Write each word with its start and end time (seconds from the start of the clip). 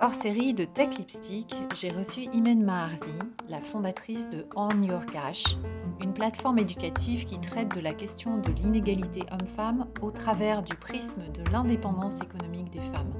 Hors-série 0.00 0.54
de 0.54 0.64
Tech 0.64 0.96
Lipstick, 0.98 1.54
j'ai 1.74 1.90
reçu 1.90 2.22
Imen 2.32 2.62
Maharzi, 2.62 3.14
la 3.48 3.60
fondatrice 3.60 4.30
de 4.30 4.46
On 4.56 4.82
Your 4.82 5.04
Cash, 5.06 5.56
une 6.00 6.12
plateforme 6.12 6.58
éducative 6.58 7.24
qui 7.24 7.38
traite 7.40 7.74
de 7.74 7.80
la 7.80 7.92
question 7.92 8.38
de 8.38 8.50
l'inégalité 8.52 9.22
homme-femme 9.30 9.86
au 10.00 10.10
travers 10.10 10.62
du 10.62 10.74
prisme 10.74 11.22
de 11.32 11.42
l'indépendance 11.50 12.20
économique 12.22 12.70
des 12.70 12.80
femmes. 12.80 13.12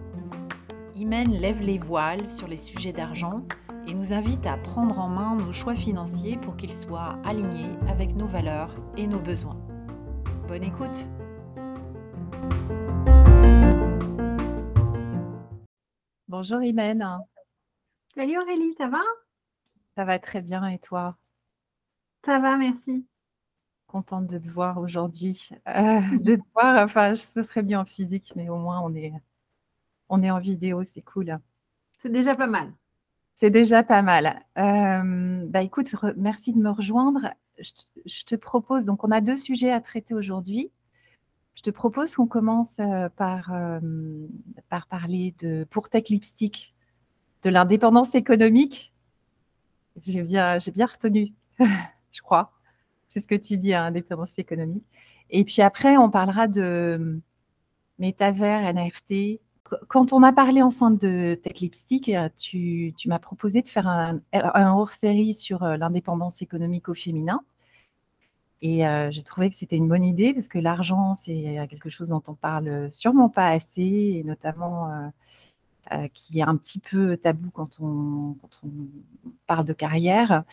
Imen 0.94 1.32
lève 1.32 1.60
les 1.60 1.78
voiles 1.78 2.28
sur 2.28 2.48
les 2.48 2.56
sujets 2.56 2.92
d'argent 2.92 3.42
et 3.86 3.94
nous 3.94 4.12
invite 4.12 4.46
à 4.46 4.56
prendre 4.56 4.98
en 4.98 5.08
main 5.08 5.36
nos 5.36 5.52
choix 5.52 5.74
financiers 5.74 6.36
pour 6.36 6.56
qu'ils 6.56 6.72
soient 6.72 7.18
alignés 7.24 7.70
avec 7.88 8.14
nos 8.14 8.26
valeurs 8.26 8.74
et 8.96 9.06
nos 9.06 9.20
besoins. 9.20 9.60
Bonne 10.48 10.64
écoute 10.64 11.08
Bonjour 16.32 16.62
Imen. 16.62 17.18
Salut 18.14 18.38
Aurélie, 18.38 18.72
ça 18.78 18.88
va? 18.88 19.02
Ça 19.94 20.06
va 20.06 20.18
très 20.18 20.40
bien 20.40 20.66
et 20.66 20.78
toi? 20.78 21.18
Ça 22.24 22.38
va, 22.38 22.56
merci. 22.56 23.06
Contente 23.86 24.28
de 24.28 24.38
te 24.38 24.48
voir 24.48 24.78
aujourd'hui. 24.78 25.50
Euh, 25.68 26.00
de 26.22 26.36
te 26.36 26.42
voir, 26.54 26.82
enfin, 26.82 27.16
ce 27.16 27.42
serait 27.42 27.60
bien 27.60 27.80
en 27.80 27.84
physique, 27.84 28.32
mais 28.34 28.48
au 28.48 28.56
moins 28.56 28.80
on 28.80 28.94
est, 28.94 29.12
on 30.08 30.22
est 30.22 30.30
en 30.30 30.38
vidéo, 30.38 30.84
c'est 30.84 31.02
cool. 31.02 31.38
C'est 32.00 32.10
déjà 32.10 32.34
pas 32.34 32.46
mal. 32.46 32.72
C'est 33.36 33.50
déjà 33.50 33.82
pas 33.82 34.00
mal. 34.00 34.42
Euh, 34.56 35.44
bah 35.48 35.60
écoute, 35.60 35.94
merci 36.16 36.54
de 36.54 36.58
me 36.60 36.70
rejoindre. 36.70 37.28
Je, 37.58 38.24
te 38.24 38.36
propose, 38.36 38.86
donc 38.86 39.04
on 39.04 39.10
a 39.10 39.20
deux 39.20 39.36
sujets 39.36 39.70
à 39.70 39.82
traiter 39.82 40.14
aujourd'hui. 40.14 40.70
Je 41.54 41.62
te 41.62 41.70
propose 41.70 42.14
qu'on 42.14 42.26
commence 42.26 42.78
euh, 42.80 43.08
par, 43.10 43.52
euh, 43.52 43.80
par 44.68 44.86
parler 44.86 45.34
de, 45.38 45.66
pour 45.70 45.88
Tech 45.88 46.08
Lipstick, 46.08 46.74
de 47.42 47.50
l'indépendance 47.50 48.14
économique. 48.14 48.92
J'ai 50.02 50.22
bien, 50.22 50.58
bien 50.74 50.86
retenu, 50.86 51.34
je 51.58 52.22
crois. 52.22 52.52
C'est 53.08 53.20
ce 53.20 53.26
que 53.26 53.34
tu 53.34 53.58
dis, 53.58 53.74
hein, 53.74 53.84
indépendance 53.86 54.38
économique. 54.38 54.84
Et 55.28 55.44
puis 55.44 55.60
après, 55.60 55.96
on 55.98 56.10
parlera 56.10 56.48
de 56.48 57.20
métavers, 57.98 58.72
NFT, 58.72 59.40
quand 59.88 60.12
on 60.12 60.22
a 60.22 60.32
parlé 60.32 60.60
ensemble 60.60 60.98
de 60.98 61.34
Tech 61.34 61.60
Lipstick, 61.60 62.08
euh, 62.08 62.28
tu, 62.36 62.94
m'as 63.06 63.18
proposé 63.18 63.62
de 63.62 63.68
faire 63.68 63.86
un, 63.86 64.20
hors-série 64.32 65.34
sur 65.34 65.64
l'indépendance 65.64 66.42
économique 66.42 66.88
au 66.88 66.94
féminin. 66.94 67.42
Et 68.62 68.86
euh, 68.86 69.10
j'ai 69.10 69.22
trouvé 69.22 69.50
que 69.50 69.56
c'était 69.56 69.76
une 69.76 69.88
bonne 69.88 70.04
idée 70.04 70.32
parce 70.32 70.48
que 70.48 70.58
l'argent, 70.58 71.14
c'est 71.14 71.66
quelque 71.68 71.90
chose 71.90 72.08
dont 72.08 72.22
on 72.28 72.34
parle 72.34 72.90
sûrement 72.92 73.28
pas 73.28 73.48
assez, 73.48 73.82
et 73.82 74.24
notamment 74.24 75.12
qui 76.14 76.38
est 76.38 76.42
un 76.42 76.56
petit 76.56 76.78
peu 76.78 77.18
tabou 77.18 77.50
quand 77.50 77.78
on, 77.80 78.36
parle 79.46 79.66
de 79.66 79.72
carrière. 79.72 80.44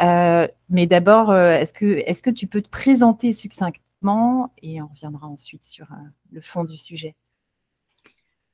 mais 0.00 0.86
d'abord, 0.86 1.34
est-ce 1.34 1.74
que, 1.74 1.84
est 1.84 2.22
que 2.22 2.30
tu 2.30 2.46
peux 2.46 2.62
te 2.62 2.68
présenter 2.68 3.32
succinctement 3.32 4.52
et 4.62 4.80
on 4.80 4.88
reviendra 4.88 5.28
ensuite 5.28 5.62
sur 5.62 5.86
le 6.32 6.40
fond 6.40 6.64
du 6.64 6.78
sujet? 6.78 7.14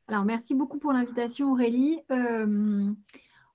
Alors, 0.09 0.25
merci 0.25 0.55
beaucoup 0.55 0.79
pour 0.79 0.93
l'invitation, 0.93 1.53
Aurélie. 1.53 2.01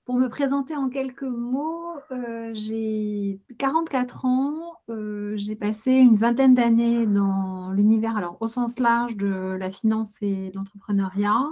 Euh, 0.02 0.04
pour 0.04 0.16
me 0.16 0.28
présenter 0.28 0.76
en 0.76 0.88
quelques 0.88 1.22
mots, 1.22 1.94
euh, 2.10 2.50
j'ai 2.54 3.40
44 3.58 4.24
ans. 4.24 4.74
Euh, 4.88 5.34
j'ai 5.36 5.56
passé 5.56 5.92
une 5.92 6.16
vingtaine 6.16 6.54
d'années 6.54 7.06
dans 7.06 7.72
l'univers, 7.72 8.16
alors 8.16 8.36
au 8.40 8.48
sens 8.48 8.78
large 8.78 9.16
de 9.16 9.56
la 9.58 9.70
finance 9.70 10.16
et 10.20 10.50
de 10.50 10.56
l'entrepreneuriat. 10.56 11.44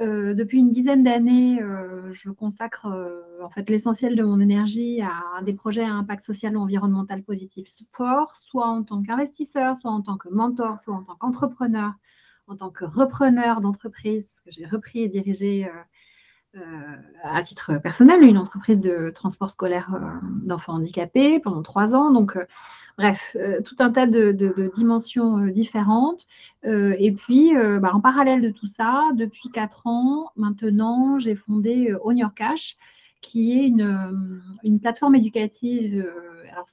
depuis 0.00 0.58
une 0.58 0.70
dizaine 0.70 1.04
d'années, 1.04 1.60
je 2.10 2.30
consacre 2.30 2.88
en 3.40 3.50
fait 3.50 3.70
l'essentiel 3.70 4.16
de 4.16 4.24
mon 4.24 4.40
énergie 4.40 5.00
à 5.00 5.42
des 5.42 5.54
projets 5.54 5.84
à 5.84 5.92
impact 5.92 6.24
social 6.24 6.56
ou 6.56 6.60
environnemental 6.60 7.22
positif 7.22 7.68
fort, 7.92 8.36
soit 8.36 8.66
en 8.66 8.82
tant 8.82 9.02
qu'investisseur, 9.02 9.76
soit 9.78 9.92
en 9.92 10.02
tant 10.02 10.16
que 10.16 10.28
mentor, 10.28 10.80
soit 10.80 10.94
en 10.94 11.04
tant 11.04 11.14
qu'entrepreneur 11.16 11.92
en 12.48 12.56
tant 12.56 12.70
que 12.70 12.84
repreneur 12.84 13.60
d'entreprise, 13.60 14.28
parce 14.28 14.40
que 14.40 14.50
j'ai 14.50 14.66
repris 14.66 15.00
et 15.00 15.08
dirigé 15.08 15.66
euh, 15.66 15.70
euh, 15.70 15.82
à 17.22 17.42
titre 17.42 17.78
personnel 17.78 18.22
une 18.22 18.38
entreprise 18.38 18.78
de 18.80 19.10
transport 19.10 19.50
scolaire 19.50 19.94
euh, 19.94 20.26
d'enfants 20.44 20.74
handicapés 20.74 21.40
pendant 21.40 21.62
trois 21.62 21.94
ans. 21.94 22.10
Donc, 22.10 22.36
bref, 22.98 23.36
tout 23.64 23.76
un 23.78 23.90
tas 23.90 24.06
de, 24.06 24.32
dimensions 24.74 25.46
différentes. 25.46 26.26
et 26.64 27.12
puis, 27.12 27.52
bah, 27.80 27.90
en 27.94 28.00
parallèle 28.00 28.42
de 28.42 28.50
tout 28.50 28.66
ça, 28.66 29.02
depuis 29.14 29.48
quatre 29.50 29.86
ans 29.86 30.30
maintenant, 30.36 31.18
j'ai 31.18 31.34
fondé 31.34 31.94
On 32.04 32.14
Your 32.14 32.34
Cash, 32.34 32.76
qui 33.22 33.52
est 33.52 33.66
une, 33.68 34.78
plateforme 34.80 35.14
éducative 35.14 36.04
alors 36.52 36.66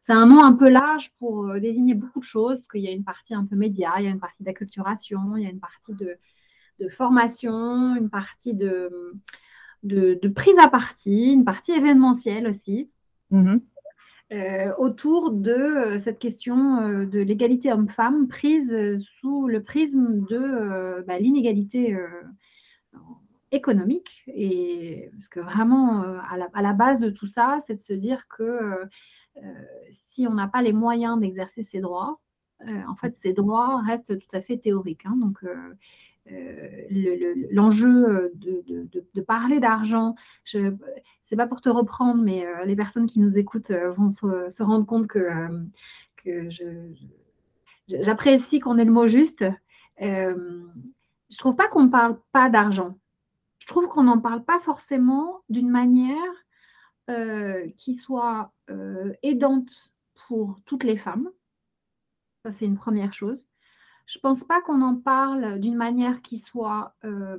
c'est 0.00 0.12
un, 0.12 0.26
nom 0.26 0.42
un 0.42 0.52
peu 0.52 0.68
large 0.68 1.12
pour 1.18 1.46
euh, 1.46 1.60
désigner 1.60 1.94
beaucoup 1.94 2.20
de 2.20 2.24
choses, 2.24 2.58
parce 2.58 2.68
qu'il 2.68 2.82
y 2.82 2.88
a 2.88 2.92
une 2.92 3.04
partie 3.04 3.34
un 3.34 3.44
peu 3.44 3.56
média, 3.56 3.92
il 3.98 4.04
y 4.04 4.06
a 4.06 4.10
une 4.10 4.20
partie 4.20 4.42
d'acculturation, 4.42 5.36
il 5.36 5.42
y 5.42 5.46
a 5.46 5.50
une 5.50 5.60
partie 5.60 5.94
de, 5.94 6.16
formation, 6.88 7.96
une 7.96 8.10
partie 8.10 8.54
de, 8.54 9.14
de, 9.82 10.28
prise 10.28 10.58
à 10.58 10.68
partie, 10.68 11.32
une 11.32 11.44
partie 11.44 11.72
événementielle 11.72 12.46
aussi. 12.46 12.90
Mm-hmm. 13.32 13.60
Euh, 14.32 14.72
autour 14.78 15.32
de 15.32 15.50
euh, 15.50 15.98
cette 15.98 16.20
question 16.20 17.04
de 17.04 17.18
l'égalité 17.18 17.72
homme-femme 17.72 18.28
prise 18.28 18.72
sous 19.18 19.48
le 19.48 19.60
prisme 19.62 20.24
de 20.26 21.04
bah, 21.06 21.18
l'inégalité 21.18 21.96
économique. 23.52 24.24
Et 24.28 25.10
parce 25.12 25.28
que 25.28 25.40
vraiment, 25.40 26.02
euh, 26.02 26.18
à 26.28 26.62
la, 26.62 26.72
base 26.72 27.00
de 27.00 27.10
tout 27.10 27.26
ça, 27.26 27.58
c'est 27.66 27.74
de 27.74 27.80
se 27.80 27.92
dire 27.92 28.28
que 28.28 28.42
euh, 28.42 28.84
euh, 29.38 29.64
si 30.10 30.26
on 30.26 30.34
n'a 30.34 30.48
pas 30.48 30.62
les 30.62 30.72
moyens 30.72 31.18
d'exercer 31.18 31.62
ses 31.62 31.80
droits, 31.80 32.20
en 32.86 32.94
fait, 32.94 33.16
ces 33.16 33.32
droits 33.32 33.80
restent 33.86 34.18
tout 34.18 34.36
à 34.36 34.42
fait 34.42 34.58
théoriques. 34.58 35.06
Hein. 35.06 35.16
donc, 35.16 35.42
l'enjeu 37.50 38.32
de, 38.34 39.20
parler 39.20 39.60
d'argent, 39.60 40.14
ce 40.44 40.58
n'est 40.58 41.36
pas 41.36 41.46
pour 41.46 41.60
te 41.60 41.68
reprendre, 41.68 42.22
mais 42.22 42.44
les 42.64 42.76
personnes 42.76 43.06
qui 43.06 43.20
nous 43.20 43.38
écoutent 43.38 43.72
vont 43.96 44.08
se, 44.08 44.62
rendre 44.62 44.86
compte 44.86 45.06
que, 45.06 46.48
j'apprécie 47.88 48.60
qu'on 48.60 48.78
ait 48.78 48.84
le 48.84 48.92
mot 48.92 49.08
juste. 49.08 49.44
je 49.98 50.06
ne 50.06 51.38
trouve 51.38 51.56
pas 51.56 51.68
qu'on 51.68 51.84
ne 51.84 51.90
parle 51.90 52.18
pas 52.32 52.50
d'argent 52.50 52.96
je 53.60 53.66
trouve 53.66 53.86
qu'on 53.86 54.02
n'en 54.02 54.18
parle 54.18 54.44
pas 54.44 54.58
forcément 54.58 55.42
d'une 55.48 55.70
manière 55.70 56.16
euh, 57.08 57.68
qui 57.76 57.94
soit 57.94 58.52
euh, 58.70 59.12
aidante 59.22 59.92
pour 60.26 60.60
toutes 60.64 60.82
les 60.82 60.96
femmes. 60.96 61.30
Ça, 62.44 62.50
c'est 62.50 62.64
une 62.64 62.78
première 62.78 63.12
chose. 63.12 63.46
Je 64.10 64.18
ne 64.18 64.22
pense 64.22 64.42
pas 64.42 64.60
qu'on 64.60 64.82
en 64.82 64.96
parle 64.96 65.60
d'une 65.60 65.76
manière 65.76 66.20
qui 66.20 66.38
soit 66.38 66.94
euh, 67.04 67.38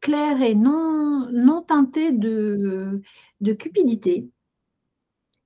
claire 0.00 0.40
et 0.40 0.54
non, 0.54 1.28
non 1.30 1.60
teintée 1.60 2.10
de, 2.10 3.02
de 3.42 3.52
cupidité. 3.52 4.30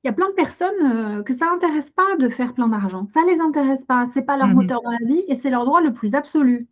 Il 0.05 0.07
y 0.07 0.11
a 0.11 0.13
plein 0.13 0.29
de 0.29 0.35
personnes 0.35 1.25
que 1.25 1.35
ça 1.35 1.47
n'intéresse 1.47 1.91
pas 1.91 2.17
de 2.21 2.29
faire 2.29 2.55
plein 2.55 2.69
d'argent. 2.69 3.09
Ça 3.09 3.23
ne 3.25 3.31
les 3.33 3.41
intéresse 3.41 3.85
pas. 3.85 4.09
Ce 4.15 4.21
n'est 4.21 4.25
pas 4.25 4.37
leur 4.37 4.47
mmh 4.47 4.55
moteur 4.55 4.81
dans 4.83 4.93
la 4.93 5.05
vie 5.05 5.25
et 5.27 5.35
c'est 5.35 5.51
leur 5.51 5.65
droit 5.65 5.81
le 5.81 5.93
plus 5.93 6.15
absolu. 6.15 6.69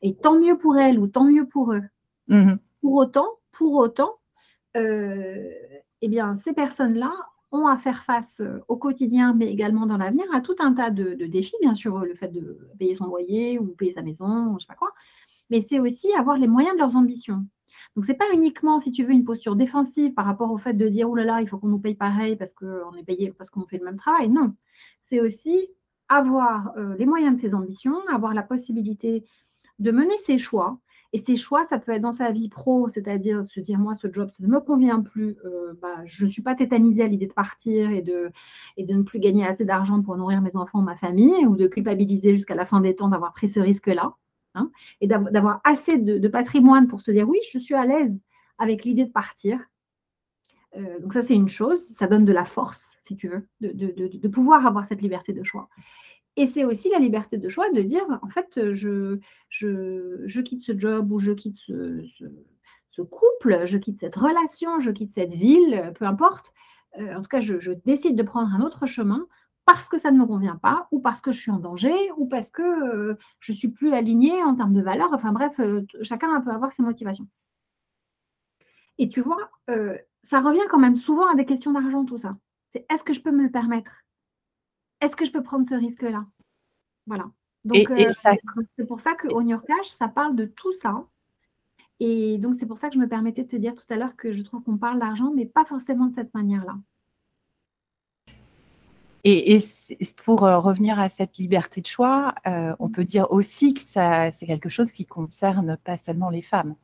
Et 0.00 0.14
tant 0.14 0.40
mieux 0.40 0.56
pour 0.56 0.78
elles 0.78 0.98
ou 0.98 1.06
tant 1.06 1.24
mieux 1.24 1.46
pour 1.46 1.74
eux. 1.74 1.82
Mhm. 2.28 2.58
Pour 2.80 2.94
autant, 2.94 3.28
pour 3.52 3.74
autant, 3.74 4.14
euh, 4.74 5.50
eh 6.00 6.08
bien, 6.08 6.38
ces 6.38 6.54
personnes-là 6.54 7.12
ont 7.52 7.66
à 7.66 7.78
faire 7.78 8.04
face 8.04 8.40
euh, 8.40 8.60
au 8.68 8.76
quotidien, 8.76 9.34
mais 9.34 9.50
également 9.50 9.86
dans 9.86 9.96
l'avenir, 9.96 10.24
à 10.32 10.40
tout 10.40 10.56
un 10.60 10.72
tas 10.72 10.90
de, 10.90 11.14
défis, 11.26 11.56
bien 11.60 11.74
sûr, 11.74 11.98
le 11.98 12.14
fait 12.14 12.28
de 12.28 12.58
payer 12.78 12.94
son 12.94 13.06
loyer 13.06 13.58
ou 13.58 13.66
payer 13.68 13.92
sa 13.92 14.02
maison, 14.02 14.50
je 14.50 14.54
ne 14.54 14.58
sais 14.60 14.66
pas 14.66 14.74
quoi, 14.74 14.92
mais 15.50 15.60
c'est 15.60 15.80
aussi 15.80 16.12
avoir 16.14 16.36
les 16.36 16.48
moyens 16.48 16.74
de 16.74 16.80
leurs 16.80 16.96
ambitions. 16.96 17.44
Donc, 17.96 18.04
ce 18.04 18.12
n'est 18.12 18.16
pas 18.16 18.32
uniquement, 18.32 18.78
si 18.78 18.92
tu 18.92 19.04
veux, 19.04 19.12
une 19.12 19.24
posture 19.24 19.56
défensive 19.56 20.12
par 20.14 20.24
rapport 20.24 20.52
au 20.52 20.58
fait 20.58 20.74
de 20.74 20.88
dire, 20.88 21.10
oh 21.10 21.14
là 21.14 21.24
là, 21.24 21.40
il 21.40 21.48
faut 21.48 21.58
qu'on 21.58 21.68
nous 21.68 21.78
paye 21.78 21.94
pareil 21.94 22.36
parce 22.36 22.52
qu'on 22.52 22.94
est 22.94 23.04
payé, 23.04 23.32
parce 23.36 23.50
qu'on 23.50 23.66
fait 23.66 23.78
le 23.78 23.84
même 23.84 23.96
travail. 23.96 24.28
Non, 24.28 24.54
c'est 25.06 25.20
aussi 25.20 25.68
avoir 26.08 26.72
euh, 26.76 26.96
les 26.98 27.06
moyens 27.06 27.36
de 27.36 27.40
ses 27.40 27.54
ambitions, 27.54 27.96
avoir 28.08 28.34
la 28.34 28.42
possibilité 28.42 29.24
de 29.78 29.90
mener 29.90 30.16
ses 30.18 30.38
choix 30.38 30.78
Et 31.12 31.18
ces 31.18 31.36
choix, 31.36 31.64
ça 31.64 31.78
peut 31.78 31.92
être 31.92 32.02
dans 32.02 32.12
sa 32.12 32.30
vie 32.30 32.48
pro, 32.48 32.88
c'est-à-dire 32.88 33.44
se 33.44 33.58
dire, 33.58 33.78
moi, 33.78 33.94
ce 33.94 34.06
job, 34.12 34.30
ça 34.30 34.44
ne 34.44 34.48
me 34.48 34.60
convient 34.60 35.00
plus, 35.00 35.36
euh, 35.44 35.74
bah, 35.82 36.02
je 36.04 36.24
ne 36.24 36.30
suis 36.30 36.42
pas 36.42 36.54
tétanisée 36.54 37.02
à 37.02 37.08
l'idée 37.08 37.26
de 37.26 37.32
partir 37.32 37.90
et 37.90 38.00
de, 38.00 38.30
ne 38.78 39.02
plus 39.02 39.18
gagner 39.18 39.44
assez 39.44 39.64
d'argent 39.64 40.02
pour 40.02 40.16
nourrir 40.16 40.40
mes 40.40 40.54
enfants, 40.54 40.82
ma 40.82 40.96
famille, 40.96 41.46
ou 41.46 41.56
de 41.56 41.66
culpabiliser 41.66 42.34
jusqu'à 42.34 42.54
la 42.54 42.64
fin 42.64 42.80
des 42.80 42.94
temps 42.94 43.08
d'avoir 43.08 43.32
pris 43.32 43.48
ce 43.48 43.58
risque-là, 43.58 44.14
hein, 44.54 44.70
et 45.00 45.08
d'avoir 45.08 45.60
assez 45.64 45.98
de, 45.98 46.28
patrimoine 46.28 46.86
pour 46.86 47.00
se 47.00 47.10
dire, 47.10 47.28
oui, 47.28 47.38
je 47.52 47.58
suis 47.58 47.74
à 47.74 47.84
l'aise 47.84 48.16
avec 48.58 48.84
l'idée 48.84 49.04
de 49.04 49.10
partir. 49.10 49.58
Euh, 50.76 51.00
donc 51.00 51.12
ça, 51.12 51.22
c'est 51.22 51.34
une 51.34 51.48
chose, 51.48 51.84
ça 51.88 52.06
donne 52.06 52.24
de 52.24 52.32
la 52.32 52.44
force, 52.44 52.94
si 53.02 53.16
tu 53.16 53.28
veux, 53.28 53.48
de 53.60 54.28
pouvoir 54.28 54.64
avoir 54.64 54.86
cette 54.86 55.02
liberté 55.02 55.32
de 55.32 55.42
choix. 55.42 55.68
Et 56.36 56.46
c'est 56.46 56.64
aussi 56.64 56.88
la 56.90 56.98
liberté 56.98 57.38
de 57.38 57.48
choix 57.48 57.70
de 57.70 57.82
dire, 57.82 58.04
en 58.22 58.28
fait, 58.28 58.72
je, 58.72 59.18
je, 59.48 60.40
quitte 60.40 60.62
ce 60.62 60.78
job 60.78 61.10
ou 61.10 61.18
je 61.18 61.32
quitte 61.32 61.58
ce, 61.58 63.02
couple, 63.02 63.66
je 63.66 63.78
quitte 63.78 64.00
cette 64.00 64.16
relation, 64.16 64.80
je 64.80 64.90
quitte 64.90 65.10
cette 65.10 65.34
ville, 65.34 65.92
peu 65.96 66.04
importe. 66.04 66.52
Euh, 66.98 67.14
en 67.14 67.22
tout 67.22 67.28
cas, 67.28 67.40
je, 67.40 67.72
décide 67.84 68.16
de 68.16 68.22
prendre 68.22 68.52
un 68.54 68.60
autre 68.60 68.86
chemin 68.86 69.26
parce 69.64 69.88
que 69.88 69.98
ça 69.98 70.10
ne 70.10 70.18
me 70.18 70.26
convient 70.26 70.56
pas, 70.56 70.88
ou 70.90 71.00
parce 71.00 71.20
que 71.20 71.30
je 71.30 71.38
suis 71.38 71.50
en 71.50 71.58
danger, 71.58 71.94
ou 72.16 72.26
parce 72.26 72.48
que 72.48 72.62
euh, 72.62 73.18
je 73.38 73.52
suis 73.52 73.68
plus 73.68 73.92
alignée 73.92 74.42
en 74.42 74.56
termes 74.56 74.74
de 74.74 74.82
valeurs. 74.82 75.10
Enfin 75.12 75.32
bref, 75.32 75.52
euh, 75.60 75.82
chacun 76.02 76.40
peut 76.40 76.50
avoir 76.50 76.72
ses 76.72 76.82
motivations. 76.82 77.28
Et 78.98 79.08
tu 79.08 79.20
vois, 79.20 79.50
ça 80.24 80.40
revient 80.40 80.66
quand 80.68 80.78
même 80.78 80.96
souvent 80.96 81.26
à 81.30 81.34
des 81.34 81.46
questions 81.46 81.72
d'argent, 81.72 82.04
tout 82.04 82.18
ça. 82.18 82.36
C'est 82.70 82.84
est-ce 82.90 83.02
que 83.02 83.14
je 83.14 83.20
peux 83.20 83.30
me 83.30 83.44
le 83.44 83.50
permettre? 83.50 83.92
Est-ce 85.00 85.16
que 85.16 85.24
je 85.24 85.32
peux 85.32 85.42
prendre 85.42 85.66
ce 85.68 85.74
risque-là? 85.74 86.24
Voilà. 87.06 87.30
Donc, 87.64 87.90
euh, 87.90 88.06
c'est 88.76 88.86
pour 88.86 89.00
ça 89.00 89.14
que 89.14 89.28
On 89.32 89.46
Your 89.46 89.62
Cash, 89.62 89.88
ça 89.88 90.08
parle 90.08 90.34
de 90.34 90.46
tout 90.46 90.72
ça. 90.72 91.04
Et 91.98 92.38
donc, 92.38 92.54
c'est 92.58 92.66
pour 92.66 92.78
ça 92.78 92.88
que 92.88 92.94
je 92.94 92.98
me 92.98 93.08
permettais 93.08 93.42
de 93.42 93.48
te 93.48 93.56
dire 93.56 93.74
tout 93.74 93.84
à 93.92 93.96
l'heure 93.96 94.16
que 94.16 94.32
je 94.32 94.42
trouve 94.42 94.62
qu'on 94.62 94.78
parle 94.78 94.98
d'argent, 94.98 95.32
mais 95.34 95.44
pas 95.44 95.66
forcément 95.66 96.06
de 96.06 96.14
cette 96.14 96.32
manière-là. 96.32 96.76
Et, 99.22 99.58
pour 100.24 100.46
euh, 100.46 100.58
revenir 100.58 100.98
à 100.98 101.10
cette 101.10 101.36
liberté 101.36 101.82
de 101.82 101.86
choix, 101.86 102.34
euh, 102.46 102.74
on 102.78 102.88
peut 102.88 103.04
dire 103.04 103.30
aussi 103.30 103.74
que 103.74 103.80
c'est 103.82 104.46
quelque 104.46 104.70
chose 104.70 104.92
qui 104.92 105.04
concerne 105.04 105.76
pas 105.76 105.98
seulement 105.98 106.30
les 106.30 106.40
femmes. 106.40 106.74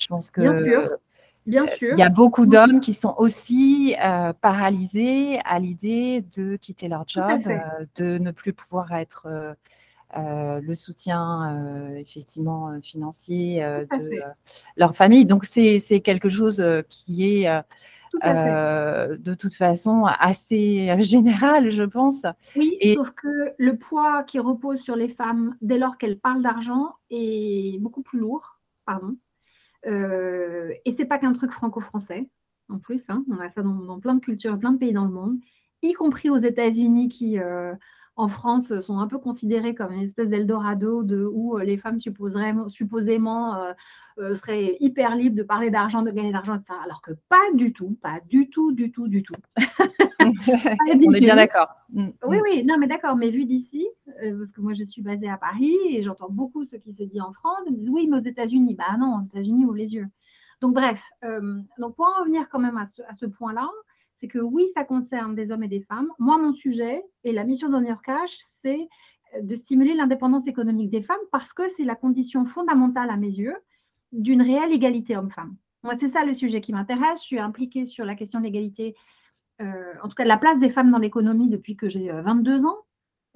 Je 0.00 0.08
pense 0.08 0.32
que 0.32 0.40
Bien 0.40 0.60
sûr. 0.60 0.90
Bien 1.46 1.66
sûr. 1.66 1.90
Il 1.92 1.98
y 1.98 2.02
a 2.02 2.08
beaucoup 2.08 2.46
d'hommes 2.46 2.80
qui 2.80 2.94
sont 2.94 3.14
aussi 3.18 3.94
euh, 4.02 4.32
paralysés 4.32 5.40
à 5.44 5.58
l'idée 5.58 6.24
de 6.34 6.56
quitter 6.56 6.88
leur 6.88 7.04
job, 7.06 7.40
euh, 7.46 7.84
de 7.96 8.18
ne 8.18 8.30
plus 8.30 8.54
pouvoir 8.54 8.92
être 8.92 9.28
euh, 10.16 10.60
le 10.60 10.74
soutien 10.74 11.94
effectivement 11.96 12.80
financier 12.80 13.60
de 13.62 14.22
leur 14.76 14.94
famille. 14.94 15.26
Donc 15.26 15.44
c'est 15.44 16.00
quelque 16.02 16.28
chose 16.28 16.64
qui 16.88 17.44
est 17.44 17.62
de 18.22 19.34
toute 19.34 19.54
façon 19.54 20.06
assez 20.06 20.96
général, 21.00 21.70
je 21.70 21.82
pense. 21.82 22.24
Oui, 22.56 22.78
sauf 22.96 23.10
que 23.10 23.54
le 23.58 23.76
poids 23.76 24.22
qui 24.22 24.38
repose 24.38 24.80
sur 24.80 24.96
les 24.96 25.08
femmes 25.08 25.56
dès 25.60 25.78
lors 25.78 25.98
qu'elles 25.98 26.18
parlent 26.18 26.42
d'argent 26.42 26.94
est 27.10 27.78
beaucoup 27.80 28.02
plus 28.02 28.18
lourd. 28.18 28.60
Pardon. 28.86 29.16
Euh, 29.86 30.72
et 30.84 30.92
c'est 30.92 31.04
pas 31.04 31.18
qu'un 31.18 31.32
truc 31.32 31.50
franco-français, 31.52 32.28
en 32.68 32.78
plus. 32.78 33.04
Hein. 33.08 33.24
on 33.30 33.38
a 33.38 33.48
ça 33.48 33.62
dans, 33.62 34.00
plein 34.00 34.14
de 34.14 34.20
cultures, 34.20 34.58
plein 34.58 34.72
de 34.72 34.78
pays 34.78 34.92
dans 34.92 35.04
le 35.04 35.12
monde, 35.12 35.38
y 35.82 35.92
compris 35.92 36.30
aux 36.30 36.36
États-Unis 36.36 37.08
qui, 37.08 37.38
euh, 37.38 37.74
en 38.16 38.28
France, 38.28 38.80
sont 38.80 38.98
un 38.98 39.06
peu 39.06 39.18
considérés 39.18 39.74
comme 39.74 39.92
une 39.92 40.02
espèce 40.02 40.28
d'Eldorado 40.28 41.02
de, 41.02 41.24
où 41.24 41.58
euh, 41.58 41.64
les 41.64 41.76
femmes 41.76 41.98
supposément 41.98 43.74
seraient 44.16 44.76
hyper 44.80 45.16
libres 45.16 45.36
de 45.36 45.42
parler 45.42 45.70
d'argent, 45.70 46.02
de 46.02 46.10
gagner 46.10 46.28
de 46.28 46.34
l'argent, 46.34 46.54
etc. 46.54 46.78
Alors 46.84 47.02
que 47.02 47.12
pas 47.28 47.50
du 47.54 47.72
tout, 47.72 47.98
pas 48.00 48.20
du 48.28 48.48
tout, 48.48 48.72
du 48.72 48.92
tout, 48.92 49.08
du 49.08 49.22
tout. 49.22 49.34
on 50.24 51.14
est 51.14 51.20
bien 51.20 51.36
d'accord. 51.36 51.68
Mm, 51.90 52.08
oui, 52.26 52.36
mm. 52.36 52.40
oui, 52.42 52.64
non, 52.66 52.78
mais 52.78 52.86
d'accord, 52.86 53.16
mais 53.16 53.30
vu 53.30 53.44
d'ici, 53.44 53.86
euh, 54.03 54.03
parce 54.20 54.52
que 54.52 54.60
moi 54.60 54.72
je 54.74 54.84
suis 54.84 55.02
basée 55.02 55.28
à 55.28 55.36
Paris 55.36 55.76
et 55.90 56.02
j'entends 56.02 56.30
beaucoup 56.30 56.64
ce 56.64 56.76
qui 56.76 56.92
se 56.92 57.02
dit 57.02 57.20
en 57.20 57.32
France, 57.32 57.62
ils 57.66 57.72
me 57.72 57.76
disent 57.76 57.90
oui, 57.90 58.06
mais 58.08 58.18
aux 58.18 58.22
États-Unis, 58.22 58.74
bah 58.74 58.96
non, 58.98 59.20
aux 59.20 59.24
États-Unis, 59.24 59.64
ouvre 59.64 59.76
les 59.76 59.94
yeux. 59.94 60.06
Donc 60.60 60.74
bref, 60.74 61.02
euh, 61.24 61.60
donc 61.78 61.96
pour 61.96 62.06
en 62.06 62.20
revenir 62.20 62.48
quand 62.48 62.58
même 62.58 62.76
à 62.76 62.86
ce, 63.14 63.26
point-là, 63.26 63.68
c'est 64.16 64.28
que 64.28 64.38
oui, 64.38 64.66
ça 64.74 64.84
concerne 64.84 65.34
des 65.34 65.50
hommes 65.50 65.64
et 65.64 65.68
des 65.68 65.80
femmes. 65.80 66.08
Moi, 66.18 66.38
mon 66.38 66.52
sujet 66.52 67.02
et 67.24 67.32
la 67.32 67.44
mission 67.44 67.68
d'On 67.68 67.84
Cash, 68.02 68.38
c'est 68.62 68.88
de 69.42 69.54
stimuler 69.56 69.94
l'indépendance 69.94 70.46
économique 70.46 70.90
des 70.90 71.00
femmes 71.00 71.16
parce 71.32 71.52
que 71.52 71.68
c'est 71.76 71.84
la 71.84 71.96
condition 71.96 72.46
fondamentale 72.46 73.10
à 73.10 73.16
mes 73.16 73.32
yeux 73.38 73.56
d'une 74.12 74.42
réelle 74.42 74.72
égalité 74.72 75.16
homme-femme. 75.16 75.56
Moi, 75.82 75.94
c'est 75.98 76.08
ça 76.08 76.24
le 76.24 76.32
sujet 76.32 76.60
qui 76.60 76.72
m'intéresse. 76.72 77.20
Je 77.20 77.26
suis 77.26 77.38
impliquée 77.38 77.84
sur 77.84 78.04
la 78.04 78.14
question 78.14 78.38
de 78.38 78.44
l'égalité 78.44 78.94
euh, 79.60 79.94
en 80.02 80.08
tout 80.08 80.14
cas 80.14 80.24
de 80.24 80.28
la 80.28 80.36
place 80.36 80.58
des 80.58 80.70
femmes 80.70 80.90
dans 80.90 80.98
l'économie 80.98 81.48
depuis 81.48 81.76
que 81.76 81.88
j'ai 81.88 82.10
22 82.10 82.64
euh, 82.64 82.68
ans. 82.68 82.78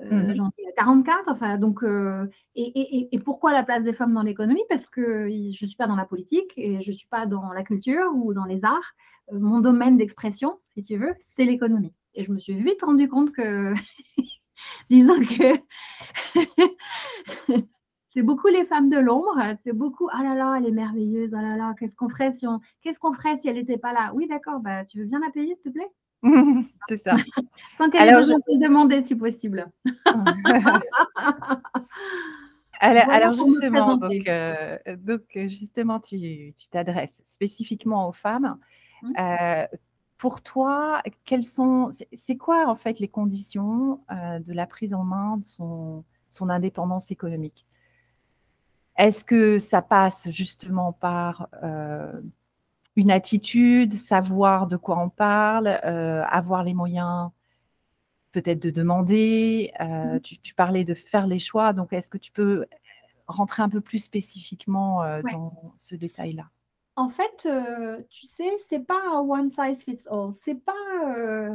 Euh, 0.00 0.04
mhm. 0.10 0.34
J'en 0.34 0.48
ai 0.58 0.72
44. 0.76 1.28
Enfin, 1.28 1.58
donc, 1.58 1.84
et, 2.54 3.18
pourquoi 3.24 3.52
la 3.52 3.62
place 3.62 3.82
des 3.82 3.92
femmes 3.92 4.14
dans 4.14 4.22
l'économie? 4.22 4.62
Parce 4.68 4.86
que 4.86 5.28
je 5.28 5.64
ne 5.64 5.66
suis 5.66 5.76
pas 5.76 5.86
dans 5.86 5.96
la 5.96 6.04
politique 6.04 6.52
et 6.56 6.80
je 6.80 6.90
ne 6.90 6.96
suis 6.96 7.08
pas 7.08 7.26
dans 7.26 7.52
la 7.52 7.62
culture 7.62 8.10
ou 8.14 8.32
dans 8.32 8.44
les 8.44 8.64
arts. 8.64 8.94
mon 9.32 9.60
domaine 9.60 9.96
d'expression, 9.96 10.58
si 10.74 10.82
tu 10.82 10.96
veux, 10.96 11.14
c'est 11.36 11.44
l'économie. 11.44 11.92
Et 12.14 12.24
je 12.24 12.32
me 12.32 12.38
suis 12.38 12.54
vite 12.54 12.82
rendu 12.82 13.08
compte 13.08 13.32
que, 13.32 13.74
disons 14.90 15.20
que 15.20 15.58
c'est 18.10 18.22
beaucoup 18.22 18.48
les 18.48 18.64
femmes 18.64 18.90
de 18.90 18.98
l'ombre. 18.98 19.38
C'est 19.62 19.72
beaucoup, 19.72 20.08
ah 20.12 20.22
là 20.22 20.34
là, 20.34 20.56
elle 20.58 20.66
est 20.66 20.72
merveilleuse, 20.72 21.34
ah 21.34 21.42
là 21.42 21.56
là, 21.56 21.74
qu'est-ce 21.78 21.94
qu'on 21.94 22.08
ferait 22.08 22.32
si 22.32 22.46
qu'est-ce 22.82 22.98
ferait 22.98 23.36
si 23.36 23.48
elle 23.48 23.56
n'était 23.56 23.78
pas 23.78 23.92
là? 23.92 24.12
Oui, 24.14 24.26
d'accord, 24.26 24.60
bah, 24.60 24.84
tu 24.84 24.98
veux 24.98 25.04
bien 25.04 25.20
la 25.20 25.30
payer, 25.30 25.54
s'il 25.56 25.72
te 25.72 25.78
plaît? 25.78 25.90
c'est 26.88 26.96
ça. 26.96 27.16
Sans 27.76 27.90
qu'elle 27.90 28.08
ait 28.08 28.14
besoin 28.14 28.38
de 28.38 28.62
demander 28.62 29.02
si 29.02 29.14
possible. 29.14 29.66
alors, 32.80 33.34
justement, 33.34 33.96
donc, 33.96 34.28
euh, 34.28 34.78
donc, 34.96 35.22
justement, 35.34 36.00
tu 36.00 36.52
t'adresses 36.70 37.20
spécifiquement 37.24 38.08
aux 38.08 38.12
femmes. 38.12 38.58
Mmh. 39.02 39.12
Euh, 39.18 39.66
pour 40.16 40.42
toi, 40.42 41.02
quelles 41.24 41.44
sont, 41.44 41.90
c'est 42.12 42.36
quoi 42.36 42.68
en 42.68 42.74
fait 42.74 42.98
les 42.98 43.06
conditions 43.06 44.00
euh, 44.10 44.40
de 44.40 44.52
la 44.52 44.66
prise 44.66 44.92
en 44.92 45.04
main 45.04 45.36
de 45.36 45.44
son, 45.44 46.04
son 46.30 46.48
indépendance 46.48 47.12
économique? 47.12 47.64
Est-ce 48.96 49.24
que 49.24 49.60
ça 49.60 49.80
passe 49.80 50.28
justement 50.28 50.92
par 50.92 51.48
une 52.98 53.12
attitude, 53.12 53.92
savoir 53.92 54.66
de 54.66 54.76
quoi 54.76 54.98
on 54.98 55.08
parle, 55.08 55.68
euh, 55.84 56.24
avoir 56.24 56.64
les 56.64 56.74
moyens 56.74 57.30
peut-être 58.32 58.58
de 58.60 58.70
demander. 58.70 59.72
Euh, 59.80 60.16
mmh 60.16 60.20
tu, 60.42 60.54
parlais 60.54 60.84
de 60.84 60.94
faire 60.94 61.28
les 61.28 61.38
choix, 61.38 61.72
donc 61.72 61.92
est-ce 61.92 62.10
que 62.10 62.18
tu 62.18 62.32
peux 62.32 62.66
rentrer 63.28 63.62
un 63.62 63.68
peu 63.68 63.80
plus 63.80 64.00
spécifiquement 64.00 65.04
euh, 65.04 65.22
dans 65.32 65.74
ce 65.78 65.94
détail-là? 65.94 66.48
En 66.96 67.08
fait, 67.08 67.48
tu 68.10 68.26
sais, 68.26 68.50
c'est 68.68 68.84
pas 68.84 69.00
un 69.12 69.20
one 69.20 69.50
size 69.50 69.84
fits 69.84 70.08
all. 70.10 70.32
C'est 70.44 70.56
pas. 70.56 71.54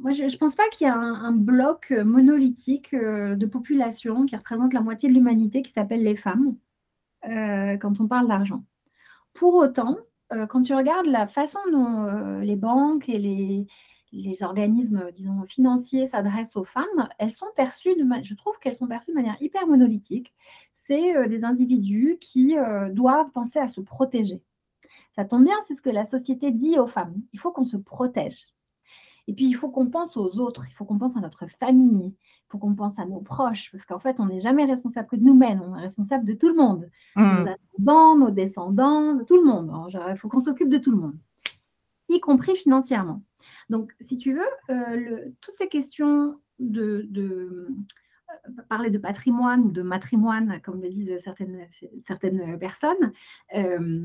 moi, 0.00 0.10
je 0.10 0.24
ne 0.24 0.36
pense 0.38 0.56
pas 0.56 0.68
qu'il 0.72 0.88
y 0.88 0.90
a 0.90 0.96
un 0.96 1.30
bloc 1.30 1.92
monolithique 1.92 2.96
de 2.96 3.46
population 3.46 4.26
qui 4.26 4.34
représente 4.34 4.72
la 4.72 4.80
moitié 4.80 5.08
de 5.08 5.14
l'humanité 5.14 5.62
qui 5.62 5.70
s'appelle 5.70 6.02
les 6.02 6.16
femmes 6.16 6.56
quand 7.22 8.00
on 8.00 8.08
parle 8.08 8.26
d'argent. 8.26 8.64
Pour 9.38 9.54
autant, 9.54 9.96
euh, 10.32 10.48
quand 10.48 10.62
tu 10.62 10.74
regardes 10.74 11.06
la 11.06 11.28
façon 11.28 11.60
dont 11.70 12.02
euh, 12.06 12.40
les 12.40 12.56
banques 12.56 13.08
et 13.08 13.18
les, 14.12 14.42
organismes, 14.42 15.12
disons, 15.12 15.44
financiers 15.46 16.06
s'adressent 16.06 16.56
aux 16.56 16.64
femmes, 16.64 17.08
elles 17.20 17.32
sont 17.32 17.46
perçues, 17.54 17.94
de 17.94 18.04
je 18.24 18.34
trouve 18.34 18.58
qu'elles 18.58 18.74
sont 18.74 18.88
perçues 18.88 19.12
de 19.12 19.16
manière 19.16 19.40
hyper 19.40 19.64
monolithique. 19.68 20.34
C'est 20.88 21.16
euh, 21.16 21.28
des 21.28 21.44
individus 21.44 22.18
qui 22.20 22.56
doivent 22.90 23.30
penser 23.30 23.60
à 23.60 23.68
se 23.68 23.80
protéger. 23.80 24.42
Ça 25.12 25.24
tombe 25.24 25.44
bien, 25.44 25.56
c'est 25.68 25.76
ce 25.76 25.82
que 25.82 25.90
la 25.90 26.04
société 26.04 26.50
dit 26.50 26.76
aux 26.80 26.88
femmes. 26.88 27.14
Il 27.32 27.38
faut 27.38 27.52
qu'on 27.52 27.64
se 27.64 27.76
protège. 27.76 28.48
Et 29.28 29.34
puis, 29.34 29.46
il 29.46 29.52
faut 29.54 29.70
qu'on 29.70 29.88
pense 29.88 30.16
aux 30.16 30.40
autres, 30.40 30.66
il 30.68 30.74
faut 30.74 30.84
qu'on 30.84 30.98
pense 30.98 31.16
à 31.16 31.20
notre 31.20 31.46
famille, 31.46 32.12
il 32.12 32.37
faut 32.48 32.58
qu'on 32.58 32.74
pense 32.74 32.98
à 32.98 33.04
nos 33.04 33.20
proches, 33.20 33.70
parce 33.70 33.84
qu'en 33.84 33.98
fait, 33.98 34.20
on 34.20 34.26
n'est 34.26 34.40
jamais 34.40 34.64
responsable 34.64 35.08
que 35.08 35.16
de 35.16 35.24
nous-mêmes, 35.24 35.62
on 35.62 35.76
est 35.76 35.82
responsable 35.82 36.24
de 36.24 36.32
tout 36.32 36.48
le 36.48 36.54
monde. 36.54 36.90
Mmh. 37.16 37.22
Nos 37.22 37.48
ascendants, 37.48 38.16
nos 38.16 38.30
descendants, 38.30 39.14
de 39.14 39.24
tout 39.24 39.36
le 39.36 39.44
monde. 39.44 39.70
il 40.10 40.16
faut 40.16 40.28
qu'on 40.28 40.40
s'occupe 40.40 40.68
de 40.68 40.78
tout 40.78 40.90
le 40.90 40.96
monde, 40.96 41.16
y 42.08 42.20
compris 42.20 42.56
financièrement. 42.56 43.22
Donc, 43.68 43.92
si 44.00 44.16
tu 44.16 44.32
veux, 44.32 44.48
euh, 44.70 45.30
toutes 45.40 45.56
ces 45.56 45.68
questions 45.68 46.40
de, 46.58 47.08
euh, 47.16 47.68
parler 48.68 48.90
de 48.90 48.98
patrimoine 48.98 49.60
ou 49.62 49.70
de 49.70 49.82
matrimoine, 49.82 50.60
comme 50.62 50.80
le 50.80 50.88
disent 50.88 51.18
certaines, 51.22 51.66
certaines 52.06 52.58
personnes, 52.58 53.12
euh, 53.54 54.04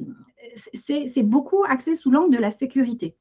c'est 0.55 1.23
beaucoup 1.23 1.63
axé 1.63 1.95
sous 1.95 2.11
l'angle 2.11 2.35
de 2.35 2.41
la 2.41 2.51
sécurité. 2.51 3.15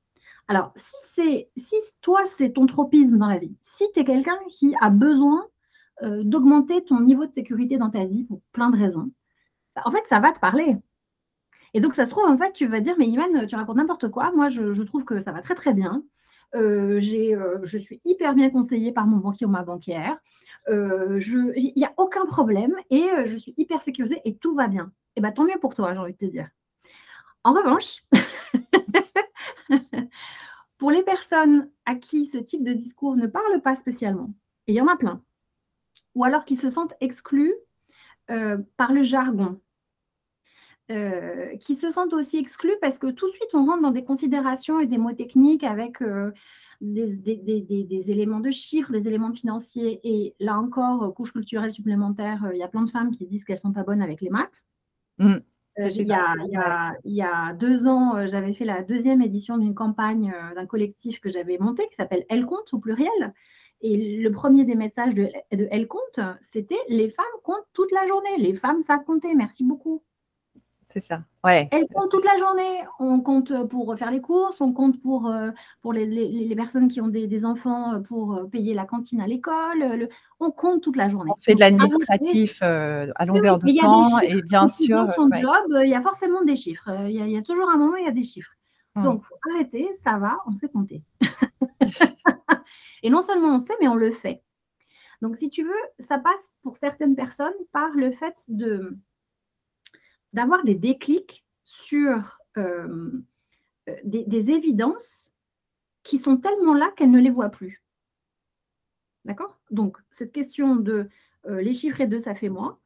Alors, 0.48 0.72
si, 0.76 1.46
si 1.56 1.76
toi, 2.00 2.20
c'est 2.26 2.50
ton 2.50 2.66
tropisme 2.66 3.18
dans 3.18 3.28
la 3.28 3.38
vie, 3.38 3.56
si 3.64 3.84
tu 3.94 4.00
es 4.00 4.04
quelqu'un 4.04 4.38
qui 4.50 4.74
a 4.80 4.90
besoin 4.90 5.46
euh, 6.02 6.22
d'augmenter 6.24 6.84
ton 6.84 7.00
niveau 7.00 7.26
de 7.26 7.32
sécurité 7.32 7.78
dans 7.78 7.90
ta 7.90 8.04
vie 8.04 8.24
pour 8.24 8.40
plein 8.52 8.70
de 8.70 8.76
raisons, 8.76 9.10
en 9.84 9.90
fait, 9.90 10.02
ça 10.08 10.20
va 10.20 10.32
te 10.32 10.40
parler. 10.40 10.76
Et 11.74 11.80
donc, 11.80 11.94
ça 11.94 12.04
se 12.04 12.10
trouve, 12.10 12.24
en 12.26 12.36
fait, 12.36 12.52
tu 12.52 12.66
vas 12.66 12.80
dire, 12.80 12.96
mais 12.98 13.06
Iman, 13.06 13.46
tu 13.46 13.56
racontes 13.56 13.76
n'importe 13.76 14.10
quoi. 14.10 14.32
Moi, 14.32 14.48
je, 14.48 14.82
trouve 14.82 15.04
que 15.04 15.20
ça 15.20 15.32
va 15.32 15.40
très, 15.40 15.54
très 15.54 15.72
bien. 15.72 16.02
Euh, 16.54 17.00
euh, 17.00 17.58
je 17.62 17.78
suis 17.78 18.00
hyper 18.04 18.34
bien 18.34 18.50
conseillée 18.50 18.92
par 18.92 19.06
mon 19.06 19.16
banquier 19.16 19.46
ou 19.46 19.50
ma 19.50 19.62
banquière. 19.62 20.18
Il 20.68 21.72
n'y 21.76 21.84
a 21.84 21.94
aucun 21.96 22.26
problème 22.26 22.74
et 22.90 23.08
je 23.24 23.36
suis 23.36 23.54
hyper 23.56 23.80
sécurisée 23.80 24.20
et 24.24 24.36
tout 24.36 24.54
va 24.54 24.68
bien. 24.68 24.92
Et 25.14 25.18
eh 25.18 25.20
bien, 25.22 25.32
tant 25.32 25.44
mieux 25.44 25.58
pour 25.60 25.74
toi, 25.74 25.92
j'ai 25.92 25.98
envie 25.98 26.12
de 26.12 26.18
te 26.18 26.26
dire. 26.26 26.48
En 27.44 27.52
revanche, 27.52 28.04
pour 30.78 30.90
les 30.90 31.02
personnes 31.02 31.70
à 31.86 31.94
qui 31.94 32.26
ce 32.26 32.38
type 32.38 32.64
de 32.64 32.72
discours 32.72 33.16
ne 33.16 33.26
parle 33.26 33.60
pas 33.62 33.76
spécialement, 33.76 34.32
et 34.66 34.72
il 34.72 34.76
y 34.76 34.80
en 34.80 34.88
a 34.88 34.96
plein, 34.96 35.22
ou 36.14 36.24
alors 36.24 36.44
qui 36.44 36.56
se 36.56 36.68
sentent 36.68 36.94
exclus 37.00 37.54
par 38.76 38.92
le 38.92 39.02
jargon, 39.02 39.60
euh, 40.92 41.56
qui 41.58 41.76
se 41.76 41.90
sentent 41.90 42.12
aussi 42.12 42.36
exclus 42.38 42.76
parce 42.80 42.98
que 42.98 43.06
tout 43.06 43.28
de 43.28 43.32
suite, 43.32 43.54
on 43.54 43.64
rentre 43.64 43.82
dans 43.82 43.92
des 43.92 44.04
considérations 44.04 44.80
et 44.80 44.86
des 44.86 44.98
mots 44.98 45.12
techniques 45.12 45.64
avec 45.64 46.02
euh, 46.02 46.32
des, 46.80 48.10
éléments 48.10 48.40
de 48.40 48.50
chiffres, 48.50 48.90
des 48.92 49.06
éléments 49.06 49.32
financiers. 49.32 50.00
Et 50.02 50.34
là 50.40 50.58
encore, 50.58 51.14
couche 51.14 51.32
culturelle 51.32 51.72
supplémentaire, 51.72 52.44
euh, 52.44 52.50
il 52.52 52.58
y 52.58 52.64
a 52.64 52.68
plein 52.68 52.82
de 52.82 52.90
femmes 52.90 53.12
qui 53.12 53.26
disent 53.26 53.44
qu'elles 53.44 53.56
ne 53.56 53.60
sont 53.60 53.72
pas 53.72 53.84
bonnes 53.84 54.02
avec 54.02 54.20
les 54.20 54.28
maths. 54.28 54.64
Mmh. 55.18 55.36
Il, 55.78 56.06
y 57.04 57.22
a, 57.22 57.52
deux 57.54 57.86
ans, 57.86 58.26
j'avais 58.26 58.52
fait 58.52 58.64
la 58.64 58.82
deuxième 58.82 59.22
édition 59.22 59.58
d'une 59.58 59.74
campagne 59.74 60.34
d'un 60.54 60.66
collectif 60.66 61.20
que 61.20 61.30
j'avais 61.30 61.58
monté 61.58 61.88
qui 61.88 61.94
s'appelle 61.94 62.24
Elle 62.28 62.46
compte 62.46 62.72
au 62.72 62.78
pluriel. 62.78 63.34
Et 63.80 64.18
le 64.18 64.30
premier 64.30 64.64
des 64.64 64.76
messages 64.76 65.14
de, 65.14 65.28
de 65.52 65.68
Elle 65.70 65.88
compte, 65.88 66.20
c'était 66.40 66.78
Les 66.88 67.08
femmes 67.08 67.24
comptent 67.42 67.66
toute 67.72 67.90
la 67.90 68.06
journée. 68.06 68.36
Les 68.38 68.54
femmes, 68.54 68.82
ça 68.82 68.98
compter. 68.98 69.34
Merci 69.34 69.64
beaucoup. 69.64 70.02
C'est 70.92 71.00
ça. 71.00 71.22
Ouais. 71.42 71.68
Elle 71.72 71.86
compte 71.88 72.10
toute 72.10 72.24
la 72.24 72.36
journée. 72.36 72.84
On 72.98 73.20
compte 73.20 73.66
pour 73.68 73.96
faire 73.96 74.10
les 74.10 74.20
courses, 74.20 74.60
on 74.60 74.74
compte 74.74 75.00
pour, 75.00 75.26
euh, 75.26 75.50
pour 75.80 75.94
les, 75.94 76.04
les, 76.04 76.54
personnes 76.54 76.88
qui 76.88 77.00
ont 77.00 77.08
des, 77.08 77.44
enfants 77.46 77.94
euh, 77.94 78.00
pour 78.00 78.34
euh, 78.34 78.44
payer 78.44 78.74
la 78.74 78.84
cantine 78.84 79.22
à 79.22 79.26
l'école. 79.26 80.10
On 80.38 80.50
compte 80.50 80.82
toute 80.82 80.96
la 80.96 81.08
journée. 81.08 81.32
On 81.34 81.40
fait 81.40 81.54
de 81.54 81.60
l'administratif 81.60 82.60
à 82.60 83.24
longueur 83.24 83.58
de 83.58 83.80
temps 83.80 84.18
et 84.20 84.42
bien 84.42 84.68
sûr. 84.68 85.06
Dans 85.06 85.12
son 85.14 85.30
job, 85.32 85.80
il 85.82 85.88
y 85.88 85.94
a 85.94 86.02
forcément 86.02 86.42
des 86.42 86.56
chiffres. 86.56 86.90
Il 87.06 87.12
y, 87.12 87.38
a, 87.38 87.42
toujours 87.42 87.70
un 87.70 87.78
moment, 87.78 87.96
il 87.96 88.04
y 88.04 88.08
a 88.08 88.12
des 88.12 88.24
chiffres. 88.24 88.52
Hum. 88.94 89.04
Donc, 89.04 89.24
faut 89.24 89.36
arrêter, 89.54 89.88
ça 90.04 90.18
va, 90.18 90.40
on 90.46 90.54
sait 90.54 90.68
compter. 90.68 91.02
et 93.02 93.08
non 93.08 93.22
seulement 93.22 93.54
on 93.54 93.58
sait, 93.58 93.74
mais 93.80 93.88
on 93.88 93.94
le 93.94 94.12
fait. 94.12 94.42
Donc, 95.22 95.36
si 95.36 95.48
tu 95.48 95.62
veux, 95.62 95.70
ça 96.00 96.18
passe 96.18 96.52
pour 96.62 96.76
certaines 96.76 97.16
personnes 97.16 97.54
par 97.72 97.90
le 97.94 98.10
fait 98.10 98.34
de 98.48 98.98
d'avoir 100.32 100.64
des 100.64 100.74
déclics 100.74 101.44
sur 101.64 102.38
euh, 102.58 103.22
euh, 103.88 103.96
des, 104.04 104.50
évidences 104.50 105.32
qui 106.02 106.18
sont 106.18 106.36
tellement 106.36 106.74
là 106.74 106.92
qu'elles 106.96 107.10
ne 107.10 107.20
les 107.20 107.30
voient 107.30 107.50
plus. 107.50 107.82
D'accord? 109.24 109.58
Donc, 109.70 109.98
cette 110.10 110.32
question 110.32 110.76
de 110.76 111.08
euh, 111.46 111.60
les 111.60 111.72
chiffres 111.72 112.00
et 112.00 112.06
de 112.06 112.18
ça 112.18 112.34
fait 112.34 112.48
moi, 112.48 112.80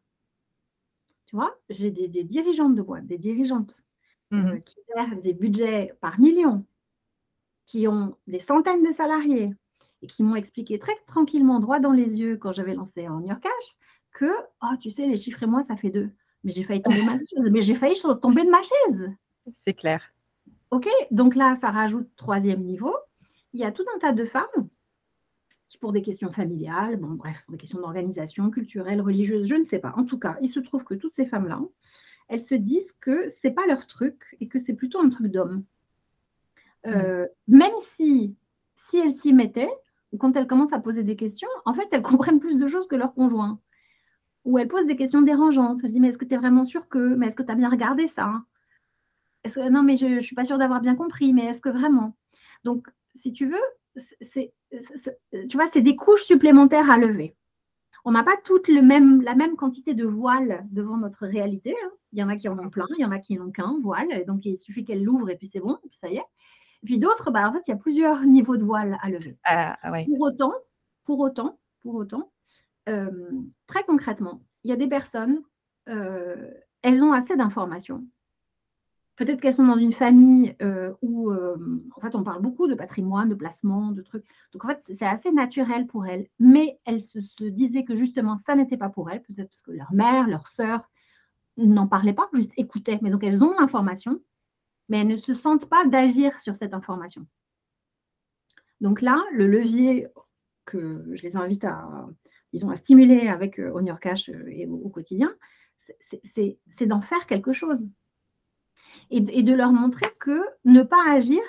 tu 1.26 1.36
vois, 1.36 1.58
j'ai 1.70 1.90
des, 1.90 2.24
dirigeantes 2.24 2.74
de 2.74 2.82
boîte, 2.82 3.06
des 3.06 3.18
dirigeantes 3.18 3.82
mmh 4.32 4.60
qui 4.62 4.76
gèrent 4.88 5.22
des 5.22 5.32
budgets 5.32 5.94
par 6.00 6.18
millions, 6.18 6.66
qui 7.64 7.86
ont 7.86 8.16
des 8.26 8.40
centaines 8.40 8.82
de 8.82 8.90
salariés 8.90 9.54
et 10.02 10.06
qui 10.08 10.22
m'ont 10.22 10.34
expliqué 10.34 10.78
très 10.78 10.96
tranquillement, 11.06 11.60
droit 11.60 11.78
dans 11.78 11.92
les 11.92 12.18
yeux, 12.18 12.36
quand 12.36 12.52
j'avais 12.52 12.74
lancé 12.74 13.08
en 13.08 13.20
Your 13.20 13.40
Cash, 13.40 13.78
que, 14.12 14.30
oh, 14.62 14.76
tu 14.80 14.90
sais, 14.90 15.06
les 15.06 15.16
chiffres 15.16 15.42
et 15.42 15.46
moi, 15.46 15.62
ça 15.62 15.76
fait 15.76 15.90
deux. 15.90 16.10
Mais 16.44 16.52
j'ai 16.52 16.62
failli 16.62 16.82
tomber 16.82 17.00
de 17.00 17.06
ma 17.06 17.18
chaise. 17.18 17.50
Mais 17.50 17.62
j'ai 17.62 17.74
failli 17.74 17.94
tomber 18.20 18.44
de 18.44 18.50
ma 18.50 18.62
chaise. 18.62 19.10
C'est 19.54 19.74
clair. 19.74 20.02
OK, 20.70 20.88
donc 21.10 21.36
là, 21.36 21.56
ça 21.60 21.70
rajoute 21.70 22.08
troisième 22.16 22.60
niveau. 22.60 22.94
Il 23.52 23.60
y 23.60 23.64
a 23.64 23.72
tout 23.72 23.84
un 23.94 23.98
tas 23.98 24.12
de 24.12 24.24
femmes 24.24 24.68
qui, 25.68 25.78
pour 25.78 25.92
des 25.92 26.02
questions 26.02 26.32
familiales, 26.32 26.96
bon, 26.96 27.14
bref, 27.14 27.42
pour 27.44 27.52
des 27.52 27.58
questions 27.58 27.80
d'organisation 27.80 28.50
culturelle, 28.50 29.00
religieuse, 29.00 29.48
je 29.48 29.54
ne 29.54 29.64
sais 29.64 29.78
pas. 29.78 29.94
En 29.96 30.04
tout 30.04 30.18
cas, 30.18 30.36
il 30.40 30.48
se 30.48 30.60
trouve 30.60 30.84
que 30.84 30.94
toutes 30.94 31.14
ces 31.14 31.26
femmes-là, 31.26 31.60
elles 32.28 32.40
se 32.40 32.54
disent 32.54 32.92
que 33.00 33.28
ce 33.28 33.36
n'est 33.44 33.54
pas 33.54 33.66
leur 33.66 33.86
truc 33.86 34.36
et 34.40 34.48
que 34.48 34.58
c'est 34.58 34.74
plutôt 34.74 35.00
un 35.00 35.08
truc 35.08 35.28
d'homme. 35.28 35.64
Euh, 36.86 37.26
même 37.48 37.74
si, 37.94 38.36
si 38.84 38.98
elles 38.98 39.12
s'y 39.12 39.32
mettaient, 39.32 39.70
ou 40.12 40.18
quand 40.18 40.36
elles 40.36 40.46
commencent 40.46 40.72
à 40.72 40.78
poser 40.78 41.02
des 41.02 41.16
questions, 41.16 41.48
en 41.64 41.74
fait, 41.74 41.88
elles 41.92 42.02
comprennent 42.02 42.40
plus 42.40 42.56
de 42.56 42.68
choses 42.68 42.86
que 42.86 42.96
leur 42.96 43.14
conjoint 43.14 43.60
où 44.46 44.58
elle 44.58 44.68
pose 44.68 44.86
des 44.86 44.96
questions 44.96 45.20
dérangeantes. 45.20 45.80
Elle 45.84 45.92
dit 45.92 46.00
Mais 46.00 46.08
est-ce 46.08 46.18
que 46.18 46.24
tu 46.24 46.34
es 46.34 46.38
vraiment 46.38 46.64
sûr 46.64 46.88
que 46.88 47.14
Mais 47.16 47.26
est-ce 47.26 47.36
que 47.36 47.42
tu 47.42 47.52
as 47.52 47.56
bien 47.56 47.68
regardé 47.68 48.06
ça 48.08 48.42
que... 49.44 49.68
Non, 49.68 49.82
mais 49.82 49.96
je 49.96 50.06
ne 50.06 50.20
suis 50.20 50.34
pas 50.34 50.44
sûre 50.44 50.58
d'avoir 50.58 50.80
bien 50.80 50.96
compris, 50.96 51.32
mais 51.32 51.44
est-ce 51.46 51.60
que 51.60 51.68
vraiment? 51.68 52.16
Donc, 52.64 52.88
si 53.14 53.32
tu 53.32 53.46
veux, 53.48 53.62
c'est, 53.96 54.52
tu 55.48 55.56
vois, 55.56 55.66
c'est 55.66 55.82
des 55.82 55.96
couches 55.96 56.24
supplémentaires 56.24 56.90
à 56.90 56.98
lever. 56.98 57.34
On 58.04 58.12
n'a 58.12 58.22
pas 58.22 58.36
toutes 58.44 58.68
le 58.68 58.82
même, 58.82 59.22
la 59.22 59.34
même 59.34 59.56
quantité 59.56 59.94
de 59.94 60.04
voiles 60.04 60.64
devant 60.70 60.96
notre 60.96 61.26
réalité. 61.26 61.74
Hein. 61.84 61.90
Il 62.12 62.20
y 62.20 62.22
en 62.22 62.28
a 62.28 62.36
qui 62.36 62.48
en 62.48 62.58
ont 62.58 62.70
plein, 62.70 62.86
il 62.96 63.02
y 63.02 63.04
en 63.04 63.10
a 63.10 63.18
qui 63.18 63.36
n'ont 63.36 63.50
qu'un 63.50 63.78
voile. 63.82 64.24
donc, 64.26 64.44
il 64.46 64.56
suffit 64.56 64.84
qu'elle 64.84 65.02
l'ouvre 65.02 65.30
et 65.30 65.36
puis 65.36 65.48
c'est 65.48 65.60
bon, 65.60 65.76
et 65.84 65.88
puis 65.88 65.98
ça 65.98 66.08
y 66.08 66.16
est. 66.16 66.24
Et 66.82 66.86
puis 66.86 66.98
d'autres, 66.98 67.30
bah, 67.30 67.48
en 67.48 67.52
fait, 67.52 67.62
il 67.66 67.70
y 67.70 67.74
a 67.74 67.78
plusieurs 67.78 68.22
niveaux 68.22 68.56
de 68.56 68.64
voiles 68.64 68.96
à 69.02 69.10
lever. 69.10 69.36
Ah, 69.44 69.76
pour 70.04 70.20
autant, 70.20 70.54
pour 71.04 71.18
autant, 71.20 71.58
pour 71.82 71.94
autant, 71.94 72.30
très 73.66 73.84
concrètement, 73.84 74.42
il 74.64 74.70
y 74.70 74.72
a 74.72 74.76
des 74.76 74.88
personnes, 74.88 75.42
euh, 75.88 76.50
elles 76.82 77.04
ont 77.04 77.12
assez 77.12 77.36
d'informations. 77.36 78.04
Peut-être 79.16 79.40
qu'elles 79.40 79.54
sont 79.54 79.66
dans 79.66 79.78
une 79.78 79.94
famille 79.94 80.54
euh, 80.60 80.92
où, 81.00 81.32
en 81.32 82.00
fait, 82.00 82.14
on 82.14 82.22
parle 82.22 82.42
beaucoup 82.42 82.66
de 82.66 82.74
patrimoine, 82.74 83.30
de 83.30 83.34
placement, 83.34 83.92
de 83.92 84.02
trucs. 84.02 84.24
Donc, 84.52 84.64
en 84.64 84.68
fait, 84.68 84.82
c'est 84.82 85.06
assez 85.06 85.32
naturel 85.32 85.86
pour 85.86 86.06
elles. 86.06 86.28
Mais 86.38 86.78
elles 86.84 87.00
se, 87.00 87.44
disaient 87.44 87.84
que 87.84 87.94
justement, 87.94 88.36
ça 88.36 88.54
n'était 88.54 88.76
pas 88.76 88.90
pour 88.90 89.10
elles, 89.10 89.22
peut-être 89.22 89.48
parce 89.48 89.62
que 89.62 89.70
leur 89.70 89.92
mère, 89.94 90.28
leur 90.28 90.48
sœur 90.48 90.90
n'en 91.56 91.86
parlaient 91.86 92.12
pas, 92.12 92.28
juste 92.34 92.52
écoutaient. 92.58 92.98
Mais 93.00 93.08
donc, 93.08 93.24
elles 93.24 93.42
ont 93.42 93.54
l'information, 93.58 94.20
mais 94.90 95.00
elles 95.00 95.08
ne 95.08 95.16
se 95.16 95.32
sentent 95.32 95.66
pas 95.66 95.86
d'agir 95.86 96.38
sur 96.40 96.54
cette 96.54 96.74
information. 96.74 97.26
Donc 98.82 99.00
là, 99.00 99.24
le 99.32 99.46
levier 99.46 100.08
que 100.66 101.04
je 101.12 101.22
les 101.22 101.36
invite 101.36 101.64
à, 101.64 102.06
ils 102.56 102.64
ont 102.64 102.70
à 102.70 102.76
stimuler 102.76 103.28
avec 103.28 103.58
euh, 103.58 103.70
On 103.74 103.96
Cash 103.96 104.30
euh, 104.30 104.48
et 104.48 104.66
au, 104.66 104.88
quotidien, 104.88 105.34
c'est 106.24 106.86
d'en 106.86 107.02
faire 107.02 107.26
quelque 107.26 107.52
chose. 107.52 107.90
Et, 109.10 109.20
de 109.20 109.52
leur 109.52 109.72
montrer 109.72 110.06
que 110.18 110.40
ne 110.64 110.82
pas 110.82 111.04
agir, 111.08 111.42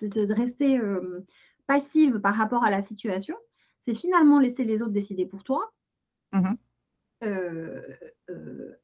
de, 0.00 0.32
rester 0.32 0.78
euh, 0.78 1.26
passive 1.66 2.20
par 2.20 2.36
rapport 2.36 2.64
à 2.64 2.70
la 2.70 2.80
situation, 2.80 3.36
c'est 3.82 3.94
finalement 3.94 4.38
laisser 4.38 4.64
les 4.64 4.82
autres 4.82 4.92
décider 4.92 5.26
pour 5.26 5.44
toi. 5.44 5.72
Mmh 6.32 6.54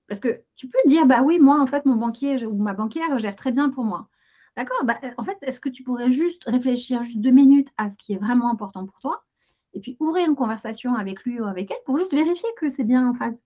parce 0.09 0.19
que 0.21 0.43
tu 0.57 0.67
peux 0.67 0.81
dire, 0.87 1.07
bah 1.07 1.23
oui, 1.23 1.39
moi, 1.39 1.61
en 1.61 1.69
fait, 1.69 1.87
mon 1.87 1.95
banquier 1.95 2.45
ou 2.45 2.57
ma 2.57 2.75
banquière 2.75 3.17
gère 3.21 3.37
très 3.37 3.53
bien 3.53 3.71
pour 3.71 3.85
moi. 3.85 4.09
D'accord? 4.57 4.85
Bah, 4.85 4.99
En 5.19 5.25
fait, 5.25 5.39
est-ce 5.43 5.61
que 5.61 5.69
tu 5.69 5.85
pourrais 5.85 6.11
juste 6.11 6.43
réfléchir 6.45 7.05
juste 7.05 7.21
deux 7.21 7.31
minutes 7.31 7.69
à 7.77 7.91
ce 7.91 7.97
qui 7.97 8.13
est 8.13 8.19
vraiment 8.19 8.51
important 8.51 8.85
pour 8.87 8.99
toi? 8.99 9.25
Et 9.75 9.81
puis 9.81 9.97
ouvrir 10.01 10.27
une 10.29 10.37
conversation 10.37 10.95
avec 10.95 11.23
lui 11.25 11.41
ou 11.41 11.45
avec 11.45 11.71
elle 11.71 11.83
pour 11.85 11.99
juste 11.99 12.13
vérifier 12.13 12.49
que 12.57 12.71
c'est 12.71 12.85
bien 12.85 13.09
en 13.09 13.15
phase. 13.15 13.39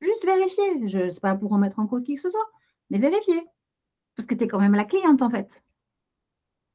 Juste 0.00 0.24
vérifier. 0.24 0.88
Je 0.88 1.08
sais 1.08 1.20
pas 1.20 1.34
pour 1.34 1.50
remettre 1.50 1.78
en 1.78 1.86
cause 1.86 2.04
qui 2.04 2.14
que 2.14 2.20
ce 2.20 2.30
soit, 2.30 2.50
mais 2.90 2.98
vérifier. 2.98 3.42
Parce 4.14 4.26
que 4.26 4.34
tu 4.34 4.44
es 4.44 4.48
quand 4.48 4.60
même 4.60 4.74
la 4.74 4.84
cliente 4.84 5.22
en 5.22 5.30
fait. 5.30 5.48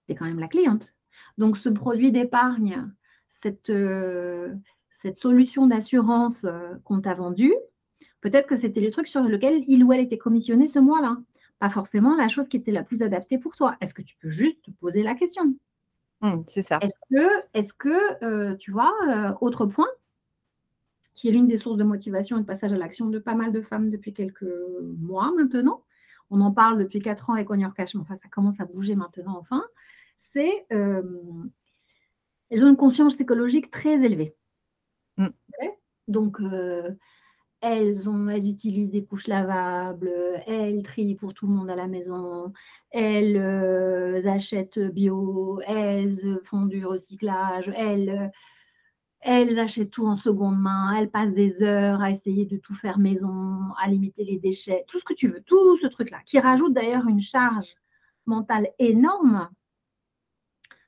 Tu 0.08 0.14
es 0.14 0.16
quand 0.16 0.26
même 0.26 0.40
la 0.40 0.48
cliente. 0.48 0.96
Donc 1.38 1.58
ce 1.58 1.70
produit 1.70 2.12
d'épargne, 2.12 2.92
cette, 3.28 3.70
euh, 3.70 4.54
solution 5.16 5.68
d'assurance 5.68 6.46
euh, 6.46 6.76
qu'on 6.86 7.02
t'a 7.02 7.14
vendue, 7.14 7.54
peut-être 8.22 8.48
que 8.48 8.56
c'était 8.56 8.82
le 8.82 8.90
truc 8.90 9.08
sur 9.08 9.22
lequel 9.22 9.64
il 9.68 9.84
ou 9.84 9.94
elle 9.94 10.00
était 10.00 10.18
commissionné 10.18 10.68
ce 10.68 10.80
mois-là. 10.80 11.18
Pas 11.60 11.70
forcément 11.70 12.16
la 12.16 12.28
chose 12.28 12.50
qui 12.50 12.58
était 12.58 12.72
la 12.72 12.84
plus 12.84 13.02
adaptée 13.02 13.38
pour 13.38 13.56
toi. 13.56 13.78
Est-ce 13.82 13.94
que 13.94 14.02
tu 14.02 14.16
peux 14.18 14.30
juste 14.30 14.64
te 14.64 14.72
poser 14.72 15.04
la 15.04 15.14
question? 15.14 15.56
Mmh, 16.24 16.44
c'est 16.48 16.62
ça. 16.62 16.80
Est-ce 16.82 17.00
que, 17.12 17.44
est 17.54 17.74
que 17.74 18.24
euh, 18.24 18.56
tu 18.56 18.72
vois, 18.72 18.94
euh, 19.10 19.34
autre 19.42 19.66
point, 19.66 19.90
qui 21.14 21.28
est 21.28 21.32
l'une 21.32 21.48
des 21.48 21.58
sources 21.58 21.78
de 21.78 21.84
motivation 21.84 22.38
et 22.38 22.42
de 22.42 22.46
passage 22.46 22.72
à 22.72 22.78
l'action 22.78 23.08
de 23.08 23.20
pas 23.20 23.36
mal 23.36 23.52
de 23.52 23.62
femmes 23.62 23.90
depuis 23.90 24.14
quelques 24.14 24.48
mois 24.98 25.32
maintenant, 25.36 25.84
on 26.32 26.40
en 26.40 26.52
parle 26.54 26.80
depuis 26.80 27.02
quatre 27.02 27.30
ans 27.30 27.34
avec 27.34 27.52
On 27.52 27.72
Cash, 27.72 27.94
mais 27.94 28.02
enfin, 28.02 28.18
ça 28.24 28.30
commence 28.30 28.60
à 28.60 28.66
bouger 28.66 28.96
maintenant 28.96 29.38
enfin, 29.38 29.64
c'est 30.32 30.66
euh, 30.72 31.04
elles 32.50 32.64
ont 32.64 32.70
une 32.70 32.78
conscience 32.78 33.20
écologique 33.20 33.70
très 33.70 33.94
élevée. 33.94 34.34
Mmh. 35.18 35.28
Donc, 36.08 36.42
elles, 37.64 38.08
utilisent 38.46 38.92
des 38.92 39.06
couches 39.06 39.28
lavables, 39.28 40.12
elles 40.48 40.84
trient 40.84 41.16
pour 41.16 41.34
tout 41.34 41.48
le 41.48 41.54
monde 41.54 41.70
à 41.70 41.76
la 41.76 41.88
maison, 41.88 42.52
elles 42.92 43.38
euh, 43.38 44.22
achètent 44.28 44.80
bio, 44.80 45.62
elles 45.66 46.42
font 46.44 46.66
du 46.66 46.86
recyclage, 46.86 47.72
elles, 47.76 48.32
elles 49.22 49.58
achètent 49.60 49.92
tout 49.92 50.06
en 50.06 50.16
seconde 50.16 50.60
main, 50.60 50.94
elles 50.98 51.10
passent 51.10 51.34
des 51.34 51.64
heures 51.64 52.02
à 52.02 52.12
essayer 52.12 52.46
de 52.46 52.58
tout 52.58 52.74
faire 52.74 53.00
maison, 53.00 53.60
à 53.82 53.88
limiter 53.88 54.26
les 54.26 54.40
déchets, 54.40 54.84
tout 54.90 55.00
ce 55.00 55.06
que 55.06 55.14
tu 55.14 55.30
veux, 55.30 55.42
tout 55.42 55.78
ce 55.78 55.88
truc-là, 55.88 56.20
qui 56.26 56.40
rajoute 56.40 56.74
d'ailleurs 56.74 57.08
une 57.08 57.22
charge 57.22 57.74
mentale 58.26 58.68
énorme 58.78 59.50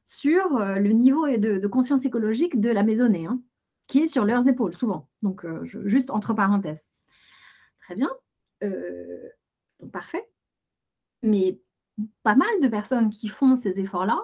sur 0.04 0.58
euh, 0.58 0.76
le 0.76 0.90
niveau 0.90 1.26
de, 1.38 1.68
conscience 1.68 2.06
écologique 2.06 2.60
de 2.60 2.70
la 2.70 2.84
maisonnée, 2.84 3.28
hein, 3.28 3.40
qui 3.88 4.00
est 4.00 4.08
sur 4.08 4.26
leurs 4.26 4.48
épaules 4.48 4.76
souvent. 4.76 5.10
Donc, 5.22 5.46
euh, 5.46 5.66
juste 5.86 6.10
entre 6.10 6.34
parenthèses. 6.34 6.84
Très 7.82 7.96
bien. 7.96 8.10
Euh, 8.64 9.30
donc, 9.80 9.92
parfait. 9.92 10.28
Mais 11.24 11.60
pas 12.24 12.36
mal 12.36 12.62
de 12.62 12.68
personnes 12.68 13.10
qui 13.10 13.28
font 13.28 13.56
ces 13.56 13.80
efforts-là 13.80 14.20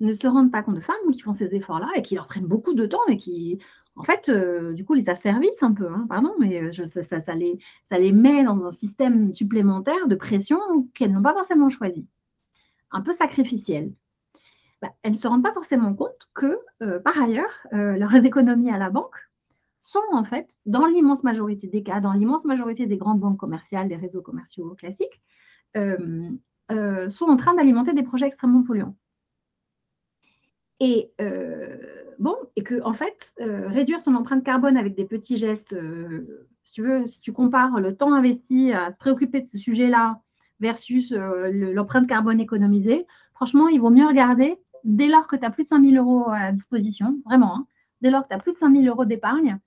ne 0.00 0.12
se 0.12 0.26
rendent 0.26 0.52
pas 0.52 0.62
compte 0.62 0.76
de 0.76 0.80
femmes 0.80 1.12
qui 1.12 1.20
font 1.20 1.32
ces 1.32 1.54
efforts-là 1.54 1.88
et 1.94 2.02
qui 2.02 2.14
leur 2.14 2.26
prennent 2.26 2.46
beaucoup 2.46 2.74
de 2.74 2.86
temps 2.86 3.06
et 3.08 3.16
qui, 3.16 3.58
en 3.96 4.02
fait, 4.04 4.28
euh, 4.28 4.72
du 4.72 4.84
coup, 4.84 4.94
les 4.94 5.08
asservissent 5.08 5.62
un 5.62 5.72
peu. 5.72 5.88
Hein, 5.88 6.06
pardon, 6.08 6.34
mais 6.38 6.72
je, 6.72 6.84
ça, 6.84 7.02
ça, 7.20 7.34
les, 7.34 7.58
ça 7.88 7.98
les 7.98 8.12
met 8.12 8.44
dans 8.44 8.64
un 8.64 8.72
système 8.72 9.32
supplémentaire 9.32 10.08
de 10.08 10.14
pression 10.16 10.58
qu'elles 10.94 11.12
n'ont 11.12 11.22
pas 11.22 11.34
forcément 11.34 11.70
choisi. 11.70 12.06
Un 12.90 13.00
peu 13.02 13.12
sacrificiel. 13.12 13.92
Bah, 14.82 14.92
elles 15.02 15.12
ne 15.12 15.16
se 15.16 15.28
rendent 15.28 15.42
pas 15.42 15.54
forcément 15.54 15.94
compte 15.94 16.28
que, 16.34 16.58
euh, 16.82 16.98
par 17.00 17.20
ailleurs, 17.20 17.66
leurs 17.72 18.14
économies 18.16 18.70
à 18.70 18.78
la 18.78 18.90
banque 18.90 19.16
sont 19.80 20.00
en 20.12 20.24
fait, 20.24 20.58
dans 20.66 20.86
l'immense 20.86 21.22
majorité 21.22 21.66
des 21.68 21.82
cas, 21.82 22.00
dans 22.00 22.12
l'immense 22.12 22.44
majorité 22.44 22.86
des 22.86 22.98
grandes 22.98 23.20
banques 23.20 23.38
commerciales, 23.38 23.88
des 23.88 23.96
réseaux 23.96 24.22
commerciaux 24.22 24.74
classiques, 24.74 25.22
sont 25.74 27.26
en 27.26 27.36
train 27.36 27.54
d'alimenter 27.54 27.92
des 27.92 28.02
projets 28.02 28.26
extrêmement 28.26 28.62
polluants. 28.62 28.96
Et 30.84 31.12
euh, 31.20 31.76
bon, 32.18 32.34
et 32.56 32.64
que 32.64 32.82
en 32.82 32.92
fait, 32.92 33.34
euh, 33.40 33.68
réduire 33.68 34.00
son 34.00 34.16
empreinte 34.16 34.42
carbone 34.42 34.76
avec 34.76 34.96
des 34.96 35.04
petits 35.04 35.36
gestes, 35.36 35.74
euh, 35.74 36.48
si 36.64 36.72
tu 36.72 36.82
veux, 36.82 37.06
si 37.06 37.20
tu 37.20 37.32
compares 37.32 37.78
le 37.78 37.96
temps 37.96 38.12
investi 38.12 38.72
à 38.72 38.90
se 38.90 38.96
préoccuper 38.96 39.42
de 39.42 39.46
ce 39.46 39.58
sujet-là 39.58 40.20
versus 40.58 41.12
l'empreinte 41.12 42.08
carbone 42.08 42.40
économisée, 42.40 43.06
franchement, 43.32 43.68
il 43.68 43.80
vaut 43.80 43.90
mieux 43.90 44.08
regarder 44.08 44.58
dès 44.84 45.08
lors 45.08 45.26
que 45.26 45.36
tu 45.36 45.44
as 45.44 45.50
plus 45.50 45.64
de 45.64 45.68
5 45.68 45.84
000 45.84 45.94
euros 45.96 46.30
à 46.30 46.52
disposition, 46.52 47.20
vraiment, 47.24 47.56
hein, 47.56 47.66
dès 48.00 48.10
lors 48.10 48.22
que 48.22 48.28
tu 48.28 48.34
as 48.34 48.38
plus 48.38 48.52
de 48.52 48.58
5 48.58 48.72
000 48.72 48.84
euros 48.86 49.04
d'épargne, 49.04 49.58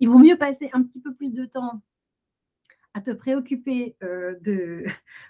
il 0.00 0.08
vaut 0.08 0.18
mieux 0.18 0.36
passer 0.36 0.70
un 0.72 0.82
petit 0.82 1.00
peu 1.00 1.14
plus 1.14 1.32
de 1.32 1.44
temps 1.44 1.82
à 2.94 3.00
te 3.00 3.10
préoccuper 3.10 3.96
de, 4.00 4.84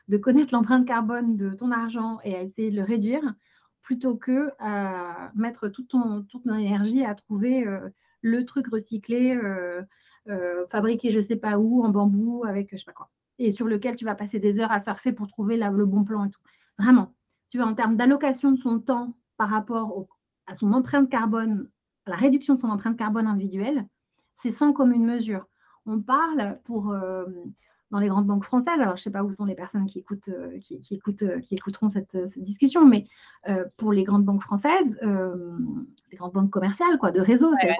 de 0.08 0.16
connaître 0.16 0.54
l'empreinte 0.54 0.86
carbone 0.86 1.36
de 1.36 1.50
ton 1.50 1.72
argent 1.72 2.18
et 2.24 2.34
à 2.34 2.42
essayer 2.42 2.70
de 2.70 2.76
le 2.76 2.84
réduire 2.84 3.34
plutôt 3.82 4.16
que 4.16 4.50
à 4.58 5.32
mettre 5.34 5.68
toute 5.68 5.88
ton, 5.88 6.24
énergie 6.44 7.04
à 7.04 7.14
trouver 7.14 7.66
euh, 7.66 7.88
le 8.22 8.44
truc 8.44 8.68
recyclé, 8.68 9.34
euh, 9.34 9.82
euh, 10.28 10.66
fabriqué 10.68 11.10
je 11.10 11.18
ne 11.18 11.24
sais 11.24 11.36
pas 11.36 11.58
où, 11.58 11.82
en 11.82 11.88
bambou, 11.88 12.44
avec 12.46 12.68
je 12.70 12.74
ne 12.74 12.78
sais 12.78 12.84
pas 12.84 12.92
quoi, 12.92 13.10
et 13.38 13.50
sur 13.50 13.66
lequel 13.66 13.96
tu 13.96 14.04
vas 14.04 14.14
passer 14.14 14.38
des 14.38 14.60
heures 14.60 14.72
à 14.72 14.80
surfer 14.80 15.12
pour 15.12 15.26
trouver 15.28 15.56
le 15.56 15.86
bon 15.86 16.04
plan 16.04 16.24
et 16.24 16.30
tout. 16.30 16.40
Vraiment, 16.78 17.14
tu 17.48 17.58
vois, 17.58 17.66
en 17.66 17.74
termes 17.74 17.96
d'allocation 17.96 18.52
de 18.52 18.58
son 18.58 18.78
temps 18.78 19.16
par 19.40 19.48
rapport 19.48 20.06
à 20.46 20.54
son 20.54 20.74
empreinte 20.74 21.08
carbone, 21.08 21.70
à 22.04 22.10
la 22.10 22.16
réduction 22.16 22.56
de 22.56 22.60
son 22.60 22.68
empreinte 22.68 22.98
carbone 22.98 23.26
individuelle, 23.26 23.86
c'est 24.36 24.50
sans 24.50 24.74
commune 24.74 25.06
mesure. 25.06 25.46
On 25.86 25.98
parle 26.00 26.58
pour 26.64 26.94
dans 27.90 27.98
les 27.98 28.08
grandes 28.08 28.26
banques 28.26 28.44
françaises. 28.44 28.80
Alors, 28.80 28.96
je 28.96 29.00
ne 29.00 29.04
sais 29.04 29.10
pas 29.10 29.22
où 29.22 29.32
sont 29.32 29.44
les 29.44 29.54
personnes 29.54 29.86
qui, 29.86 29.98
écoutent, 29.98 30.28
euh, 30.28 30.58
qui, 30.58 30.80
écoutent, 30.90 31.22
euh, 31.22 31.40
qui 31.40 31.54
écouteront 31.54 31.88
cette, 31.88 32.16
discussion, 32.36 32.86
mais 32.86 33.06
euh, 33.48 33.64
pour 33.76 33.92
les 33.92 34.04
grandes 34.04 34.24
banques 34.24 34.42
françaises, 34.42 34.98
les 35.02 36.16
grandes 36.16 36.32
banques 36.32 36.50
commerciales, 36.50 36.98
quoi, 36.98 37.10
de 37.10 37.20
réseau, 37.20 37.52
celles 37.60 37.76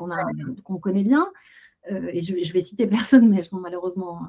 qu'on 0.64 0.79
connaît 0.79 1.05
bien, 1.05 1.29
et 1.88 2.20
je, 2.20 2.42
je, 2.42 2.52
vais 2.52 2.60
citer 2.60 2.87
personne, 2.87 3.28
mais 3.28 3.38
elles 3.38 3.46
sont 3.46 3.60
malheureusement 3.60 4.20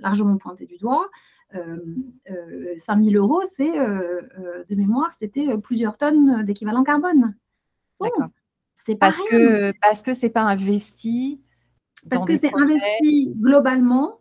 largement 0.00 0.36
pointées 0.36 0.66
du 0.66 0.78
doigt. 0.78 1.08
5 1.52 3.02
000 3.04 3.14
euros, 3.14 3.42
c'est 3.56 3.70
de 3.70 4.74
mémoire, 4.74 5.12
c'était 5.12 5.56
plusieurs 5.58 5.96
tonnes 5.96 6.44
d'équivalent 6.44 6.82
carbone. 6.82 7.36
c'est 8.86 8.96
parce 8.96 9.18
que 9.30 9.72
parce 9.80 10.02
que 10.02 10.14
c'est 10.14 10.30
pas 10.30 10.42
investi. 10.42 11.40
Parce 12.10 12.24
que 12.24 12.36
c'est 12.38 12.52
investi 12.54 13.34
globalement 13.36 14.18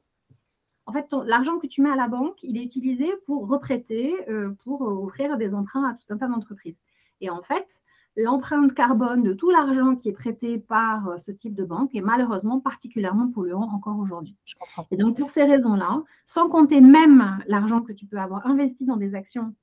en 0.85 0.91
fait, 0.91 1.07
l'argent 1.25 1.59
que 1.59 1.67
tu 1.67 1.81
mets 1.81 1.89
à 1.89 1.95
la 1.95 2.07
banque, 2.07 2.43
il 2.43 2.57
est 2.57 2.63
utilisé 2.63 3.09
pour 3.25 3.47
reprêter, 3.47 4.13
euh, 4.29 4.51
pour 4.63 4.81
offrir 4.81 5.37
des 5.37 5.53
emprunts 5.53 5.89
à 5.89 5.93
tout 5.93 6.05
un 6.09 6.17
tas 6.17 6.27
d'entreprises. 6.27 6.81
Et 7.21 7.29
en 7.29 7.41
fait, 7.41 7.81
l'empreinte 8.15 8.73
carbone 8.73 9.23
de 9.23 9.33
tout 9.33 9.49
l'argent 9.49 9.95
qui 9.95 10.09
est 10.09 10.13
prêté 10.13 10.59
par 10.59 11.09
euh, 11.09 11.17
ce 11.17 11.31
type 11.31 11.55
de 11.55 11.63
banque 11.63 11.95
est 11.95 12.01
malheureusement 12.01 12.59
particulièrement 12.59 13.29
polluant 13.29 13.69
encore 13.73 13.97
aujourd'hui. 13.99 14.35
Et 14.91 14.97
donc, 14.97 15.17
pour 15.17 15.29
ces 15.29 15.43
raisons-là, 15.43 16.03
sans 16.25 16.49
compter 16.49 16.81
même 16.81 17.39
l'argent 17.47 17.81
que 17.81 17.91
tu 17.91 18.05
peux 18.05 18.17
avoir 18.17 18.45
investi 18.45 18.85
dans 18.85 18.97
des 18.97 19.15
actions 19.15 19.55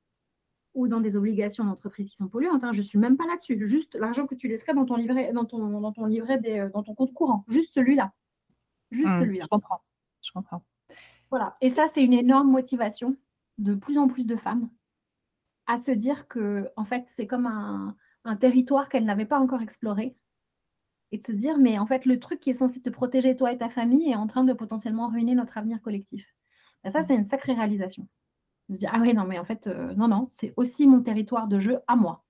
ou 0.75 0.89
dans 0.89 1.01
des 1.01 1.17
obligations 1.17 1.65
d'entreprise 1.65 2.09
qui 2.09 2.17
sont 2.17 2.29
polluantes, 2.29 2.63
hein, 2.65 2.73
je 2.73 2.79
ne 2.79 2.85
suis 2.85 2.99
même 2.99 3.17
pas 3.17 3.27
là-dessus. 3.27 3.67
Juste 3.67 3.95
l'argent 3.95 4.27
que 4.27 4.35
tu 4.35 4.49
laisserais 4.49 4.75
dans 4.75 4.85
ton 4.85 4.97
livret, 4.97 5.33
dans 5.33 5.45
ton, 5.45 5.81
dans 5.81 5.93
ton 5.93 6.07
livret 6.07 6.39
des, 6.39 6.61
euh, 6.61 6.71
dans 6.71 6.83
ton 6.83 6.95
compte 6.95 7.13
courant. 7.13 7.45
Juste 7.49 7.75
celui-là. 7.75 8.13
Juste 8.91 9.09
mmh, 9.09 9.21
celui-là. 9.21 9.45
Je 9.45 9.49
comprends. 9.49 9.83
Je 10.23 10.33
comprends. 10.33 10.65
Voilà. 11.31 11.55
Et 11.61 11.71
ça, 11.71 11.87
c'est 11.93 12.03
une 12.03 12.13
énorme 12.13 12.51
motivation 12.51 13.17
de 13.59 13.75
plus 13.75 13.99
en 13.99 14.09
plus 14.09 14.27
de 14.27 14.37
femmes 14.37 14.69
à 15.67 15.79
se 15.79 15.93
dire 15.93 16.27
que, 16.27 16.69
en 16.77 16.85
fait, 16.85 17.05
c'est 17.09 17.27
comme 17.27 17.47
un, 17.47 17.95
territoire 18.39 18.89
qu'elles 18.89 19.05
n'avaient 19.05 19.25
pas 19.25 19.39
encore 19.39 19.63
exploré. 19.63 20.17
Et 21.13 21.19
de 21.19 21.27
se 21.27 21.33
dire, 21.33 21.59
mais 21.59 21.79
en 21.79 21.87
fait, 21.87 22.07
le 22.07 22.21
truc 22.21 22.41
qui 22.41 22.51
est 22.51 22.55
censé 22.55 22.81
te 22.81 22.91
protéger, 22.91 23.37
toi 23.37 23.53
et 23.53 23.59
ta 23.59 23.69
famille, 23.69 24.11
est 24.11 24.17
en 24.17 24.27
train 24.27 24.45
de 24.45 24.53
potentiellement 24.53 25.09
ruiner 25.09 25.35
notre 25.35 25.59
avenir 25.59 25.83
collectif. 25.83 26.35
Et 26.85 26.91
ça, 26.91 27.03
c'est 27.03 27.17
une 27.17 27.27
sacrée 27.27 27.55
réalisation. 27.55 28.07
De 28.69 28.75
se 28.75 28.79
dire, 28.79 28.91
ah 28.93 28.99
oui, 29.01 29.13
non, 29.13 29.25
mais 29.25 29.39
en 29.39 29.45
fait, 29.45 29.67
euh, 29.67 29.93
non, 29.95 30.07
non, 30.07 30.29
c'est 30.33 30.55
aussi 30.57 30.87
mon 30.87 31.03
territoire 31.03 31.49
de 31.49 31.59
jeu 31.59 31.81
à 31.89 31.97
moi. 31.97 32.23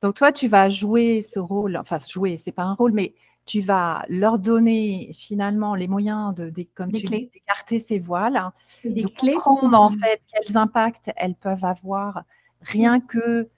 Donc, 0.00 0.14
toi, 0.14 0.32
tu 0.32 0.48
vas 0.48 0.68
jouer 0.68 1.20
ce 1.20 1.38
rôle, 1.38 1.76
enfin, 1.76 1.98
jouer, 1.98 2.36
c'est 2.36 2.52
pas 2.52 2.62
un 2.62 2.74
rôle, 2.74 2.92
mais 2.92 3.14
tu 3.48 3.60
vas 3.60 4.04
leur 4.08 4.38
donner 4.38 5.10
finalement 5.14 5.74
les 5.74 5.88
moyens 5.88 6.34
de, 6.34 6.52
comme 6.74 6.92
tu 6.92 7.06
d'écarter 7.06 7.78
ces 7.78 7.98
voiles, 7.98 8.52
de 8.84 9.06
comprendre 9.06 9.80
en 9.80 9.88
fait 9.88 10.20
quels 10.28 10.58
impacts 10.58 11.10
elles 11.16 11.34
peuvent 11.34 11.64
avoir 11.64 12.24
rien 12.60 13.00
que 13.00 13.48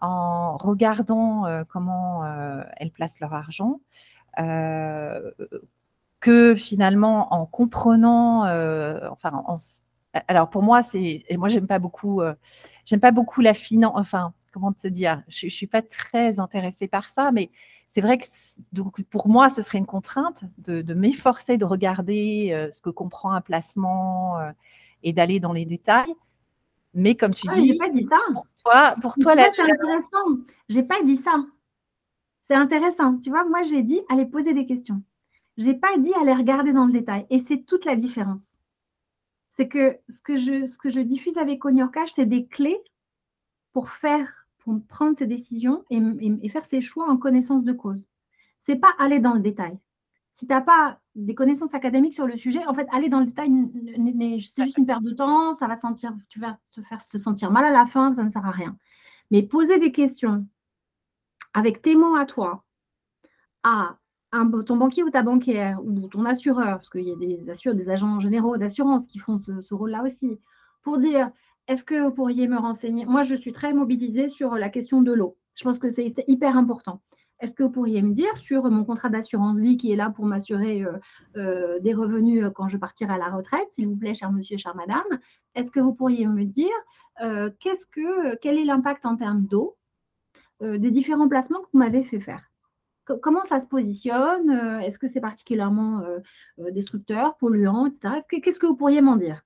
en 0.00 0.56
regardant 0.56 1.46
euh, 1.46 1.64
comment 1.64 2.24
euh, 2.24 2.62
elles 2.76 2.90
placent 2.90 3.20
leur 3.20 3.34
argent, 3.34 3.80
euh, 4.38 5.30
que 6.20 6.54
finalement 6.54 7.32
en 7.32 7.46
comprenant, 7.46 8.42
enfin, 9.10 9.44
alors 10.26 10.50
pour 10.50 10.62
moi 10.62 10.82
c'est, 10.82 11.18
moi 11.36 11.48
j'aime 11.48 11.66
pas 11.66 11.78
beaucoup, 11.78 12.20
j'aime 12.84 13.00
pas 13.00 13.12
beaucoup 13.12 13.40
la 13.40 13.54
finance, 13.54 13.92
enfin 13.94 14.32
comment 14.52 14.72
te 14.72 14.88
dire, 14.88 15.22
je, 15.28 15.48
je 15.48 15.54
suis 15.54 15.66
pas 15.66 15.82
très 15.82 16.40
intéressée 16.40 16.88
par 16.88 17.08
ça, 17.08 17.30
mais 17.32 17.50
c'est 17.88 18.00
vrai 18.00 18.18
que 18.18 18.26
donc, 18.72 19.02
pour 19.04 19.28
moi, 19.28 19.48
ce 19.48 19.62
serait 19.62 19.78
une 19.78 19.86
contrainte 19.86 20.44
de, 20.58 20.92
m'efforcer 20.92 21.56
de 21.56 21.64
regarder 21.64 22.68
ce 22.72 22.80
que 22.80 22.90
comprend 22.90 23.32
un 23.32 23.40
placement 23.40 24.36
et 25.02 25.12
d'aller 25.12 25.40
dans 25.40 25.52
les 25.52 25.64
détails. 25.64 26.12
Mais 26.94 27.14
comme 27.14 27.34
tu 27.34 27.46
ah, 27.50 27.54
dis, 27.54 27.76
pas 27.76 27.90
dit 27.90 28.06
ça. 28.06 28.18
Pour 28.32 28.46
toi, 28.64 28.96
pour 29.00 29.14
toi, 29.14 29.34
c'est 29.34 29.62
intéressant. 29.62 30.38
J'ai 30.68 30.82
pas 30.82 31.02
dit 31.02 31.18
ça. 31.18 31.44
C'est 32.46 32.54
intéressant. 32.54 33.18
Tu 33.18 33.30
vois, 33.30 33.44
moi, 33.44 33.62
j'ai 33.62 33.82
dit 33.82 34.00
aller 34.08 34.26
poser 34.26 34.54
des 34.54 34.64
questions. 34.64 35.02
J'ai 35.56 35.74
pas 35.74 35.96
dit 35.98 36.12
aller 36.14 36.32
regarder 36.32 36.72
dans 36.72 36.86
le 36.86 36.92
détail. 36.92 37.26
Et 37.30 37.40
c'est 37.40 37.64
toute 37.66 37.84
la 37.84 37.96
différence. 37.96 38.58
C'est 39.56 39.68
que 39.68 39.98
ce 40.08 40.20
que 40.20 40.36
je, 40.36 40.66
ce 40.66 40.78
que 40.78 40.88
je 40.88 41.00
diffuse 41.00 41.36
avec 41.36 41.60
Cash, 41.92 42.12
c'est 42.12 42.26
des 42.26 42.46
clés 42.46 42.78
pour 43.72 43.90
faire 43.90 44.46
prendre 44.88 45.16
ses 45.16 45.26
décisions 45.26 45.84
et, 45.90 46.48
faire 46.48 46.64
ses 46.64 46.80
choix 46.80 47.08
en 47.08 47.16
connaissance 47.16 47.64
de 47.64 47.72
cause. 47.72 48.04
C'est 48.66 48.76
pas 48.76 48.94
aller 48.98 49.18
dans 49.18 49.34
le 49.34 49.40
détail. 49.40 49.78
Si 50.34 50.46
tu 50.46 50.52
n'as 50.52 50.60
pas 50.60 51.00
des 51.18 51.34
connaissances 51.34 51.74
académiques 51.74 52.14
sur 52.14 52.26
le 52.26 52.36
sujet, 52.36 52.64
en 52.66 52.74
fait, 52.74 52.86
aller 52.92 53.08
dans 53.08 53.20
le 53.20 53.26
détail, 53.26 53.50
c'est 54.40 54.64
juste 54.64 54.78
une 54.78 54.86
perte 54.86 55.02
de 55.02 55.12
temps, 55.12 55.52
ça 55.52 55.66
va 55.66 55.76
sentir, 55.76 56.14
tu 56.28 56.38
vas 56.38 56.58
te 56.70 56.80
faire 56.82 57.06
te 57.06 57.18
sentir 57.18 57.50
mal 57.50 57.64
à 57.64 57.72
la 57.72 57.86
fin, 57.86 58.14
ça 58.14 58.22
ne 58.22 58.30
sert 58.30 58.46
à 58.46 58.50
rien. 58.50 58.76
Mais 59.30 59.42
poser 59.42 59.78
des 59.78 59.90
questions 59.90 60.46
avec 61.54 61.82
tes 61.82 61.96
mots 61.96 62.14
à 62.14 62.24
toi, 62.24 62.64
à 63.64 63.98
un, 64.30 64.48
ton 64.62 64.76
banquier 64.76 65.02
ou 65.02 65.10
ta 65.10 65.22
banquière, 65.22 65.84
ou 65.84 66.06
ton 66.08 66.24
assureur, 66.24 66.78
parce 66.78 66.90
qu'il 66.90 67.08
y 67.08 67.12
a 67.12 67.16
des, 67.16 67.50
assureurs, 67.50 67.76
des 67.76 67.90
agents 67.90 68.20
généraux 68.20 68.56
d'assurance 68.56 69.02
qui 69.06 69.18
font 69.18 69.42
ce 69.60 69.74
rôle-là 69.74 70.04
aussi, 70.04 70.38
pour 70.82 70.98
dire 70.98 71.30
est-ce 71.66 71.84
que 71.84 72.00
vous 72.02 72.12
pourriez 72.12 72.46
me 72.48 72.58
renseigner? 72.58 73.04
Moi, 73.06 73.22
je 73.22 73.34
suis 73.34 73.52
très 73.52 73.72
mobilisée 73.72 74.28
sur 74.28 74.54
la 74.54 74.68
question 74.68 75.02
de 75.02 75.12
l'eau. 75.12 75.36
Je 75.54 75.64
pense 75.64 75.78
que 75.78 75.90
c'est 75.90 76.14
hyper 76.28 76.56
important. 76.56 77.02
Est-ce 77.40 77.52
que 77.52 77.62
vous 77.62 77.70
pourriez 77.70 78.02
me 78.02 78.12
dire 78.12 78.36
sur 78.36 78.68
mon 78.70 78.84
contrat 78.84 79.08
d'assurance 79.08 79.60
vie 79.60 79.76
qui 79.76 79.92
est 79.92 79.96
là 79.96 80.10
pour 80.10 80.26
m'assurer 80.26 80.82
euh, 80.82 80.98
euh, 81.36 81.78
des 81.80 81.94
revenus 81.94 82.44
euh, 82.44 82.50
quand 82.50 82.66
je 82.66 82.76
partirai 82.76 83.14
à 83.14 83.18
la 83.18 83.30
retraite, 83.30 83.68
s'il 83.70 83.86
vous 83.86 83.96
plaît, 83.96 84.14
cher 84.14 84.32
monsieur, 84.32 84.56
chère 84.56 84.74
madame, 84.74 85.04
est-ce 85.54 85.70
que 85.70 85.80
vous 85.80 85.94
pourriez 85.94 86.26
me 86.26 86.44
dire 86.44 86.66
qu'est-ce 87.60 87.86
que, 87.86 88.36
quel 88.36 88.58
est 88.58 88.64
l'impact 88.64 89.06
en 89.06 89.16
termes 89.16 89.42
d'eau 89.42 89.76
des 90.60 90.90
différents 90.90 91.28
placements 91.28 91.60
que 91.60 91.68
vous 91.72 91.78
m'avez 91.78 92.04
fait 92.04 92.20
faire? 92.20 92.48
Comment 93.22 93.44
ça 93.46 93.58
se 93.58 93.66
positionne 93.66 94.50
Est-ce 94.82 94.98
que 94.98 95.08
c'est 95.08 95.20
particulièrement 95.20 96.04
destructeur, 96.58 97.36
polluant, 97.38 97.86
etc. 97.86 98.20
Qu'est-ce 98.28 98.60
que 98.60 98.66
vous 98.66 98.76
pourriez 98.76 99.00
m'en 99.00 99.16
dire? 99.16 99.42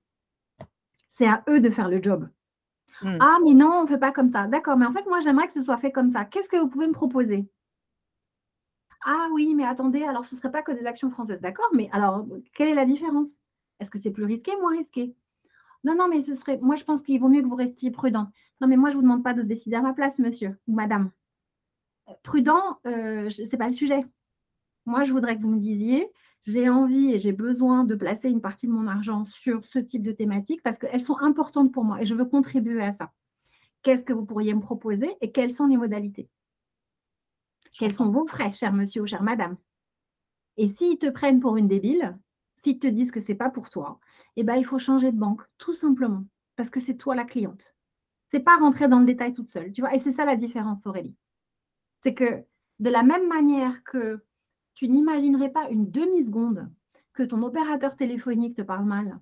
C'est 1.09 1.27
à 1.27 1.43
eux 1.49 1.59
de 1.59 1.69
faire 1.69 1.89
le 1.89 2.01
job. 2.01 2.27
Hmm. 3.01 3.17
Ah, 3.19 3.37
mais 3.43 3.53
non, 3.53 3.71
on 3.71 3.83
ne 3.83 3.87
fait 3.87 3.97
pas 3.97 4.11
comme 4.11 4.29
ça. 4.29 4.47
D'accord, 4.47 4.77
mais 4.77 4.85
en 4.85 4.93
fait, 4.93 5.05
moi, 5.07 5.19
j'aimerais 5.19 5.47
que 5.47 5.53
ce 5.53 5.63
soit 5.63 5.77
fait 5.77 5.91
comme 5.91 6.11
ça. 6.11 6.25
Qu'est-ce 6.25 6.49
que 6.49 6.57
vous 6.57 6.67
pouvez 6.67 6.87
me 6.87 6.93
proposer? 6.93 7.47
Ah 9.05 9.27
oui, 9.33 9.53
mais 9.55 9.65
attendez, 9.65 10.03
alors 10.03 10.25
ce 10.25 10.35
ne 10.35 10.39
serait 10.39 10.51
pas 10.51 10.61
que 10.61 10.71
des 10.71 10.85
actions 10.85 11.09
françaises. 11.09 11.41
D'accord, 11.41 11.69
mais 11.73 11.89
alors, 11.91 12.25
quelle 12.55 12.69
est 12.69 12.73
la 12.73 12.85
différence? 12.85 13.29
Est-ce 13.79 13.89
que 13.91 13.99
c'est 13.99 14.11
plus 14.11 14.23
risqué, 14.25 14.55
moins 14.57 14.77
risqué? 14.77 15.15
Non, 15.83 15.95
non, 15.95 16.07
mais 16.07 16.21
ce 16.21 16.35
serait. 16.35 16.57
Moi, 16.61 16.75
je 16.75 16.83
pense 16.85 17.01
qu'il 17.01 17.19
vaut 17.19 17.29
mieux 17.29 17.41
que 17.41 17.47
vous 17.47 17.55
restiez 17.55 17.91
prudent. 17.91 18.29
Non, 18.61 18.67
mais 18.67 18.77
moi, 18.77 18.89
je 18.89 18.95
ne 18.95 19.01
vous 19.01 19.07
demande 19.07 19.23
pas 19.23 19.33
de 19.33 19.41
décider 19.41 19.75
à 19.75 19.81
ma 19.81 19.93
place, 19.93 20.19
monsieur 20.19 20.57
ou 20.67 20.73
madame. 20.73 21.11
Prudent, 22.23 22.79
euh, 22.85 23.29
ce 23.29 23.41
n'est 23.43 23.57
pas 23.57 23.67
le 23.67 23.73
sujet. 23.73 24.05
Moi, 24.85 25.03
je 25.03 25.11
voudrais 25.13 25.37
que 25.37 25.41
vous 25.41 25.49
me 25.49 25.59
disiez 25.59 26.09
j'ai 26.45 26.69
envie 26.69 27.11
et 27.13 27.17
j'ai 27.17 27.31
besoin 27.31 27.85
de 27.85 27.95
placer 27.95 28.29
une 28.29 28.41
partie 28.41 28.67
de 28.67 28.71
mon 28.73 28.87
argent 28.87 29.25
sur 29.25 29.65
ce 29.65 29.79
type 29.79 30.03
de 30.03 30.11
thématiques 30.11 30.61
parce 30.61 30.77
qu'elles 30.77 31.01
sont 31.01 31.17
importantes 31.19 31.71
pour 31.71 31.85
moi 31.85 32.01
et 32.01 32.05
je 32.05 32.15
veux 32.15 32.25
contribuer 32.25 32.83
à 32.83 32.93
ça. 32.93 33.11
Qu'est-ce 33.83 34.03
que 34.03 34.13
vous 34.13 34.25
pourriez 34.25 34.53
me 34.53 34.61
proposer 34.61 35.15
et 35.21 35.31
quelles 35.31 35.51
sont 35.51 35.67
les 35.67 35.77
modalités? 35.77 36.29
Quels 37.73 37.93
sont 37.93 38.09
vos 38.09 38.25
frais, 38.25 38.51
cher 38.51 38.71
monsieur 38.73 39.01
ou 39.01 39.07
chère 39.07 39.23
madame 39.23 39.57
Et 40.57 40.67
s'ils 40.67 40.99
te 40.99 41.09
prennent 41.09 41.39
pour 41.39 41.57
une 41.57 41.67
débile, 41.67 42.17
s'ils 42.57 42.79
te 42.79 42.87
disent 42.87 43.11
que 43.11 43.21
ce 43.21 43.31
n'est 43.31 43.37
pas 43.37 43.49
pour 43.49 43.69
toi, 43.69 43.99
eh 44.35 44.43
ben, 44.43 44.55
il 44.55 44.65
faut 44.65 44.79
changer 44.79 45.11
de 45.11 45.17
banque, 45.17 45.41
tout 45.57 45.73
simplement, 45.73 46.25
parce 46.55 46.69
que 46.69 46.79
c'est 46.79 46.95
toi 46.95 47.15
la 47.15 47.25
cliente. 47.25 47.75
Ce 48.31 48.37
n'est 48.37 48.43
pas 48.43 48.57
rentrer 48.57 48.87
dans 48.87 48.99
le 48.99 49.05
détail 49.05 49.33
toute 49.33 49.51
seule. 49.51 49.71
Tu 49.71 49.81
vois 49.81 49.93
et 49.93 49.99
c'est 49.99 50.11
ça 50.11 50.25
la 50.25 50.35
différence, 50.35 50.85
Aurélie. 50.85 51.15
C'est 52.03 52.13
que 52.13 52.43
de 52.79 52.89
la 52.89 53.03
même 53.03 53.27
manière 53.27 53.83
que 53.83 54.23
tu 54.73 54.87
n'imaginerais 54.87 55.51
pas 55.51 55.69
une 55.69 55.89
demi-seconde 55.89 56.69
que 57.13 57.23
ton 57.23 57.41
opérateur 57.43 57.95
téléphonique 57.95 58.55
te 58.55 58.61
parle 58.61 58.85
mal, 58.85 59.19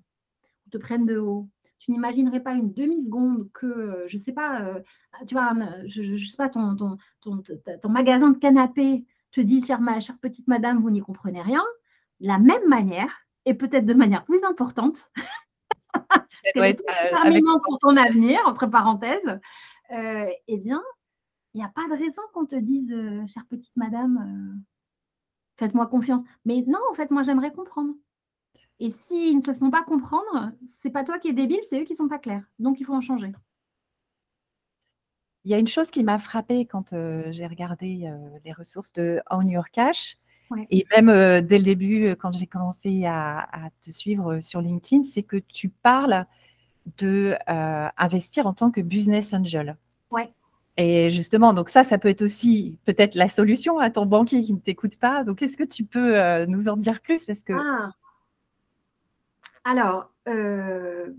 te 0.70 0.78
prenne 0.78 1.04
de 1.04 1.18
haut. 1.18 1.48
Tu 1.82 1.90
n'imaginerais 1.90 2.38
pas 2.38 2.52
une 2.52 2.72
demi-seconde 2.72 3.50
que, 3.52 3.66
euh, 3.66 4.06
je 4.06 4.16
ne 4.16 4.22
sais 4.22 4.32
pas, 4.32 4.60
euh, 4.60 4.80
tu 5.26 5.34
vois, 5.34 5.52
je, 5.86 6.16
sais 6.16 6.36
pas, 6.36 6.48
ton, 6.48 6.76
ton, 6.76 6.96
ton, 7.20 7.88
magasin 7.88 8.30
de 8.30 8.38
canapé 8.38 9.04
te 9.32 9.40
dit, 9.40 9.64
chère, 9.66 9.80
ma, 9.80 9.98
chère 9.98 10.16
petite 10.18 10.46
madame, 10.46 10.80
vous 10.80 10.90
n'y 10.90 11.00
comprenez 11.00 11.42
rien. 11.42 11.64
La 12.20 12.38
même 12.38 12.68
manière, 12.68 13.10
et 13.46 13.54
peut-être 13.54 13.84
de 13.84 13.94
manière 13.94 14.24
plus 14.24 14.44
importante, 14.44 15.10
c'est 16.54 16.56
euh, 16.56 17.58
pour 17.64 17.80
ton 17.80 17.96
avenir, 17.96 18.38
entre 18.46 18.68
parenthèses, 18.68 19.40
eh 19.90 20.58
bien, 20.58 20.80
il 21.52 21.58
n'y 21.58 21.64
a 21.64 21.72
pas 21.74 21.88
de 21.88 22.00
raison 22.00 22.22
qu'on 22.32 22.46
te 22.46 22.54
dise, 22.54 22.94
chère 23.26 23.46
petite 23.50 23.74
madame, 23.74 24.62
faites-moi 25.58 25.88
confiance. 25.88 26.24
Mais 26.44 26.62
non, 26.64 26.78
en 26.92 26.94
fait, 26.94 27.10
moi, 27.10 27.24
j'aimerais 27.24 27.52
comprendre. 27.52 27.94
Et 28.80 28.90
s'ils 28.90 29.36
ne 29.36 29.42
se 29.42 29.52
font 29.52 29.70
pas 29.70 29.82
comprendre, 29.82 30.50
c'est 30.82 30.90
pas 30.90 31.04
toi 31.04 31.18
qui 31.18 31.28
es 31.28 31.32
débile, 31.32 31.60
c'est 31.68 31.80
eux 31.80 31.84
qui 31.84 31.94
sont 31.94 32.08
pas 32.08 32.18
clairs. 32.18 32.44
Donc, 32.58 32.80
il 32.80 32.84
faut 32.84 32.94
en 32.94 33.00
changer. 33.00 33.32
Il 35.44 35.50
y 35.50 35.54
a 35.54 35.58
une 35.58 35.66
chose 35.66 35.90
qui 35.90 36.04
m'a 36.04 36.18
frappée 36.18 36.66
quand 36.66 36.92
euh, 36.92 37.24
j'ai 37.30 37.46
regardé 37.46 38.02
euh, 38.04 38.16
les 38.44 38.52
ressources 38.52 38.92
de 38.92 39.20
Own 39.30 39.48
Your 39.48 39.70
Cash. 39.70 40.16
Et 40.70 40.84
même 40.94 41.08
euh, 41.08 41.40
dès 41.40 41.56
le 41.56 41.64
début, 41.64 42.10
quand 42.16 42.32
j'ai 42.32 42.46
commencé 42.46 43.06
à, 43.06 43.48
te 43.80 43.90
suivre 43.90 44.40
sur 44.40 44.60
LinkedIn, 44.60 45.02
c'est 45.02 45.22
que 45.22 45.38
tu 45.38 45.70
parles 45.70 46.26
de 46.98 47.36
investir 47.46 48.46
en 48.46 48.52
tant 48.52 48.70
que 48.70 48.82
business 48.82 49.32
angel. 49.32 49.76
Ouais. 50.10 50.30
Et 50.76 51.08
justement, 51.08 51.54
donc 51.54 51.70
ça, 51.70 51.84
ça 51.84 51.96
peut 51.96 52.08
être 52.08 52.20
aussi 52.20 52.78
peut-être 52.84 53.14
la 53.14 53.28
solution 53.28 53.78
à 53.78 53.90
ton 53.90 54.04
banquier 54.04 54.42
qui 54.42 54.52
ne 54.52 54.58
t'écoute 54.58 54.96
pas. 54.96 55.24
Donc, 55.24 55.40
est-ce 55.40 55.56
que 55.56 55.64
tu 55.64 55.84
peux 55.84 56.44
nous 56.44 56.68
en 56.68 56.76
dire 56.76 57.00
plus? 57.00 57.24
Parce 57.24 57.42
que... 57.42 57.54
Ah. 57.54 57.92
Alors, 59.64 60.12
euh, 60.28 61.12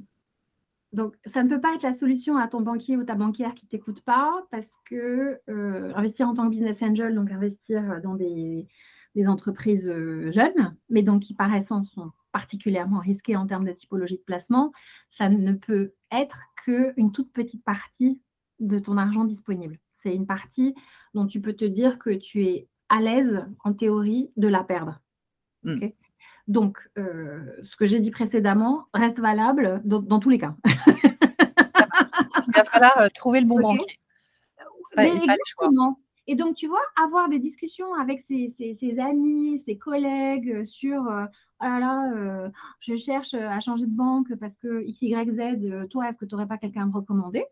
donc, 0.91 1.15
ça 1.25 1.43
ne 1.43 1.49
peut 1.49 1.61
pas 1.61 1.75
être 1.75 1.83
la 1.83 1.93
solution 1.93 2.37
à 2.37 2.47
ton 2.47 2.61
banquier 2.61 2.97
ou 2.97 3.03
ta 3.03 3.15
banquière 3.15 3.55
qui 3.55 3.65
ne 3.65 3.69
t'écoute 3.69 4.01
pas 4.01 4.45
parce 4.51 4.67
que 4.85 5.39
euh, 5.49 5.93
investir 5.95 6.27
en 6.27 6.33
tant 6.33 6.45
que 6.45 6.51
business 6.51 6.81
angel, 6.81 7.15
donc 7.15 7.31
investir 7.31 8.01
dans 8.01 8.15
des, 8.15 8.67
des 9.15 9.27
entreprises 9.27 9.91
jeunes, 10.31 10.75
mais 10.89 11.03
donc 11.03 11.23
qui 11.23 11.33
par 11.33 11.53
essence 11.53 11.91
sont 11.91 12.11
particulièrement 12.31 12.99
risquées 12.99 13.37
en 13.37 13.47
termes 13.47 13.65
de 13.65 13.71
typologie 13.71 14.17
de 14.17 14.23
placement, 14.23 14.73
ça 15.11 15.29
ne 15.29 15.53
peut 15.53 15.93
être 16.11 16.39
qu'une 16.57 17.11
toute 17.11 17.31
petite 17.31 17.63
partie 17.63 18.21
de 18.59 18.79
ton 18.79 18.97
argent 18.97 19.23
disponible. 19.23 19.79
C'est 20.01 20.13
une 20.13 20.27
partie 20.27 20.75
dont 21.13 21.27
tu 21.27 21.39
peux 21.39 21.53
te 21.53 21.63
dire 21.63 21.99
que 21.99 22.09
tu 22.09 22.45
es 22.45 22.67
à 22.89 22.99
l'aise, 22.99 23.45
en 23.63 23.73
théorie, 23.73 24.31
de 24.35 24.47
la 24.47 24.63
perdre. 24.63 25.01
Hmm. 25.63 25.79
Donc, 26.47 26.89
euh, 26.97 27.45
ce 27.61 27.75
que 27.75 27.85
j'ai 27.85 27.99
dit 27.99 28.11
précédemment 28.11 28.87
reste 28.93 29.19
valable 29.19 29.81
dans, 29.85 30.19
tous 30.19 30.29
les 30.29 30.39
cas. 30.39 30.55
Il 32.47 32.53
va 32.53 32.65
falloir 32.65 32.97
euh, 32.97 33.07
trouver 33.13 33.39
le 33.39 33.47
bon 33.47 33.59
banquier. 33.59 33.99
exactement. 34.97 35.99
Et 36.27 36.35
donc, 36.35 36.55
tu 36.55 36.67
vois, 36.67 36.81
avoir 37.01 37.29
des 37.29 37.39
discussions 37.39 37.93
avec 37.95 38.21
ses, 38.21 38.99
amis, 38.99 39.59
ses 39.59 39.77
collègues 39.77 40.63
sur 40.65 41.07
euh, 41.07 41.25
oh 41.61 41.65
là 41.65 41.79
là, 41.79 42.51
je 42.79 42.95
cherche 42.95 43.33
à 43.33 43.59
changer 43.59 43.85
de 43.85 43.95
banque 43.95 44.33
parce 44.35 44.55
que 44.57 44.83
X, 44.85 45.01
Y, 45.01 45.31
Z, 45.31 45.89
toi, 45.89 46.09
est-ce 46.09 46.17
que 46.17 46.25
tu 46.25 46.35
n'aurais 46.35 46.47
pas 46.47 46.57
quelqu'un 46.57 46.83
à 46.83 46.85
me 46.85 46.93
recommander? 46.93 47.45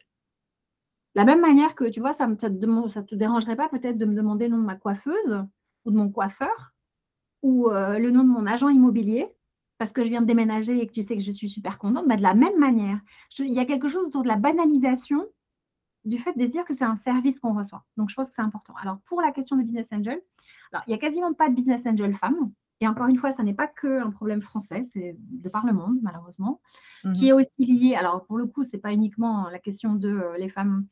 La 1.16 1.26
même 1.26 1.42
manière 1.42 1.76
que, 1.76 1.86
tu 1.86 2.00
vois, 2.00 2.14
ça 2.14 2.28
ne 2.28 2.36
te, 2.36 3.16
dérangerait 3.16 3.58
pas 3.58 3.68
peut-être 3.68 3.98
de 3.98 4.06
me 4.06 4.16
demander 4.16 4.48
le 4.48 4.56
nom 4.56 4.62
de 4.62 4.66
ma 4.66 4.76
coiffeuse 4.76 5.46
ou 5.84 5.92
de 5.92 5.98
mon 5.98 6.10
coiffeur 6.10 6.74
ou 7.42 7.70
euh, 7.70 7.98
le 7.98 8.12
nom 8.12 8.24
de 8.24 8.30
mon 8.30 8.46
agent 8.46 8.70
immobilier 8.70 9.28
parce 9.78 9.94
que 9.94 10.04
je 10.04 10.10
viens 10.10 10.22
de 10.22 10.28
déménager 10.28 10.80
et 10.80 10.86
que 10.86 10.92
tu 10.92 11.02
sais 11.02 11.18
que 11.18 11.24
je 11.24 11.32
suis 11.32 11.50
super 11.50 11.80
contente. 11.80 12.08
Bah, 12.08 12.16
de 12.16 12.22
la 12.22 12.36
même 12.36 12.60
manière, 12.60 13.00
il 13.40 13.52
y 13.52 13.60
a 13.60 13.66
quelque 13.66 13.88
chose 13.88 14.06
autour 14.06 14.22
de 14.22 14.28
la 14.28 14.36
banalisation 14.36 15.26
du 16.06 16.20
fait 16.20 16.34
de 16.38 16.46
se 16.46 16.52
dire 16.52 16.66
que 16.66 16.76
c'est 16.76 16.86
un 16.86 16.98
service 16.98 17.40
qu'on 17.40 17.56
reçoit. 17.56 17.84
Donc, 17.98 18.10
je 18.10 18.16
pense 18.16 18.30
que 18.30 18.36
c'est 18.36 18.44
important. 18.44 18.76
Alors, 18.80 19.00
pour 19.06 19.22
la 19.22 19.32
question 19.32 19.56
de 19.56 19.64
business 19.64 19.88
angel, 19.92 20.22
alors, 20.72 20.84
il 20.88 20.92
n'y 20.92 20.96
a 20.96 21.00
quasiment 21.00 21.34
pas 21.34 21.50
de 21.50 21.56
business 21.56 21.86
angel 21.86 22.14
femme. 22.16 22.52
Et 22.80 22.88
encore 22.88 23.08
une 23.08 23.18
fois, 23.18 23.32
ça 23.32 23.44
n'est 23.44 23.54
pas 23.54 23.68
que 23.68 24.02
un 24.02 24.10
problème 24.10 24.42
français, 24.42 24.84
c'est 24.92 25.16
de 25.20 25.50
par 25.50 25.66
le 25.66 25.74
monde, 25.74 26.00
malheureusement, 26.02 26.62
mmh 27.04 27.14
qui 27.14 27.30
est 27.30 27.34
aussi 27.34 27.66
lié. 27.66 27.96
Alors, 27.96 28.26
pour 28.26 28.38
le 28.38 28.48
coup, 28.48 28.64
ce 28.64 28.70
n'est 28.74 28.80
pas 28.80 28.92
uniquement 28.92 29.50
la 29.50 29.60
question 29.60 29.96
de 29.96 30.10
euh, 30.10 30.38
les 30.38 30.50
femmes 30.50 30.88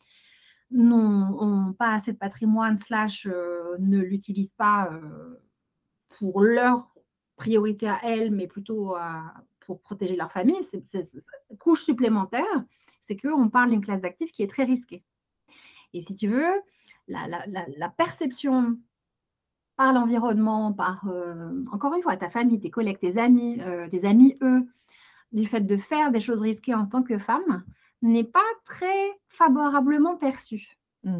n'ont 0.71 1.73
pas 1.73 1.93
assez 1.93 2.13
de 2.13 2.17
patrimoine, 2.17 2.77
slash 2.77 3.27
euh, 3.27 3.75
ne 3.79 3.99
l'utilisent 3.99 4.53
pas 4.55 4.89
euh, 4.91 5.39
pour 6.17 6.41
leur 6.41 6.89
priorité 7.35 7.87
à 7.87 7.99
elles, 8.03 8.31
mais 8.31 8.47
plutôt 8.47 8.95
pour 9.61 9.81
protéger 9.81 10.15
leur 10.15 10.31
famille. 10.31 10.63
C'est 10.63 10.83
couche 11.59 11.83
supplémentaire, 11.83 12.65
c'est 13.03 13.15
qu'on 13.17 13.49
parle 13.49 13.69
d'une 13.69 13.83
classe 13.83 14.01
d'actifs 14.01 14.31
qui 14.31 14.43
est 14.43 14.49
très 14.49 14.63
risquée. 14.63 15.03
Et 15.93 16.01
si 16.01 16.15
tu 16.15 16.27
veux, 16.27 16.61
la, 17.07 17.27
la 17.47 17.89
perception 17.89 18.77
par 19.79 19.93
l'environnement, 19.93 20.73
par, 20.73 21.07
euh, 21.07 21.63
encore 21.71 21.93
une 21.93 22.01
fois, 22.01 22.17
ta 22.17 22.29
famille, 22.29 22.59
tes 22.59 22.69
collègues, 22.69 22.99
tes 22.99 23.17
amis, 23.17 23.61
euh, 23.61 23.87
tes 23.87 24.03
amis, 24.05 24.37
eux, 24.41 24.67
du 25.31 25.45
fait 25.45 25.61
de 25.61 25.77
faire 25.77 26.11
des 26.11 26.19
choses 26.19 26.41
risquées 26.41 26.75
en 26.75 26.85
tant 26.85 27.01
que 27.01 27.17
femme, 27.17 27.63
n'est 28.01 28.25
pas 28.25 28.43
très 28.65 29.07
favorablement 29.29 30.17
perçu. 30.17 30.77
Mm. 31.05 31.19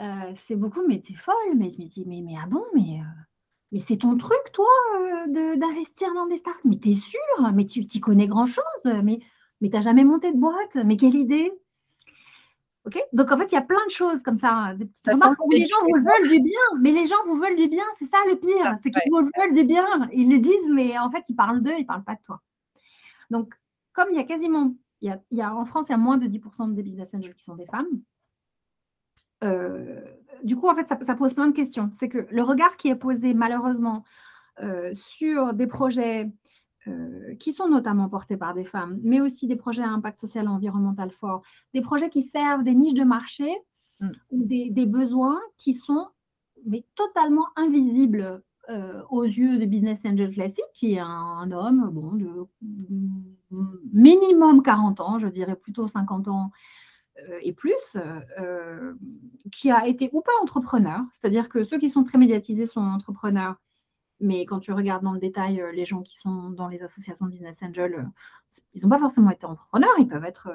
Euh, 0.00 0.32
c'est 0.34 0.56
beaucoup, 0.56 0.84
mais 0.88 1.02
t'es 1.02 1.14
folle, 1.14 1.54
mais, 1.54 1.70
mais, 1.78 1.88
mais, 2.04 2.20
mais 2.20 2.34
ah 2.36 2.48
bon, 2.48 2.64
mais, 2.74 2.98
mais 3.72 3.80
c'est 3.80 3.98
ton 3.98 4.16
truc, 4.16 4.52
toi, 4.52 4.66
d'investir 5.26 6.12
dans 6.14 6.26
des 6.26 6.36
startups. 6.36 6.68
Mais 6.68 6.76
t'es 6.76 6.94
sûre, 6.94 7.52
mais 7.54 7.66
tu 7.66 7.86
t'y 7.86 8.00
connais 8.00 8.26
grand-chose, 8.26 8.64
mais, 9.02 9.20
mais 9.60 9.70
t'as 9.70 9.80
jamais 9.80 10.04
monté 10.04 10.32
de 10.32 10.38
boîte, 10.38 10.76
mais 10.76 10.96
quelle 10.96 11.14
idée! 11.14 11.52
Donc, 13.14 13.32
en 13.32 13.38
fait, 13.38 13.50
il 13.50 13.54
y 13.54 13.58
a 13.58 13.62
plein 13.62 13.84
de 13.86 13.90
choses 13.90 14.20
comme 14.20 14.38
ça, 14.38 14.52
hein, 14.52 14.74
des 14.74 14.84
petites 14.84 15.04
les 15.50 15.64
gens 15.64 15.76
vous 15.88 16.04
veulent 16.04 16.28
du 16.28 16.40
bien, 16.40 16.60
mais 16.80 16.92
les 16.92 17.06
gens 17.06 17.16
vous 17.26 17.36
veulent 17.36 17.56
du 17.56 17.66
bien, 17.66 17.84
c'est 17.98 18.04
ça 18.04 18.18
le 18.28 18.36
pire, 18.36 18.76
c'est 18.82 18.90
qu'ils 18.90 19.10
vous 19.10 19.28
veulent 19.38 19.54
du 19.54 19.64
bien. 19.64 19.86
Ils 20.12 20.28
le 20.28 20.38
disent, 20.38 20.70
mais 20.70 20.98
en 20.98 21.10
fait, 21.10 21.24
ils 21.30 21.34
parlent 21.34 21.62
d'eux, 21.62 21.72
ils 21.72 21.82
ne 21.82 21.86
parlent 21.86 22.04
pas 22.04 22.14
de 22.14 22.22
toi. 22.22 22.42
Donc, 23.30 23.54
comme 23.94 24.08
il 24.10 24.16
y 24.16 24.20
a 24.20 24.24
quasiment, 24.24 24.74
il 25.00 25.18
y 25.30 25.40
a, 25.40 25.56
en 25.56 25.64
France, 25.64 25.86
il 25.88 25.92
y 25.92 25.94
a 25.94 25.98
moins 25.98 26.18
de 26.18 26.26
10% 26.26 26.74
des 26.74 26.82
business 26.82 27.14
angels 27.14 27.34
qui 27.34 27.44
sont 27.44 27.56
des 27.56 27.66
femmes. 27.66 28.02
Euh, 29.42 30.00
du 30.42 30.56
coup, 30.56 30.68
en 30.68 30.74
fait, 30.74 30.86
ça, 31.02 31.14
pose 31.14 31.34
plein 31.34 31.48
de 31.48 31.54
questions. 31.54 31.88
C'est 31.90 32.08
que 32.08 32.26
le 32.30 32.42
regard 32.42 32.76
qui 32.76 32.88
est 32.88 32.94
posé, 32.94 33.34
malheureusement, 33.34 34.04
euh, 34.62 34.92
sur 34.94 35.52
des 35.52 35.66
projets 35.66 36.30
euh, 36.86 37.34
qui 37.36 37.52
sont 37.52 37.66
notamment 37.68 38.08
portés 38.08 38.36
par 38.36 38.52
des 38.52 38.64
femmes, 38.64 39.00
mais 39.02 39.20
aussi 39.20 39.46
des 39.46 39.56
projets 39.56 39.82
à 39.82 39.88
impact 39.88 40.20
social 40.20 40.44
et 40.44 40.48
environnemental 40.48 41.10
fort, 41.10 41.42
des 41.72 41.80
projets 41.80 42.10
qui 42.10 42.22
servent 42.22 42.62
des 42.62 42.74
niches 42.74 42.94
de 42.94 43.04
marché 43.04 43.50
mm. 44.00 44.10
ou 44.30 44.44
des, 44.44 44.86
besoins 44.86 45.40
qui 45.56 45.72
sont 45.72 46.08
mais 46.66 46.84
totalement 46.94 47.46
invisibles 47.56 48.42
euh, 48.68 49.02
aux 49.08 49.24
yeux 49.24 49.58
de 49.58 49.64
business 49.64 50.00
angel 50.04 50.30
classique, 50.30 50.64
qui 50.74 50.94
est 50.94 51.00
un, 51.00 51.50
homme 51.50 51.88
bon, 51.90 52.12
de 52.12 52.46
minimum 53.92 54.62
40 54.62 55.00
ans, 55.00 55.18
je 55.18 55.28
dirais 55.28 55.56
plutôt 55.56 55.88
50 55.88 56.28
ans, 56.28 56.50
et 57.40 57.52
plus, 57.52 57.96
qui 59.52 59.70
a 59.70 59.86
été 59.86 60.10
ou 60.12 60.20
pas 60.20 60.32
entrepreneur, 60.42 61.00
c'est-à-dire 61.12 61.48
que 61.48 61.64
ceux 61.64 61.78
qui 61.78 61.88
sont 61.88 62.04
très 62.04 62.18
médiatisés 62.18 62.66
sont 62.66 62.80
entrepreneurs, 62.80 63.56
mais 64.20 64.46
quand 64.46 64.60
tu 64.60 64.72
regardes 64.72 65.04
dans 65.04 65.12
le 65.12 65.20
détail 65.20 65.62
les 65.74 65.84
gens 65.84 66.02
qui 66.02 66.16
sont 66.16 66.50
dans 66.50 66.68
les 66.68 66.82
associations 66.82 67.26
Business 67.26 67.58
Angel, 67.62 68.08
ils 68.74 68.82
n'ont 68.82 68.88
pas 68.88 68.98
forcément 68.98 69.30
été 69.30 69.46
entrepreneurs, 69.46 69.94
ils 69.98 70.08
peuvent 70.08 70.24
être 70.24 70.50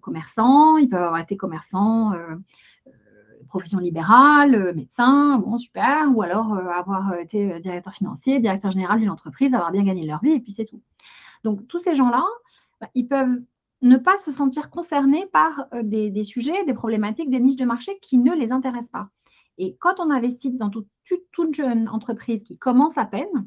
commerçants, 0.00 0.76
ils 0.76 0.88
peuvent 0.88 1.02
avoir 1.02 1.20
été 1.20 1.36
commerçants, 1.36 2.12
profession 3.48 3.78
libérale, 3.78 4.74
médecin, 4.74 5.38
bon, 5.38 5.56
super, 5.56 6.14
ou 6.14 6.22
alors 6.22 6.54
avoir 6.54 7.14
été 7.14 7.60
directeur 7.60 7.94
financier, 7.94 8.40
directeur 8.40 8.72
général 8.72 8.98
d'une 8.98 9.10
entreprise, 9.10 9.54
avoir 9.54 9.70
bien 9.72 9.84
gagné 9.84 10.04
leur 10.06 10.20
vie, 10.20 10.32
et 10.32 10.40
puis 10.40 10.52
c'est 10.52 10.64
tout. 10.64 10.82
Donc, 11.44 11.66
tous 11.68 11.78
ces 11.78 11.94
gens-là, 11.94 12.24
bah, 12.80 12.88
ils 12.94 13.06
peuvent 13.06 13.40
ne 13.82 13.96
pas 13.96 14.16
se 14.18 14.32
sentir 14.32 14.70
concernés 14.70 15.26
par 15.32 15.66
euh, 15.74 15.82
des, 15.82 16.24
sujets, 16.24 16.64
des 16.64 16.74
problématiques, 16.74 17.30
des 17.30 17.40
niches 17.40 17.56
de 17.56 17.64
marché 17.64 17.98
qui 18.00 18.18
ne 18.18 18.34
les 18.34 18.52
intéressent 18.52 18.90
pas. 18.90 19.08
Et 19.58 19.76
quand 19.76 20.00
on 20.00 20.10
investit 20.10 20.50
dans 20.50 20.70
toute, 20.70 20.88
jeune 21.52 21.88
entreprise 21.88 22.42
qui 22.42 22.58
commence 22.58 22.98
à 22.98 23.04
peine, 23.04 23.46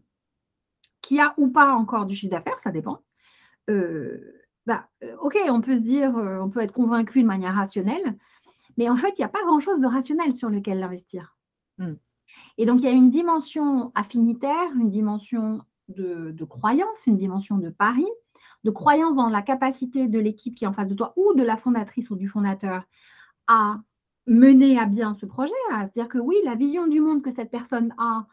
qui 1.02 1.20
a 1.20 1.34
ou 1.38 1.50
pas 1.50 1.74
encore 1.74 2.06
du 2.06 2.16
chiffre 2.16 2.32
d'affaires, 2.32 2.60
ça 2.60 2.72
dépend, 2.72 3.00
euh, 3.70 4.44
bah, 4.66 4.88
euh, 5.04 5.16
ok, 5.22 5.38
on 5.50 5.62
peut 5.62 5.76
se 5.76 5.82
dire, 5.82 6.14
on 6.16 6.50
peut 6.50 6.62
être 6.62 6.74
convaincu 6.74 7.22
de 7.22 7.28
manière 7.28 7.56
rationnelle, 7.56 8.18
mais 8.78 8.90
en 8.90 8.96
fait, 8.96 9.10
il 9.18 9.22
n'y 9.22 9.26
a 9.26 9.30
pas 9.30 9.44
grand-chose 9.46 9.80
de 9.80 9.88
rationnel 9.88 10.34
sur 10.34 10.50
lequel 10.50 10.82
investir. 10.82 11.36
Hmm. 11.78 11.96
Et 12.58 12.66
donc, 12.66 12.82
il 12.82 12.86
y 12.86 12.88
a 12.88 12.92
une 12.92 13.10
dimension 13.10 13.92
affinitaire, 13.96 14.72
une 14.76 14.90
dimension 14.90 15.62
de, 15.90 16.46
croyance, 16.46 17.08
une 17.08 17.18
dimension 17.18 17.58
de 17.58 17.70
pari, 17.70 18.08
de 18.64 18.72
croyance 18.72 19.16
dans 19.16 19.30
la 19.30 19.42
capacité 19.42 20.08
de 20.08 20.20
l'équipe 20.20 20.56
qui 20.56 20.66
est 20.66 20.68
en 20.68 20.74
face 20.74 20.88
de 20.88 20.96
toi 20.96 21.14
ou 21.16 21.34
de 21.34 21.44
la 21.44 21.58
fondatrice 21.58 22.10
ou 22.10 22.16
du 22.16 22.28
fondateur 22.28 22.84
à 23.48 23.80
mener 24.28 24.78
à 24.78 24.86
bien 24.86 25.16
ce 25.16 25.26
projet, 25.26 25.54
à 25.72 25.88
se 25.88 25.94
dire 25.94 26.08
que 26.08 26.18
oui, 26.18 26.36
la 26.44 26.56
vision 26.56 26.88
du 26.88 27.02
monde 27.02 27.22
que 27.22 27.32
cette 27.32 27.52
personne 27.52 27.94
a, 27.98 28.28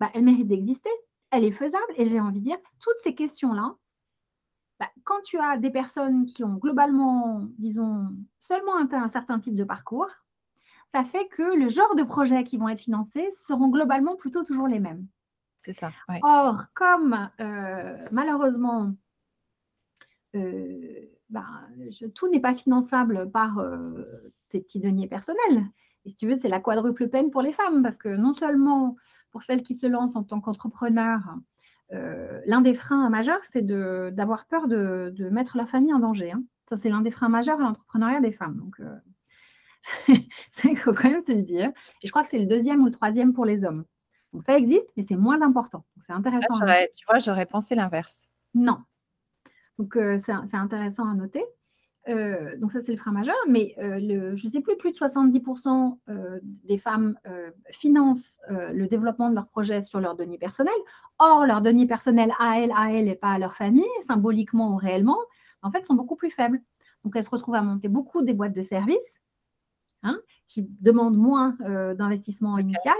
bah, 0.00 0.10
elle 0.14 0.24
mérite 0.24 0.48
d'exister, 0.48 0.90
elle 1.30 1.44
est 1.44 1.52
faisable. 1.52 1.92
Et 1.96 2.04
j'ai 2.04 2.20
envie 2.20 2.40
de 2.40 2.44
dire, 2.44 2.58
toutes 2.80 3.00
ces 3.02 3.14
questions-là, 3.14 3.74
bah, 4.78 4.90
quand 5.04 5.22
tu 5.22 5.38
as 5.38 5.56
des 5.56 5.70
personnes 5.70 6.26
qui 6.26 6.44
ont 6.44 6.56
globalement, 6.56 7.46
disons, 7.58 8.08
seulement 8.40 8.76
un, 8.76 8.92
un 8.92 9.08
certain 9.08 9.38
type 9.38 9.54
de 9.54 9.64
parcours, 9.64 10.10
ça 10.92 11.04
fait 11.04 11.26
que 11.28 11.56
le 11.56 11.68
genre 11.68 11.94
de 11.94 12.02
projets 12.02 12.44
qui 12.44 12.58
vont 12.58 12.68
être 12.68 12.80
financés 12.80 13.28
seront 13.46 13.68
globalement 13.68 14.16
plutôt 14.16 14.44
toujours 14.44 14.68
les 14.68 14.80
mêmes. 14.80 15.06
C'est 15.62 15.72
ça. 15.72 15.92
Or, 16.22 16.64
comme 16.74 17.30
euh, 17.40 17.96
malheureusement, 18.10 18.92
euh, 20.34 21.06
bah, 21.30 21.46
tout 22.14 22.28
n'est 22.28 22.40
pas 22.40 22.54
finançable 22.54 23.30
par 23.30 23.58
euh, 23.58 24.32
tes 24.48 24.60
petits 24.60 24.80
deniers 24.80 25.08
personnels. 25.08 25.66
Et 26.04 26.10
si 26.10 26.16
tu 26.16 26.26
veux, 26.26 26.34
c'est 26.34 26.48
la 26.48 26.60
quadruple 26.60 27.08
peine 27.08 27.30
pour 27.30 27.42
les 27.42 27.52
femmes, 27.52 27.82
parce 27.82 27.96
que 27.96 28.08
non 28.08 28.34
seulement 28.34 28.96
pour 29.30 29.42
celles 29.42 29.62
qui 29.62 29.74
se 29.74 29.86
lancent 29.86 30.16
en 30.16 30.24
tant 30.24 30.40
qu'entrepreneurs, 30.40 31.36
l'un 32.46 32.62
des 32.62 32.72
freins 32.72 33.10
majeurs, 33.10 33.40
c'est 33.50 33.64
d'avoir 33.66 34.46
peur 34.46 34.66
de, 34.66 35.28
mettre 35.30 35.58
leur 35.58 35.68
famille 35.68 35.92
en 35.92 35.98
danger. 35.98 36.32
Hein. 36.32 36.42
Ça, 36.68 36.76
c'est 36.76 36.88
l'un 36.88 37.02
des 37.02 37.10
freins 37.10 37.28
majeurs 37.28 37.60
à 37.60 37.62
l'entrepreneuriat 37.62 38.20
des 38.20 38.32
femmes. 38.32 38.56
Donc, 38.56 38.80
il 40.64 40.76
faut 40.76 40.92
quand 40.92 41.10
même 41.10 41.24
te 41.24 41.32
le 41.32 41.42
dire. 41.42 41.70
Et 42.02 42.06
je 42.06 42.10
crois 42.10 42.22
que 42.22 42.30
c'est 42.30 42.38
le 42.38 42.46
deuxième 42.46 42.82
ou 42.82 42.86
le 42.86 42.92
troisième 42.92 43.32
pour 43.32 43.44
les 43.44 43.64
hommes. 43.64 43.84
Donc 44.32 44.42
ça 44.42 44.56
existe, 44.56 44.88
mais 44.96 45.02
c'est 45.02 45.16
moins 45.16 45.42
important. 45.42 45.84
C'est 46.00 46.12
intéressant. 46.12 46.54
tu 46.54 47.04
vois, 47.06 47.18
j'aurais 47.18 47.46
pensé 47.46 47.74
l'inverse. 47.74 48.18
Non. 48.54 48.78
Donc 49.82 49.96
euh, 49.96 50.16
c'est 50.24 50.56
intéressant 50.56 51.08
à 51.10 51.14
noter. 51.14 51.44
Euh, 52.08 52.56
donc 52.56 52.70
ça, 52.70 52.80
c'est 52.84 52.92
le 52.92 52.98
frein 52.98 53.10
majeur. 53.10 53.34
Mais 53.48 53.74
euh, 53.78 54.36
je 54.36 54.46
ne 54.46 54.52
sais 54.52 54.60
plus, 54.60 54.76
plus 54.76 54.92
de 54.92 54.96
70% 54.96 55.98
des 56.64 56.78
femmes 56.78 57.18
financent 57.72 58.38
le 58.48 58.86
développement 58.86 59.28
de 59.28 59.34
leur 59.34 59.48
projet 59.48 59.82
sur 59.82 59.98
leurs 59.98 60.14
deniers 60.14 60.38
personnels. 60.38 60.72
Or, 61.18 61.46
leurs 61.46 61.62
deniers 61.62 61.86
personnels 61.86 62.32
à 62.38 62.60
elles, 62.60 62.72
à 62.76 62.92
elles 62.92 63.08
et 63.08 63.16
pas 63.16 63.32
à 63.32 63.38
leur 63.38 63.56
famille, 63.56 63.84
symboliquement 64.06 64.72
ou 64.72 64.76
réellement, 64.76 65.18
en 65.62 65.72
fait, 65.72 65.84
sont 65.84 65.94
beaucoup 65.94 66.16
plus 66.16 66.30
faibles. 66.30 66.60
Donc 67.04 67.16
elles 67.16 67.24
se 67.24 67.30
retrouvent 67.30 67.56
à 67.56 67.62
monter 67.62 67.88
beaucoup 67.88 68.22
des 68.22 68.34
boîtes 68.34 68.54
de 68.54 68.62
services 68.62 69.12
Hein, 70.04 70.18
qui 70.48 70.66
demandent 70.80 71.16
moins 71.16 71.56
euh, 71.60 71.94
d'investissement 71.94 72.58
initial. 72.58 72.96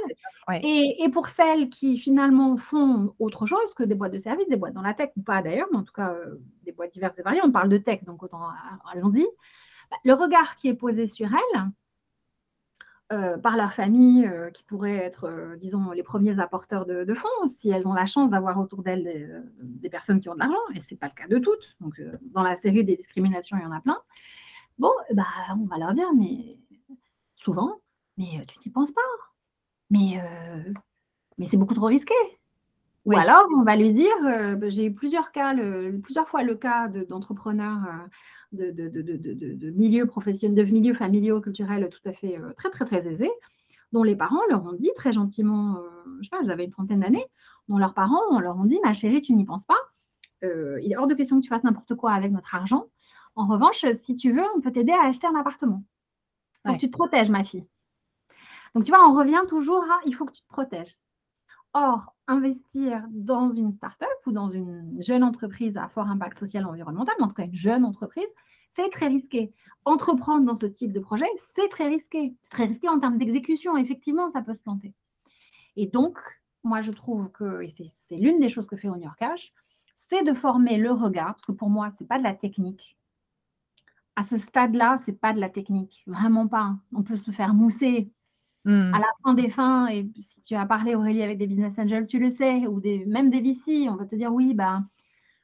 Et, 0.62 1.08
pour 1.12 1.28
celles 1.28 1.68
qui 1.68 1.98
finalement 1.98 2.56
font 2.56 3.14
autre 3.18 3.44
chose 3.44 3.74
que 3.74 3.82
des 3.82 3.96
boîtes 3.96 4.12
de 4.12 4.18
services, 4.18 4.48
des 4.48 4.56
boîtes 4.56 4.74
dans 4.74 4.82
la 4.82 4.94
tech 4.94 5.10
ou 5.16 5.22
pas 5.22 5.42
d'ailleurs, 5.42 5.66
mais 5.72 5.78
en 5.78 5.82
tout 5.82 5.92
cas 5.92 6.12
euh, 6.12 6.40
des 6.62 6.70
boîtes 6.70 6.92
diverses 6.92 7.18
et 7.18 7.22
variées, 7.22 7.40
on 7.42 7.50
parle 7.50 7.68
de 7.68 7.76
tech, 7.76 8.04
donc 8.04 8.22
autant 8.22 8.42
allons-y. 8.92 9.26
Bah, 9.90 9.96
le 10.04 10.12
regard 10.14 10.54
qui 10.54 10.68
est 10.68 10.74
posé 10.74 11.08
sur 11.08 11.26
elles, 11.26 11.70
euh, 13.12 13.36
par 13.36 13.56
leur 13.56 13.72
famille, 13.72 14.30
qui 14.54 14.62
pourraient 14.62 14.96
être, 14.96 15.56
disons, 15.58 15.90
les 15.90 16.04
premiers 16.04 16.38
apporteurs 16.38 16.86
de, 16.86 17.14
fonds, 17.14 17.48
si 17.58 17.68
elles 17.70 17.88
ont 17.88 17.94
la 17.94 18.06
chance 18.06 18.30
d'avoir 18.30 18.58
autour 18.60 18.84
d'elles 18.84 19.44
des, 19.60 19.90
personnes 19.90 20.20
qui 20.20 20.28
ont 20.28 20.34
de 20.34 20.38
l'argent, 20.38 20.54
et 20.76 20.80
ce 20.80 20.94
n'est 20.94 20.98
pas 20.98 21.08
le 21.08 21.14
cas 21.14 21.26
de 21.26 21.38
toutes. 21.38 21.76
Donc, 21.80 22.00
dans 22.32 22.42
la 22.42 22.54
série 22.54 22.84
des 22.84 22.94
discriminations, 22.94 23.56
il 23.58 23.64
y 23.64 23.66
en 23.66 23.72
a 23.72 23.80
plein. 23.80 23.98
Bon, 24.78 24.92
bah, 25.12 25.26
on 25.50 25.66
va 25.66 25.78
leur 25.78 25.92
dire, 25.92 26.14
mais 26.14 26.58
souvent, 27.42 27.80
mais 28.16 28.44
tu 28.46 28.58
n'y 28.64 28.72
penses 28.72 28.92
pas. 28.92 29.00
Mais, 29.90 30.22
mais 31.38 31.46
c'est 31.46 31.56
beaucoup 31.56 31.74
trop 31.74 31.86
risqué. 31.86 32.14
Ou 33.04 33.16
alors, 33.16 33.46
on 33.56 33.64
va 33.64 33.76
lui 33.76 33.92
dire, 33.92 34.14
bah, 34.22 34.68
j'ai 34.68 34.86
eu 34.86 34.94
plusieurs 34.94 35.32
cas, 35.32 35.54
plusieurs 36.02 36.28
fois 36.28 36.42
le 36.42 36.54
cas 36.54 36.88
d'entrepreneurs 36.88 37.80
de, 38.52 38.70
de, 38.70 38.88
de, 38.88 39.70
milieux 39.70 40.06
professionnels, 40.06 40.64
de 40.64 40.70
milieux 40.70 40.94
familiaux, 40.94 41.40
culturels 41.40 41.88
tout 41.88 42.08
à 42.08 42.12
fait 42.12 42.38
très, 42.56 42.70
très, 42.70 42.84
très 42.84 43.08
aisés, 43.08 43.32
dont 43.92 44.04
les 44.04 44.16
parents 44.16 44.40
leur 44.48 44.64
ont 44.64 44.72
dit 44.72 44.90
très 44.94 45.12
gentiment, 45.12 45.78
je 46.06 46.18
ne 46.18 46.22
sais 46.22 46.30
pas, 46.30 46.40
ils 46.42 46.50
avaient 46.50 46.64
une 46.64 46.70
trentaine 46.70 47.00
d'années, 47.00 47.26
dont 47.68 47.78
leurs 47.78 47.94
parents 47.94 48.38
leur 48.40 48.56
ont 48.56 48.66
dit, 48.66 48.78
ma 48.84 48.92
chérie, 48.92 49.20
tu 49.20 49.34
n'y 49.34 49.44
penses 49.44 49.66
pas. 49.66 49.78
il 50.42 50.92
est 50.92 50.96
hors 50.96 51.08
de 51.08 51.14
question 51.14 51.38
que 51.38 51.42
tu 51.42 51.48
fasses 51.48 51.64
n'importe 51.64 51.94
quoi 51.96 52.12
avec 52.12 52.30
notre 52.30 52.54
argent. 52.54 52.86
En 53.34 53.46
revanche, 53.46 53.84
si 54.04 54.14
tu 54.14 54.32
veux, 54.32 54.44
on 54.56 54.60
peut 54.60 54.72
t'aider 54.72 54.92
à 54.92 55.06
acheter 55.06 55.26
un 55.26 55.34
appartement. 55.34 55.82
Faut 56.66 56.74
que 56.74 56.78
tu 56.78 56.90
te 56.90 56.96
protèges, 56.96 57.30
ma 57.30 57.44
fille. 57.44 57.66
Donc, 58.74 58.84
tu 58.84 58.90
vois, 58.90 59.06
on 59.08 59.14
revient 59.14 59.42
toujours 59.48 59.82
à 59.84 60.00
il 60.06 60.14
faut 60.14 60.24
que 60.24 60.32
tu 60.32 60.42
te 60.42 60.48
protèges. 60.48 60.96
Or, 61.74 62.14
investir 62.26 63.04
dans 63.10 63.50
une 63.50 63.72
start-up 63.72 64.08
ou 64.26 64.32
dans 64.32 64.48
une 64.48 65.00
jeune 65.02 65.24
entreprise 65.24 65.76
à 65.76 65.88
fort 65.88 66.08
impact 66.08 66.38
social 66.38 66.64
et 66.64 66.66
environnemental, 66.66 67.14
mais 67.18 67.24
en 67.24 67.28
tout 67.28 67.34
cas 67.34 67.44
une 67.46 67.54
jeune 67.54 67.84
entreprise, 67.84 68.28
c'est 68.74 68.90
très 68.90 69.06
risqué. 69.06 69.52
Entreprendre 69.84 70.44
dans 70.44 70.56
ce 70.56 70.66
type 70.66 70.92
de 70.92 71.00
projet, 71.00 71.26
c'est 71.54 71.68
très 71.68 71.88
risqué. 71.88 72.34
C'est 72.42 72.50
très 72.50 72.66
risqué 72.66 72.88
en 72.88 72.98
termes 72.98 73.18
d'exécution. 73.18 73.76
Effectivement, 73.76 74.30
ça 74.30 74.42
peut 74.42 74.54
se 74.54 74.60
planter. 74.60 74.94
Et 75.76 75.86
donc, 75.86 76.18
moi, 76.62 76.80
je 76.80 76.92
trouve 76.92 77.30
que, 77.32 77.62
et 77.62 77.68
c'est 77.68 78.16
l'une 78.16 78.38
des 78.38 78.48
choses 78.48 78.66
que 78.66 78.76
fait 78.76 78.88
On 78.88 78.96
Your 78.96 79.16
Cash, 79.16 79.52
c'est 79.94 80.22
de 80.22 80.34
former 80.34 80.76
le 80.76 80.90
regard, 80.90 81.34
parce 81.34 81.46
que 81.46 81.52
pour 81.52 81.70
moi, 81.70 81.90
ce 81.90 82.02
n'est 82.02 82.06
pas 82.06 82.18
de 82.18 82.22
la 82.22 82.34
technique, 82.34 82.96
à 84.16 84.22
ce 84.22 84.36
stade-là, 84.36 84.96
c'est 85.04 85.18
pas 85.18 85.32
de 85.32 85.40
la 85.40 85.48
technique, 85.48 86.02
vraiment 86.06 86.46
pas. 86.46 86.76
On 86.92 87.02
peut 87.02 87.16
se 87.16 87.30
faire 87.30 87.54
mousser 87.54 88.12
hmm. 88.64 88.92
à 88.94 88.98
la 88.98 89.08
fin 89.22 89.34
des 89.34 89.48
fins. 89.48 89.88
Et 89.88 90.10
si 90.20 90.42
tu 90.42 90.54
as 90.54 90.66
parlé, 90.66 90.94
Aurélie, 90.94 91.22
avec 91.22 91.38
des 91.38 91.46
business 91.46 91.78
angels, 91.78 92.06
tu 92.06 92.18
le 92.18 92.30
sais, 92.30 92.66
ou 92.66 92.80
des, 92.80 93.04
même 93.06 93.30
des 93.30 93.40
VC, 93.40 93.88
on 93.88 93.96
va 93.96 94.06
te 94.06 94.14
dire 94.14 94.32
oui, 94.32 94.54
bah, 94.54 94.82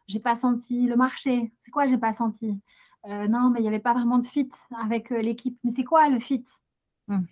j'ai 0.07 0.20
pas 0.20 0.35
senti 0.35 0.87
le 0.87 0.96
marché. 0.96 1.52
C'est 1.61 1.70
quoi, 1.70 1.87
j'ai 1.87 1.98
pas 1.98 2.12
senti? 2.12 2.61
Euh, 3.07 3.28
Non, 3.28 3.50
mais 3.50 3.61
il 3.61 3.62
n'y 3.62 3.68
avait 3.68 3.78
pas 3.78 3.94
vraiment 3.94 4.18
de 4.18 4.26
fit 4.26 4.50
avec 4.78 5.12
euh, 5.12 5.22
l'équipe. 5.22 5.59
Mais 5.64 5.72
c'est 5.74 5.85
quoi 5.85 6.09
le 6.09 6.20
fit? 6.20 6.44
Hmm. 7.09 7.24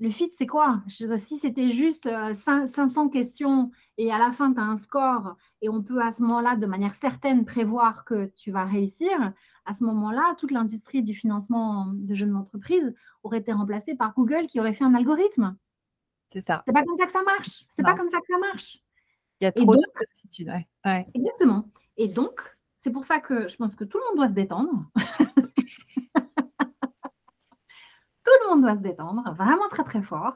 Le 0.00 0.10
fit, 0.10 0.30
c'est 0.36 0.46
quoi? 0.46 0.82
Si 0.88 1.38
c'était 1.38 1.70
juste 1.70 2.08
500 2.08 3.06
euh, 3.06 3.08
questions 3.10 3.70
et 3.96 4.10
à 4.10 4.18
la 4.18 4.32
fin, 4.32 4.52
tu 4.52 4.60
as 4.60 4.64
un 4.64 4.76
score 4.76 5.36
et 5.62 5.68
on 5.68 5.82
peut 5.82 6.02
à 6.02 6.10
ce 6.10 6.20
moment-là, 6.22 6.56
de 6.56 6.66
manière 6.66 6.94
certaine, 6.96 7.44
prévoir 7.44 8.04
que 8.04 8.26
tu 8.36 8.50
vas 8.50 8.64
réussir, 8.64 9.32
à 9.64 9.74
ce 9.74 9.84
moment-là, 9.84 10.34
toute 10.38 10.50
l'industrie 10.50 11.02
du 11.02 11.14
financement 11.14 11.86
de 11.92 12.14
jeunes 12.14 12.34
entreprises 12.36 12.92
aurait 13.22 13.38
été 13.38 13.52
remplacée 13.52 13.94
par 13.94 14.14
Google 14.14 14.46
qui 14.48 14.58
aurait 14.58 14.74
fait 14.74 14.84
un 14.84 14.94
algorithme. 14.94 15.56
C'est 16.30 16.40
ça. 16.40 16.62
C'est 16.66 16.72
pas 16.72 16.82
comme 16.82 16.96
ça 16.96 17.06
que 17.06 17.12
ça 17.12 17.22
marche. 17.22 17.64
C'est 17.72 17.84
pas 17.84 17.94
comme 17.94 18.10
ça 18.10 18.18
que 18.18 18.26
ça 18.28 18.38
marche. 18.38 18.78
Il 19.40 19.44
y 19.44 19.46
a 19.46 19.52
trop. 19.52 19.76
Ouais. 20.84 21.06
Exactement. 21.14 21.68
Et 21.96 22.08
donc, 22.08 22.40
c'est 22.76 22.90
pour 22.90 23.04
ça 23.04 23.20
que 23.20 23.46
je 23.48 23.56
pense 23.56 23.74
que 23.76 23.84
tout 23.84 23.98
le 23.98 24.04
monde 24.08 24.16
doit 24.16 24.28
se 24.28 24.32
détendre. 24.32 24.90
tout 28.24 28.32
le 28.42 28.50
monde 28.50 28.62
doit 28.62 28.74
se 28.74 28.80
détendre, 28.80 29.22
vraiment 29.36 29.68
très 29.68 29.84
très 29.84 30.02
fort. 30.02 30.34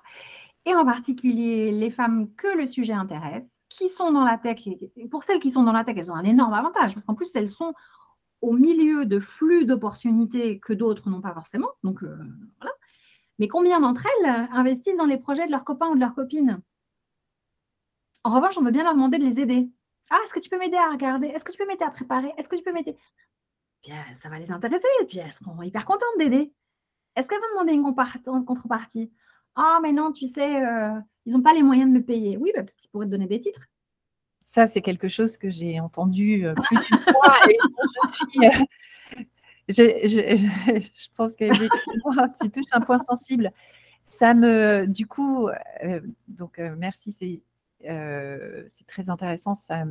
Et 0.66 0.74
en 0.74 0.84
particulier 0.84 1.70
les 1.70 1.90
femmes 1.90 2.34
que 2.34 2.48
le 2.48 2.66
sujet 2.66 2.92
intéresse, 2.92 3.48
qui 3.68 3.88
sont 3.88 4.12
dans 4.12 4.24
la 4.24 4.38
tech. 4.38 4.66
Et 4.66 5.08
pour 5.08 5.22
celles 5.22 5.40
qui 5.40 5.50
sont 5.50 5.62
dans 5.62 5.72
la 5.72 5.84
tech, 5.84 5.96
elles 5.96 6.10
ont 6.10 6.16
un 6.16 6.24
énorme 6.24 6.54
avantage 6.54 6.94
parce 6.94 7.04
qu'en 7.04 7.14
plus, 7.14 7.34
elles 7.36 7.48
sont 7.48 7.74
au 8.40 8.52
milieu 8.52 9.04
de 9.04 9.20
flux 9.20 9.64
d'opportunités 9.64 10.60
que 10.60 10.72
d'autres 10.72 11.10
n'ont 11.10 11.20
pas 11.20 11.34
forcément. 11.34 11.70
Donc, 11.82 12.02
euh, 12.02 12.16
voilà. 12.60 12.72
Mais 13.38 13.48
combien 13.48 13.80
d'entre 13.80 14.06
elles 14.06 14.48
investissent 14.52 14.96
dans 14.96 15.06
les 15.06 15.18
projets 15.18 15.46
de 15.46 15.52
leurs 15.52 15.64
copains 15.64 15.88
ou 15.88 15.94
de 15.94 16.00
leurs 16.00 16.14
copines? 16.14 16.60
En 18.24 18.34
revanche, 18.34 18.58
on 18.58 18.62
veut 18.62 18.70
bien 18.70 18.84
leur 18.84 18.94
demander 18.94 19.18
de 19.18 19.24
les 19.24 19.40
aider. 19.40 19.68
Ah, 20.10 20.18
est-ce 20.24 20.32
que 20.32 20.40
tu 20.40 20.48
peux 20.48 20.58
m'aider 20.58 20.76
à 20.76 20.90
regarder? 20.90 21.28
Est-ce 21.28 21.44
que 21.44 21.52
tu 21.52 21.58
peux 21.58 21.66
m'aider 21.66 21.84
à 21.84 21.90
préparer? 21.90 22.32
Est-ce 22.36 22.48
que 22.48 22.56
tu 22.56 22.62
peux 22.62 22.72
m'aider? 22.72 22.96
Puis 23.82 23.92
ça 24.20 24.28
va 24.28 24.38
les 24.38 24.50
intéresser, 24.50 24.88
et 25.00 25.04
puis 25.04 25.18
elles 25.18 25.32
seront 25.32 25.62
hyper 25.62 25.84
contentes 25.84 26.18
d'aider. 26.18 26.52
Est-ce 27.18 27.26
qu'elles 27.26 27.40
vont 27.40 27.64
demander 27.64 27.72
une 27.72 28.44
contrepartie? 28.44 29.10
Ah, 29.56 29.80
mais 29.82 29.92
non, 29.92 30.12
tu 30.12 30.26
sais, 30.26 30.64
euh, 30.64 31.00
ils 31.26 31.32
n'ont 31.32 31.42
pas 31.42 31.52
les 31.52 31.64
moyens 31.64 31.90
de 31.90 31.98
me 31.98 32.04
payer. 32.04 32.36
Oui, 32.36 32.52
bah, 32.54 32.62
peut-être 32.62 32.76
qu'ils 32.76 32.90
pourraient 32.90 33.06
te 33.06 33.10
donner 33.10 33.26
des 33.26 33.40
titres. 33.40 33.66
Ça, 34.42 34.68
c'est 34.68 34.82
quelque 34.82 35.08
chose 35.08 35.36
que 35.36 35.50
j'ai 35.50 35.80
entendu 35.80 36.46
euh, 36.46 36.54
plus 36.54 36.76
d'une 36.76 36.98
fois. 37.12 37.34
et 37.50 37.58
je 38.02 38.08
suis. 38.14 38.46
Euh, 38.46 38.64
je, 39.68 41.08
pense 41.16 41.34
que 41.34 41.52
tu 42.40 42.50
touches 42.50 42.70
un 42.70 42.80
point 42.80 43.00
sensible. 43.00 43.50
Ça 44.04 44.32
me, 44.32 44.86
du 44.86 45.08
coup, 45.08 45.50
donc 46.28 46.58
merci, 46.78 47.12
c'est 47.12 47.42
euh, 47.84 48.64
c'est 48.70 48.86
très 48.86 49.08
intéressant, 49.08 49.54
ça 49.54 49.84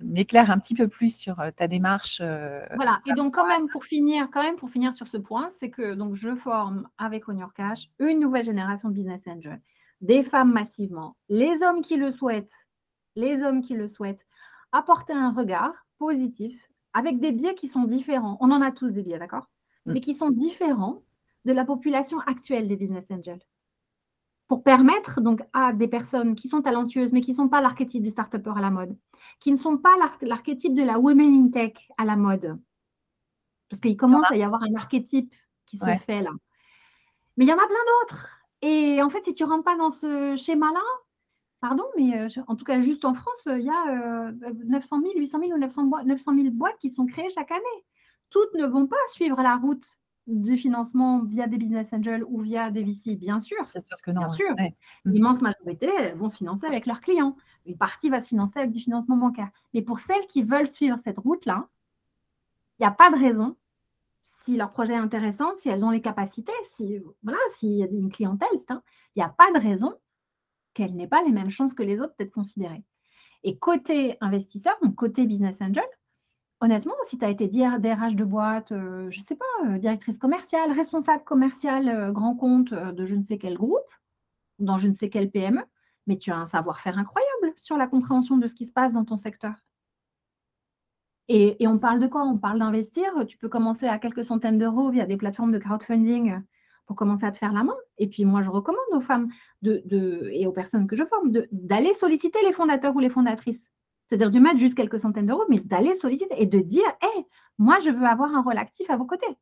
m'éclaire 0.00 0.50
un 0.50 0.58
petit 0.58 0.74
peu 0.74 0.88
plus 0.88 1.16
sur 1.16 1.38
euh, 1.40 1.50
ta 1.54 1.68
démarche. 1.68 2.20
Euh, 2.20 2.64
voilà, 2.74 3.00
et 3.06 3.12
donc 3.12 3.34
quand 3.34 3.46
même 3.46 3.68
pour 3.68 3.84
finir, 3.84 4.28
quand 4.32 4.42
même 4.42 4.56
pour 4.56 4.70
finir 4.70 4.92
sur 4.92 5.06
ce 5.06 5.16
point, 5.16 5.50
c'est 5.58 5.70
que 5.70 5.94
donc 5.94 6.14
je 6.16 6.34
forme 6.34 6.88
avec 6.98 7.28
On 7.28 7.38
Your 7.38 7.54
Cash 7.54 7.90
une 8.00 8.18
nouvelle 8.18 8.44
génération 8.44 8.88
de 8.88 8.94
business 8.94 9.26
angels, 9.28 9.60
des 10.00 10.22
femmes 10.24 10.52
massivement, 10.52 11.16
les 11.28 11.62
hommes 11.62 11.80
qui 11.80 11.96
le 11.96 12.10
souhaitent, 12.10 12.66
les 13.14 13.42
hommes 13.42 13.62
qui 13.62 13.74
le 13.74 13.86
souhaitent, 13.86 14.26
apporter 14.72 15.12
un 15.12 15.30
regard 15.30 15.86
positif 15.98 16.60
avec 16.92 17.20
des 17.20 17.30
biais 17.30 17.54
qui 17.54 17.68
sont 17.68 17.84
différents. 17.84 18.36
On 18.40 18.50
en 18.50 18.62
a 18.62 18.72
tous 18.72 18.90
des 18.90 19.02
biais, 19.02 19.18
d'accord? 19.18 19.48
Mm. 19.86 19.92
Mais 19.92 20.00
qui 20.00 20.14
sont 20.14 20.30
différents 20.30 21.02
de 21.44 21.52
la 21.52 21.64
population 21.64 22.18
actuelle 22.20 22.66
des 22.66 22.76
business 22.76 23.04
angels 23.10 23.42
pour 24.48 24.62
permettre 24.62 25.20
donc 25.20 25.42
à 25.52 25.72
des 25.72 25.88
personnes 25.88 26.34
qui 26.34 26.48
sont 26.48 26.62
talentueuses, 26.62 27.12
mais 27.12 27.20
qui 27.20 27.32
ne 27.32 27.36
sont 27.36 27.48
pas 27.48 27.60
l'archétype 27.60 28.02
du 28.02 28.10
start 28.10 28.34
à 28.34 28.60
la 28.60 28.70
mode, 28.70 28.96
qui 29.40 29.50
ne 29.50 29.56
sont 29.56 29.76
pas 29.76 29.94
l'archétype 30.22 30.74
de 30.74 30.82
la 30.82 30.98
women 30.98 31.46
in 31.46 31.50
tech 31.50 31.72
à 31.98 32.04
la 32.04 32.16
mode. 32.16 32.58
Parce 33.68 33.80
qu'il 33.80 33.96
commence 33.96 34.30
à 34.30 34.36
y 34.36 34.42
avoir 34.42 34.62
un 34.62 34.74
archétype 34.76 35.34
qui 35.66 35.76
se 35.76 35.84
fait 36.06 36.22
là. 36.22 36.30
Mais 37.36 37.44
il 37.44 37.48
y 37.48 37.52
en 37.52 37.58
a 37.58 37.66
plein 37.66 37.76
d'autres. 38.00 38.28
Et 38.62 39.02
en 39.02 39.10
fait, 39.10 39.24
si 39.24 39.34
tu 39.34 39.42
ne 39.42 39.48
rentres 39.48 39.64
pas 39.64 39.76
dans 39.76 39.90
ce 39.90 40.36
schéma-là, 40.36 40.80
pardon, 41.60 41.84
mais 41.96 42.16
euh, 42.18 42.42
en 42.46 42.54
tout 42.54 42.64
cas, 42.64 42.80
juste 42.80 43.04
en 43.04 43.14
France, 43.14 43.42
il 43.46 43.64
y 43.64 43.70
a 43.70 44.32
900 44.64 45.00
000, 45.02 45.12
800 45.16 45.40
000 45.40 45.52
ou 45.52 45.58
900 45.58 46.34
000 46.34 46.50
boîtes 46.52 46.78
qui 46.78 46.88
sont 46.88 47.06
créées 47.06 47.28
chaque 47.28 47.50
année. 47.50 47.84
Toutes 48.30 48.54
ne 48.54 48.66
vont 48.66 48.86
pas 48.86 48.96
suivre 49.12 49.42
la 49.42 49.56
route 49.56 49.86
du 50.26 50.56
financement 50.56 51.22
via 51.22 51.46
des 51.46 51.56
business 51.56 51.92
angels 51.92 52.24
ou 52.26 52.40
via 52.40 52.70
des 52.70 52.82
VC 52.82 53.14
Bien 53.16 53.38
sûr. 53.38 53.64
Bien 53.72 53.80
sûr 53.80 53.96
que 54.02 54.10
non. 54.10 54.20
Bien 54.22 54.28
sûr. 54.28 54.54
L'immense 55.04 55.40
majorité 55.40 55.88
vont 56.16 56.28
se 56.28 56.36
financer 56.36 56.66
avec 56.66 56.86
leurs 56.86 57.00
clients. 57.00 57.36
Une 57.64 57.76
partie 57.76 58.10
va 58.10 58.20
se 58.20 58.28
financer 58.28 58.58
avec 58.58 58.72
du 58.72 58.80
financement 58.80 59.16
bancaire. 59.16 59.50
Mais 59.74 59.82
pour 59.82 59.98
celles 59.98 60.26
qui 60.26 60.42
veulent 60.42 60.66
suivre 60.66 60.98
cette 60.98 61.18
route-là, 61.18 61.68
il 62.78 62.82
n'y 62.82 62.86
a 62.86 62.90
pas 62.92 63.10
de 63.10 63.18
raison, 63.18 63.56
si 64.20 64.56
leur 64.56 64.72
projet 64.72 64.94
est 64.94 64.98
intéressant, 64.98 65.54
si 65.56 65.68
elles 65.68 65.84
ont 65.84 65.90
les 65.90 66.02
capacités, 66.02 66.52
si 66.74 66.98
voilà, 67.22 67.38
s'il 67.54 67.72
y 67.72 67.82
a 67.82 67.86
une 67.86 68.10
clientèle, 68.10 68.48
il 68.52 68.80
n'y 69.16 69.22
a 69.22 69.28
pas 69.28 69.50
de 69.52 69.60
raison 69.60 69.94
qu'elles 70.74 70.94
n'aient 70.94 71.08
pas 71.08 71.22
les 71.22 71.32
mêmes 71.32 71.50
chances 71.50 71.72
que 71.72 71.82
les 71.82 72.00
autres 72.00 72.14
d'être 72.18 72.32
considérées. 72.32 72.84
Et 73.44 73.58
côté 73.58 74.16
investisseur, 74.20 74.74
donc 74.82 74.94
côté 74.94 75.24
business 75.24 75.62
angel, 75.62 75.86
Honnêtement, 76.60 76.94
si 77.06 77.18
tu 77.18 77.24
as 77.24 77.28
été 77.28 77.48
DRH 77.48 78.16
de 78.16 78.24
boîte, 78.24 78.72
euh, 78.72 79.10
je 79.10 79.20
ne 79.20 79.24
sais 79.24 79.36
pas, 79.36 79.44
euh, 79.66 79.78
directrice 79.78 80.16
commerciale, 80.16 80.72
responsable 80.72 81.22
commercial, 81.22 81.88
euh, 81.88 82.12
grand 82.12 82.34
compte 82.34 82.72
de 82.72 83.04
je 83.04 83.14
ne 83.14 83.22
sais 83.22 83.36
quel 83.36 83.56
groupe, 83.56 83.76
dans 84.58 84.78
je 84.78 84.88
ne 84.88 84.94
sais 84.94 85.10
quelle 85.10 85.30
PME, 85.30 85.62
mais 86.06 86.16
tu 86.16 86.30
as 86.30 86.36
un 86.36 86.46
savoir-faire 86.46 86.98
incroyable 86.98 87.52
sur 87.56 87.76
la 87.76 87.86
compréhension 87.86 88.38
de 88.38 88.46
ce 88.46 88.54
qui 88.54 88.64
se 88.64 88.72
passe 88.72 88.92
dans 88.92 89.04
ton 89.04 89.18
secteur. 89.18 89.54
Et, 91.28 91.56
on 91.66 91.78
parle 91.78 92.00
de 92.00 92.06
quoi? 92.06 92.22
On 92.22 92.38
parle 92.38 92.60
d'investir. 92.60 93.12
Tu 93.26 93.36
peux 93.36 93.48
commencer 93.48 93.86
à 93.86 93.98
quelques 93.98 94.24
centaines 94.24 94.58
d'euros 94.58 94.90
via 94.90 95.06
des 95.06 95.16
plateformes 95.16 95.52
de 95.52 95.58
crowdfunding 95.58 96.40
pour 96.86 96.96
commencer 96.96 97.26
à 97.26 97.32
te 97.32 97.38
faire 97.38 97.52
la 97.52 97.64
main. 97.64 97.76
Et 97.98 98.06
puis 98.06 98.24
moi, 98.24 98.42
je 98.42 98.50
recommande 98.50 98.84
aux 98.92 99.00
femmes 99.00 99.28
et 99.64 100.46
aux 100.46 100.52
personnes 100.52 100.86
que 100.86 100.94
je 100.94 101.04
forme 101.04 101.32
d'aller 101.50 101.94
solliciter 101.94 102.38
les 102.44 102.52
fondateurs 102.52 102.94
ou 102.94 103.00
les 103.00 103.10
fondatrices 103.10 103.68
c'est-à-dire 104.06 104.30
de 104.30 104.38
mettre 104.38 104.58
juste 104.58 104.76
quelques 104.76 104.98
centaines 104.98 105.26
d'euros, 105.26 105.44
mais 105.48 105.60
d'aller 105.60 105.94
solliciter 105.94 106.34
et 106.40 106.46
de 106.46 106.60
dire 106.60 106.86
Hé, 107.02 107.26
moi, 107.58 107.78
je 107.80 107.90
veux 107.90 108.06
avoir 108.06 108.34
un 108.34 108.42
rôle 108.42 108.58
actif 108.58 108.88
à 108.90 108.96
vos 108.96 109.06
côtés 109.06 109.36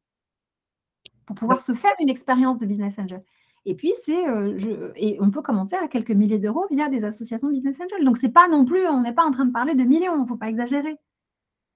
pour 1.26 1.36
pouvoir 1.36 1.62
se 1.62 1.72
faire 1.72 1.92
une 2.00 2.08
expérience 2.08 2.58
de 2.58 2.66
business 2.66 2.98
angel. 2.98 3.22
Et 3.66 3.74
puis, 3.74 3.92
c'est, 4.04 4.28
euh, 4.28 4.92
et 4.96 5.16
on 5.20 5.30
peut 5.30 5.40
commencer 5.40 5.74
à 5.74 5.88
quelques 5.88 6.10
milliers 6.10 6.38
d'euros 6.38 6.66
via 6.70 6.88
des 6.90 7.04
associations 7.04 7.48
business 7.48 7.80
angel. 7.80 8.04
Donc, 8.04 8.18
c'est 8.18 8.28
pas 8.28 8.46
non 8.48 8.64
plus, 8.64 8.86
on 8.86 9.00
n'est 9.00 9.14
pas 9.14 9.24
en 9.24 9.30
train 9.30 9.46
de 9.46 9.52
parler 9.52 9.74
de 9.74 9.84
millions, 9.84 10.16
il 10.16 10.22
ne 10.22 10.26
faut 10.26 10.36
pas 10.36 10.48
exagérer. 10.48 10.96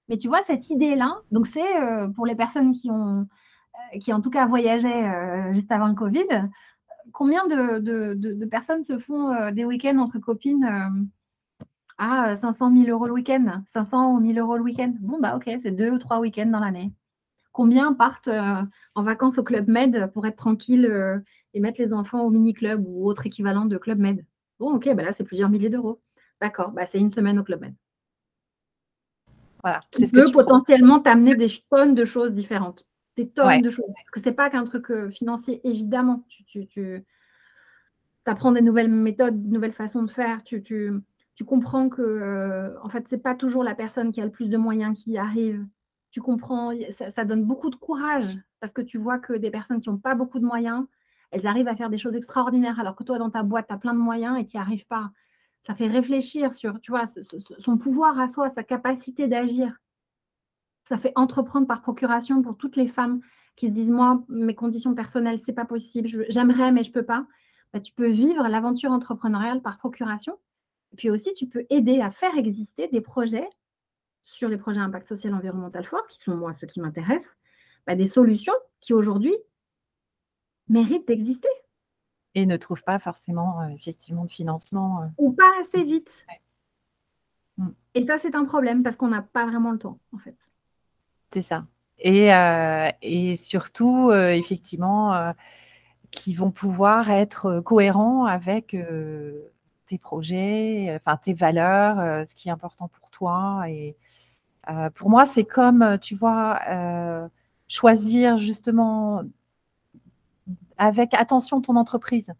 Mais 0.07 0.17
tu 0.17 0.27
vois, 0.27 0.41
cette 0.43 0.69
idée-là, 0.69 1.17
donc 1.31 1.47
c'est 1.47 1.77
euh, 1.77 2.07
pour 2.07 2.25
les 2.25 2.35
personnes 2.35 2.73
qui 2.73 2.89
ont, 2.91 3.27
euh, 3.93 3.97
qui 3.99 4.13
en 4.13 4.21
tout 4.21 4.29
cas 4.29 4.45
voyageaient 4.47 5.53
juste 5.53 5.71
avant 5.71 5.87
le 5.87 5.93
Covid, 5.93 6.49
combien 7.11 7.47
de, 7.47 7.79
de 7.79 8.45
personnes 8.45 8.83
se 8.83 8.97
font 8.97 9.51
des 9.51 9.65
week-ends 9.65 9.97
entre 9.97 10.19
copines 10.19 11.09
ah, 11.99 12.33
500 12.37 12.73
000 12.73 12.89
euros 12.89 13.07
le 13.07 13.13
week-end, 13.13 13.61
500 13.67 14.13
ou 14.13 14.19
1000 14.21 14.39
euros 14.39 14.55
le 14.55 14.63
week-end. 14.63 14.93
Bon, 15.01 15.19
bah 15.19 15.35
ok, 15.35 15.49
c'est 15.61 15.71
deux 15.71 15.91
ou 15.91 15.99
trois 15.99 16.19
week-ends 16.19 16.49
dans 16.49 16.61
l'année. 16.61 16.93
Combien 17.51 17.93
partent 17.93 18.29
euh, 18.29 18.63
en 18.95 19.03
vacances 19.03 19.37
au 19.37 19.43
Club 19.43 19.67
Med 19.67 20.09
pour 20.13 20.25
être 20.25 20.37
tranquille 20.37 20.85
euh, 20.85 21.19
et 21.53 21.59
mettre 21.59 21.81
les 21.81 21.93
enfants 21.93 22.21
au 22.21 22.29
mini-club 22.29 22.85
ou 22.87 23.05
autre 23.05 23.25
équivalent 23.25 23.65
de 23.65 23.77
Club 23.77 23.99
Med? 23.99 24.25
Bon, 24.59 24.73
ok, 24.73 24.95
bah 24.95 25.03
là, 25.03 25.11
c'est 25.11 25.25
plusieurs 25.25 25.49
milliers 25.49 25.69
d'euros. 25.69 26.01
D'accord, 26.39 26.71
bah, 26.71 26.85
c'est 26.85 26.99
une 26.99 27.11
semaine 27.11 27.37
au 27.37 27.43
Club 27.43 27.59
Med. 27.59 27.75
Voilà. 29.61 29.81
Qui 29.91 30.07
peut 30.07 30.31
potentiellement 30.31 31.01
t'amener 31.01 31.35
des 31.35 31.49
tonnes 31.69 31.95
de 31.95 32.05
choses 32.05 32.31
différentes. 32.31 32.85
Des 33.17 33.27
tonnes 33.27 33.61
de 33.61 33.69
choses. 33.69 33.93
Parce 33.93 34.11
que 34.11 34.21
ce 34.21 34.29
n'est 34.29 34.35
pas 34.35 34.49
qu'un 34.49 34.63
truc 34.63 34.89
euh, 34.89 35.09
financier, 35.11 35.59
évidemment. 35.65 36.23
Tu, 36.29 36.45
tu, 36.45 36.65
tu 36.65 37.03
apprends 38.25 38.53
des 38.53 38.61
nouvelles 38.61 38.89
méthodes, 38.89 39.49
de 39.49 39.53
nouvelles 39.53 39.73
façons 39.73 40.03
de 40.03 40.11
faire. 40.11 40.45
Tu, 40.45 40.61
tu, 40.61 40.93
tu 41.39 41.45
comprends 41.45 41.87
que 41.87 42.01
euh, 42.01 42.77
en 42.83 42.89
fait, 42.89 43.07
c'est 43.07 43.23
pas 43.23 43.33
toujours 43.33 43.63
la 43.63 43.73
personne 43.73 44.11
qui 44.11 44.19
a 44.19 44.25
le 44.25 44.29
plus 44.29 44.49
de 44.49 44.57
moyens 44.57 45.01
qui 45.01 45.17
arrive. 45.17 45.65
Tu 46.11 46.19
comprends, 46.19 46.73
ça, 46.91 47.23
donne 47.23 47.45
beaucoup 47.45 47.69
de 47.69 47.77
courage 47.77 48.37
parce 48.59 48.73
que 48.73 48.81
tu 48.81 48.97
vois 48.97 49.19
que 49.19 49.31
des 49.31 49.49
personnes 49.49 49.79
qui 49.79 49.87
n'ont 49.87 49.99
pas 49.99 50.15
beaucoup 50.15 50.39
de 50.39 50.43
moyens, 50.43 50.85
elles 51.31 51.47
arrivent 51.47 51.69
à 51.69 51.77
faire 51.77 51.89
des 51.89 51.97
choses 51.97 52.13
extraordinaires 52.13 52.77
alors 52.77 52.93
que 52.93 53.05
toi, 53.05 53.17
dans 53.17 53.29
ta 53.29 53.41
boîte, 53.41 53.67
tu 53.69 53.73
as 53.73 53.77
plein 53.77 53.93
de 53.93 53.99
moyens 53.99 54.37
et 54.37 54.43
tu 54.43 54.57
n'y 54.57 54.61
arrives 54.61 54.85
pas. 54.85 55.11
Ça 55.65 55.75
fait 55.75 55.87
réfléchir 55.87 56.53
sur, 56.53 56.81
tu 56.81 56.91
son 57.59 57.77
pouvoir 57.77 58.19
à 58.19 58.27
soi, 58.27 58.49
sa 58.49 58.63
capacité 58.63 59.29
d'agir. 59.29 59.77
Ça 60.89 60.97
fait 60.97 61.13
entreprendre 61.15 61.67
par 61.67 61.81
procuration 61.81 62.41
pour 62.41 62.57
toutes 62.57 62.75
les 62.75 62.89
femmes 62.89 63.21
qui 63.55 63.67
se 63.67 63.71
disent, 63.71 63.91
moi, 63.91 64.25
mes 64.27 64.55
conditions 64.55 64.93
personnelles, 64.93 65.39
c'est 65.39 65.53
pas 65.53 65.63
possible, 65.63 66.25
j'aimerais, 66.27 66.73
mais 66.73 66.83
je 66.83 66.91
peux 66.91 67.05
pas. 67.05 67.25
Bah, 67.71 67.79
tu 67.79 67.93
peux 67.93 68.09
vivre 68.09 68.45
l'aventure 68.49 68.91
entrepreneuriale 68.91 69.61
par 69.61 69.77
procuration 69.77 70.37
puis 70.97 71.09
aussi, 71.09 71.33
tu 71.33 71.47
peux 71.47 71.65
aider 71.69 72.01
à 72.01 72.11
faire 72.11 72.35
exister 72.37 72.87
des 72.87 73.01
projets 73.01 73.47
sur 74.21 74.49
les 74.49 74.57
projets 74.57 74.79
impact 74.79 75.07
social 75.07 75.33
environnemental 75.33 75.85
fort, 75.85 76.05
qui 76.07 76.19
sont 76.19 76.35
moi 76.35 76.53
ceux 76.53 76.67
qui 76.67 76.81
m'intéressent, 76.81 77.31
bah, 77.87 77.95
des 77.95 78.07
solutions 78.07 78.53
qui 78.81 78.93
aujourd'hui 78.93 79.35
méritent 80.67 81.07
d'exister. 81.07 81.49
Et 82.35 82.45
ne 82.45 82.57
trouvent 82.57 82.83
pas 82.83 82.99
forcément 82.99 83.61
euh, 83.61 83.69
effectivement 83.69 84.25
de 84.25 84.31
financement. 84.31 85.01
Euh. 85.01 85.07
Ou 85.17 85.31
pas 85.31 85.51
assez 85.59 85.83
vite. 85.83 86.11
Mm. 87.57 87.69
Et 87.95 88.01
ça, 88.03 88.17
c'est 88.17 88.35
un 88.35 88.45
problème 88.45 88.83
parce 88.83 88.95
qu'on 88.95 89.07
n'a 89.07 89.23
pas 89.23 89.45
vraiment 89.45 89.71
le 89.71 89.79
temps, 89.79 89.99
en 90.13 90.19
fait. 90.19 90.37
C'est 91.33 91.41
ça. 91.41 91.65
Et, 91.97 92.33
euh, 92.33 92.89
et 93.01 93.35
surtout, 93.35 94.11
effectivement, 94.13 95.33
qui 96.11 96.33
vont 96.33 96.49
pouvoir 96.49 97.11
être 97.11 97.59
cohérents 97.59 98.25
avec 98.25 98.73
tes 99.89 99.97
projets, 99.97 100.95
enfin 100.95 101.17
tes 101.17 101.33
valeurs, 101.33 101.99
euh, 101.99 102.23
ce 102.27 102.35
qui 102.35 102.47
est 102.47 102.51
important 102.51 102.87
pour 102.87 103.09
toi. 103.09 103.63
Et 103.67 103.97
euh, 104.69 104.89
pour 104.91 105.09
moi, 105.09 105.25
c'est 105.25 105.43
comme, 105.43 105.97
tu 105.99 106.15
vois, 106.15 106.59
euh, 106.69 107.27
choisir 107.67 108.37
justement 108.37 109.23
avec 110.77 111.13
attention 111.13 111.59
ton 111.59 111.75
entreprise. 111.75 112.31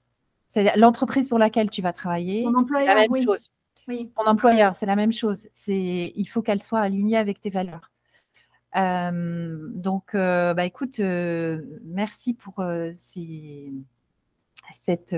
C'est 0.49 0.75
l'entreprise 0.77 1.27
pour 1.27 1.39
laquelle 1.39 1.69
tu 1.69 1.81
vas 1.81 1.93
travailler. 1.93 2.47
C'est 2.71 2.85
la 2.85 2.95
même 2.95 3.23
chose. 3.23 3.51
Oui. 3.87 4.11
Ton 4.15 4.25
employeur, 4.25 4.75
c'est 4.75 4.85
la 4.85 4.95
même 4.95 5.11
chose. 5.11 5.47
C'est, 5.51 6.13
il 6.15 6.25
faut 6.25 6.41
qu'elle 6.41 6.61
soit 6.61 6.79
alignée 6.79 7.17
avec 7.17 7.41
tes 7.41 7.49
valeurs. 7.49 7.91
donc, 8.75 10.11
bah, 10.13 10.65
écoute, 10.65 10.99
merci 10.99 12.35
pour 12.35 12.63
ces, 12.93 13.73
cette, 14.75 15.15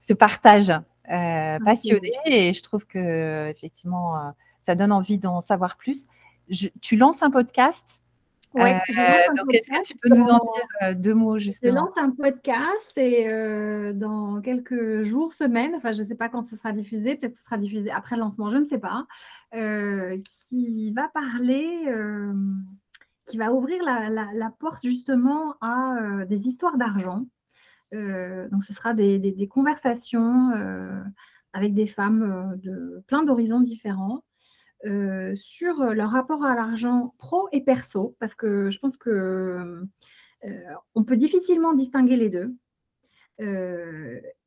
ce 0.00 0.12
partage 0.12 0.72
euh, 1.10 1.58
passionnée 1.64 2.12
et 2.26 2.52
je 2.52 2.62
trouve 2.62 2.86
que 2.86 3.48
effectivement 3.48 4.16
euh, 4.16 4.30
ça 4.62 4.76
donne 4.76 4.92
envie 4.92 5.18
d'en 5.18 5.40
savoir 5.40 5.76
plus. 5.76 6.06
tu 6.80 6.96
lances 6.96 7.22
un 7.22 7.30
podcast. 7.30 8.00
Oui, 8.54 8.70
euh, 8.70 9.34
donc 9.36 9.54
est-ce 9.54 9.70
que 9.70 9.82
tu 9.82 9.96
peux 9.96 10.08
nous 10.08 10.28
en 10.28 10.38
dire 10.38 10.96
deux 10.96 11.14
mots 11.14 11.38
justement? 11.38 11.72
Je 11.72 11.76
lance 11.76 11.92
un 11.96 12.10
podcast 12.10 12.92
et 12.96 13.28
dans 13.94 14.40
quelques 14.40 15.02
jours, 15.02 15.32
semaines, 15.32 15.74
enfin 15.76 15.92
je 15.92 16.02
ne 16.02 16.06
sais 16.06 16.14
pas 16.14 16.28
quand 16.28 16.48
ce 16.48 16.56
sera 16.56 16.72
diffusé, 16.72 17.16
peut-être 17.16 17.36
ce 17.36 17.42
sera 17.42 17.58
diffusé 17.58 17.90
après 17.90 18.16
le 18.16 18.20
lancement, 18.20 18.50
je 18.50 18.58
ne 18.58 18.68
sais 18.68 18.78
pas, 18.78 19.06
qui 20.48 20.92
va 20.92 21.08
parler 21.08 21.92
qui 23.26 23.36
va 23.36 23.52
ouvrir 23.52 23.82
la, 23.82 24.50
porte 24.58 24.84
justement 24.84 25.54
à 25.60 26.24
des 26.28 26.46
histoires 26.46 26.76
d'argent. 26.76 27.24
Donc, 27.92 28.64
ce 28.64 28.72
sera 28.72 28.94
des, 28.94 29.48
conversations 29.50 30.50
avec 31.52 31.74
des 31.74 31.86
femmes 31.86 32.58
de 32.62 33.02
plein 33.06 33.22
d'horizons 33.24 33.60
différents 33.60 34.24
sur 35.34 35.82
leur 35.92 36.10
rapport 36.10 36.44
à 36.44 36.54
l'argent 36.54 37.14
pro 37.18 37.48
et 37.52 37.62
perso, 37.62 38.16
parce 38.20 38.34
que 38.34 38.70
je 38.70 38.78
pense 38.78 38.96
que 38.96 39.82
on 40.94 41.04
peut 41.04 41.16
difficilement 41.16 41.74
distinguer 41.74 42.16
les 42.16 42.30
deux 42.30 42.54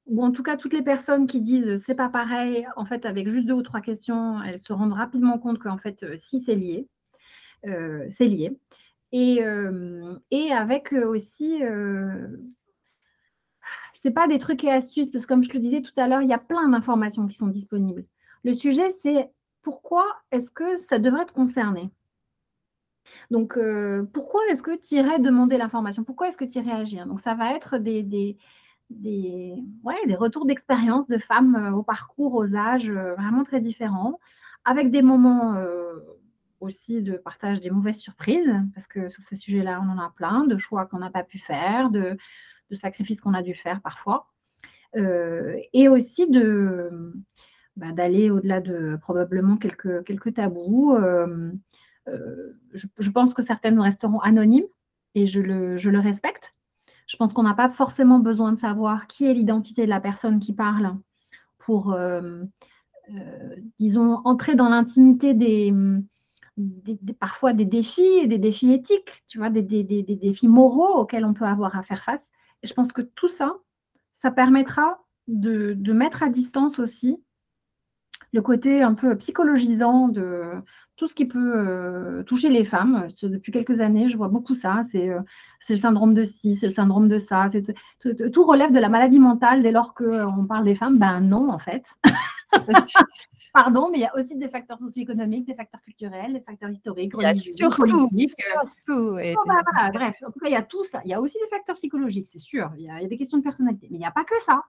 ou 0.07 0.23
en 0.23 0.31
tout 0.31 0.43
cas 0.43 0.57
toutes 0.57 0.73
les 0.73 0.81
personnes 0.81 1.27
qui 1.27 1.41
disent 1.41 1.81
c'est 1.85 1.95
pas 1.95 2.09
pareil, 2.09 2.67
en 2.75 2.85
fait 2.85 3.05
avec 3.05 3.29
juste 3.29 3.45
deux 3.45 3.53
ou 3.53 3.63
trois 3.63 3.81
questions, 3.81 4.41
elles 4.43 4.59
se 4.59 4.73
rendent 4.73 4.93
rapidement 4.93 5.39
compte 5.39 5.59
qu'en 5.59 5.77
fait 5.77 6.03
euh, 6.03 6.17
si 6.17 6.39
c'est 6.39 6.55
lié, 6.55 6.87
euh, 7.65 8.05
c'est 8.09 8.27
lié. 8.27 8.57
Et, 9.11 9.43
euh, 9.43 10.15
et 10.31 10.51
avec 10.51 10.91
aussi, 10.91 11.61
c'est 14.03 14.11
pas 14.11 14.27
des 14.27 14.37
trucs 14.39 14.63
et 14.63 14.71
astuces 14.71 15.09
parce 15.09 15.25
que 15.25 15.29
comme 15.29 15.43
je 15.43 15.51
le 15.51 15.59
disais 15.59 15.81
tout 15.81 15.93
à 15.97 16.07
l'heure, 16.07 16.21
il 16.21 16.29
y 16.29 16.33
a 16.33 16.39
plein 16.39 16.69
d'informations 16.69 17.27
qui 17.27 17.35
sont 17.35 17.47
disponibles. 17.47 18.05
Le 18.43 18.53
sujet 18.53 18.89
c'est 19.01 19.29
pourquoi 19.61 20.05
est-ce 20.31 20.51
que 20.51 20.77
ça 20.77 20.99
devrait 20.99 21.25
te 21.25 21.31
concerner? 21.31 21.89
Donc, 23.31 23.57
pourquoi 24.11 24.41
est-ce 24.49 24.63
que 24.63 24.75
tu 24.75 24.95
irais 24.95 25.19
demander 25.19 25.57
l'information? 25.57 26.03
Pourquoi 26.03 26.27
est-ce 26.27 26.37
que 26.37 26.45
tu 26.45 26.59
irais 26.59 26.71
agir 26.71 27.05
Donc, 27.05 27.21
ça 27.21 27.35
va 27.35 27.53
être 27.53 27.77
des, 27.77 28.03
des, 28.89 29.55
ouais, 29.83 29.95
des 30.07 30.15
retours 30.15 30.45
d'expérience 30.45 31.07
de 31.07 31.17
femmes 31.17 31.55
euh, 31.55 31.71
au 31.71 31.83
parcours, 31.83 32.35
aux 32.35 32.55
âges 32.55 32.89
euh, 32.89 33.15
vraiment 33.15 33.43
très 33.43 33.59
différents, 33.59 34.19
avec 34.65 34.91
des 34.91 35.01
moments 35.01 35.55
euh, 35.55 35.93
aussi 36.59 37.01
de 37.01 37.17
partage 37.17 37.59
des 37.59 37.69
mauvaises 37.69 37.99
surprises, 37.99 38.53
parce 38.73 38.87
que 38.87 39.09
sur 39.09 39.23
ces 39.23 39.35
sujets-là, 39.35 39.81
on 39.83 39.89
en 39.89 39.99
a 39.99 40.11
plein, 40.15 40.45
de 40.45 40.57
choix 40.57 40.85
qu'on 40.85 40.99
n'a 40.99 41.09
pas 41.09 41.23
pu 41.23 41.37
faire, 41.37 41.89
de, 41.89 42.17
sacrifices 42.71 43.21
qu'on 43.21 43.33
a 43.33 43.43
dû 43.43 43.53
faire 43.53 43.81
parfois, 43.81 44.27
et 44.95 45.87
aussi 45.87 46.29
de 46.29 47.13
bah, 47.75 47.91
d'aller 47.91 48.29
au-delà 48.29 48.61
de 48.61 48.97
probablement 49.01 49.57
quelques, 49.57 50.03
quelques 50.03 50.35
tabous. 50.35 50.95
je, 52.07 53.09
pense 53.09 53.33
que 53.33 53.41
certaines 53.41 53.79
resteront 53.79 54.19
anonymes 54.19 54.67
et 55.15 55.27
je 55.27 55.41
le, 55.41 55.77
je 55.77 55.89
le 55.89 55.99
respecte. 55.99 56.53
Je 57.07 57.17
pense 57.17 57.33
qu'on 57.33 57.43
n'a 57.43 57.53
pas 57.53 57.69
forcément 57.69 58.19
besoin 58.19 58.53
de 58.53 58.59
savoir 58.59 59.07
qui 59.07 59.25
est 59.25 59.33
l'identité 59.33 59.83
de 59.85 59.89
la 59.89 59.99
personne 59.99 60.39
qui 60.39 60.53
parle 60.53 60.95
pour, 61.59 61.93
euh, 61.93 62.43
euh, 63.09 63.55
disons, 63.79 64.21
entrer 64.25 64.55
dans 64.55 64.69
l'intimité 64.69 65.33
des, 65.33 65.73
parfois 67.19 67.53
des 67.53 67.65
défis 67.65 68.27
des 68.27 68.37
défis 68.37 68.71
éthiques, 68.71 69.23
tu 69.27 69.37
vois, 69.37 69.49
des, 69.49 69.61
défis 69.63 70.47
moraux 70.47 70.99
auxquels 70.99 71.25
on 71.25 71.33
peut 71.33 71.45
avoir 71.45 71.77
à 71.77 71.83
faire 71.83 72.03
face. 72.03 72.23
Et 72.63 72.67
je 72.67 72.73
pense 72.73 72.91
que 72.91 73.01
tout 73.01 73.29
ça, 73.29 73.55
ça 74.13 74.31
permettra 74.31 75.03
de, 75.27 75.75
mettre 75.93 76.23
à 76.23 76.29
distance 76.29 76.79
aussi 76.79 77.21
le 78.31 78.41
côté 78.41 78.81
un 78.81 78.95
peu 78.95 79.15
psychologisant 79.17 80.07
de, 80.07 80.63
tout 80.95 81.07
ce 81.07 81.15
qui 81.15 81.25
peut 81.25 81.53
euh, 81.55 82.23
toucher 82.23 82.49
les 82.49 82.63
femmes. 82.63 83.07
Depuis 83.21 83.51
quelques 83.51 83.81
années, 83.81 84.09
je 84.09 84.17
vois 84.17 84.27
beaucoup 84.27 84.55
ça. 84.55 84.81
C'est 84.89 85.09
euh, 85.09 85.19
le 85.69 85.75
syndrome 85.75 86.13
de 86.13 86.23
ci, 86.23 86.55
c'est 86.55 86.67
le 86.67 86.73
syndrome 86.73 87.07
de 87.07 87.17
ça. 87.17 87.47
Tout, 87.99 88.43
relève 88.45 88.71
de 88.71 88.79
la 88.79 88.89
maladie 88.89 89.19
mentale 89.19 89.63
dès 89.63 89.71
lors 89.71 89.93
qu'on 89.93 90.05
euh, 90.05 90.47
parle 90.47 90.65
des 90.65 90.75
femmes. 90.75 90.99
Ben 90.99 91.19
non, 91.19 91.49
en 91.49 91.59
fait. 91.59 91.85
Pardon, 93.53 93.89
mais 93.91 93.99
il 93.99 94.01
y 94.01 94.05
a 94.05 94.15
aussi 94.15 94.35
des 94.35 94.49
facteurs 94.49 94.79
socio-économiques, 94.79 95.45
des 95.45 95.53
facteurs 95.53 95.81
culturels, 95.81 96.33
des 96.33 96.41
facteurs 96.41 96.71
historiques, 96.71 97.13
religieux, 97.13 97.53
surtout, 97.53 97.87
surtout 97.87 98.09
bref, 99.93 100.15
en 100.25 100.31
tout 100.31 100.39
cas, 100.39 100.47
il 100.47 100.53
y 100.53 100.55
a 100.55 100.63
tout 100.63 100.83
ça. 100.83 101.01
Il 101.05 101.11
y 101.11 101.13
a 101.13 101.21
aussi 101.21 101.37
des 101.39 101.49
facteurs 101.49 101.75
psychologiques, 101.75 102.27
c'est 102.27 102.39
sûr. 102.39 102.71
Il 102.77 102.85
y, 102.85 102.89
a, 102.89 103.05
des 103.05 103.17
questions 103.17 103.37
de 103.37 103.43
personnalité, 103.43 103.87
mais 103.91 103.97
il 103.97 103.99
n'y 103.99 104.07
a 104.07 104.11
pas 104.11 104.23
que 104.23 104.41
ça. 104.43 104.63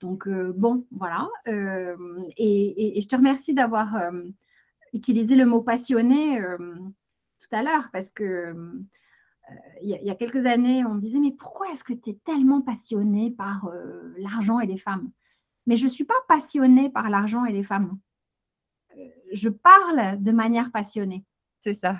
Donc, 0.00 0.28
bon, 0.28 0.86
voilà. 0.90 1.28
et, 1.46 3.00
je 3.00 3.08
te 3.08 3.16
remercie 3.16 3.54
d'avoir 3.54 3.96
utiliser 4.96 5.36
le 5.36 5.46
mot 5.46 5.60
passionné 5.60 6.40
euh, 6.40 6.58
tout 6.58 7.48
à 7.52 7.62
l'heure 7.62 7.88
parce 7.92 8.10
que 8.10 8.24
euh, 8.24 8.84
il 9.80 9.88
y, 9.88 10.10
a 10.10 10.14
quelques 10.16 10.44
années, 10.46 10.84
on 10.84 10.94
me 10.94 11.00
disait 11.00 11.20
mais 11.20 11.30
pourquoi 11.30 11.70
est-ce 11.72 11.84
que 11.84 11.92
tu 11.92 12.10
es 12.10 12.18
tellement 12.24 12.62
passionné 12.62 13.30
par 13.30 13.66
euh, 13.66 14.12
l'argent 14.18 14.58
et 14.58 14.66
les 14.66 14.78
femmes? 14.78 15.10
Mais 15.66 15.76
je 15.76 15.84
ne 15.84 15.90
suis 15.90 16.04
pas 16.04 16.14
passionnée 16.28 16.90
par 16.90 17.10
l'argent 17.10 17.44
et 17.44 17.52
les 17.52 17.64
femmes. 17.64 17.98
je 19.32 19.48
parle 19.48 20.22
de 20.22 20.32
manière 20.32 20.70
passionnée. 20.70 21.24
C'est 21.64 21.74
ça. 21.74 21.96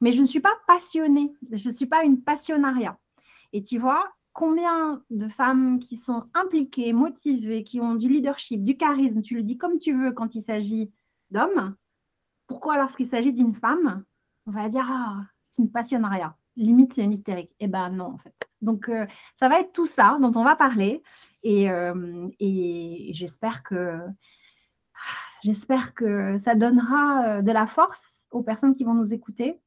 Mais 0.00 0.12
je 0.12 0.20
ne 0.20 0.26
suis 0.26 0.40
pas 0.40 0.54
passionnée. 0.66 1.32
Je 1.52 1.68
ne 1.68 1.74
suis 1.74 1.86
pas 1.86 2.04
une 2.04 2.20
passionnariat. 2.20 2.98
Et 3.52 3.62
tu 3.62 3.78
vois, 3.78 4.04
combien 4.36 5.02
de 5.08 5.28
femmes 5.28 5.78
qui 5.78 5.96
sont 5.96 6.24
impliquées, 6.34 6.92
motivées, 6.92 7.64
qui 7.64 7.80
ont 7.80 7.94
du 7.94 8.08
leadership, 8.08 8.62
du 8.62 8.76
charisme, 8.76 9.22
tu 9.22 9.34
le 9.34 9.42
dis 9.42 9.56
comme 9.56 9.78
tu 9.78 9.94
veux 9.94 10.12
quand 10.12 10.34
il 10.34 10.42
s'agit 10.42 10.92
d'hommes, 11.30 11.74
pourquoi 12.46 12.76
lorsqu'il 12.76 13.08
s'agit 13.08 13.32
d'une 13.32 13.54
femme, 13.54 14.04
on 14.46 14.50
va 14.50 14.68
dire 14.68 14.86
ah, 14.90 15.22
c'est 15.50 15.62
une 15.62 15.70
passionnariat, 15.70 16.36
limite 16.56 16.92
c'est 16.94 17.02
une 17.02 17.12
hystérique. 17.12 17.50
Eh 17.60 17.66
ben 17.66 17.88
non 17.88 18.12
en 18.12 18.18
fait. 18.18 18.34
Donc 18.60 18.90
euh, 18.90 19.06
ça 19.36 19.48
va 19.48 19.60
être 19.60 19.72
tout 19.72 19.86
ça 19.86 20.18
dont 20.20 20.32
on 20.34 20.44
va 20.44 20.54
parler 20.54 21.02
et, 21.42 21.70
euh, 21.70 22.28
j'espère 23.10 23.62
que 23.62 23.98
j'espère 25.44 25.94
que 25.94 26.38
ça 26.38 26.54
donnera 26.54 27.26
euh, 27.26 27.42
de 27.42 27.52
la 27.52 27.66
force 27.66 28.26
aux 28.30 28.42
personnes 28.42 28.74
qui 28.74 28.84
vont 28.84 28.94
nous 28.94 29.14
écouter 29.14 29.60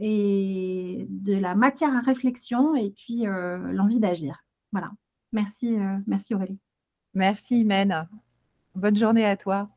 et 0.00 1.06
de 1.08 1.36
la 1.36 1.54
matière 1.54 1.94
à 1.94 2.00
réflexion 2.00 2.74
et 2.74 2.90
puis 2.90 3.26
l'envie 3.26 4.00
d'agir. 4.00 4.42
Voilà. 4.72 4.90
Merci, 5.32 5.76
merci 6.06 6.34
Aurélie. 6.34 6.58
Merci 7.12 7.60
Imen. 7.60 8.08
Bonne 8.74 8.96
journée 8.96 9.24
à 9.24 9.36
toi. 9.36 9.70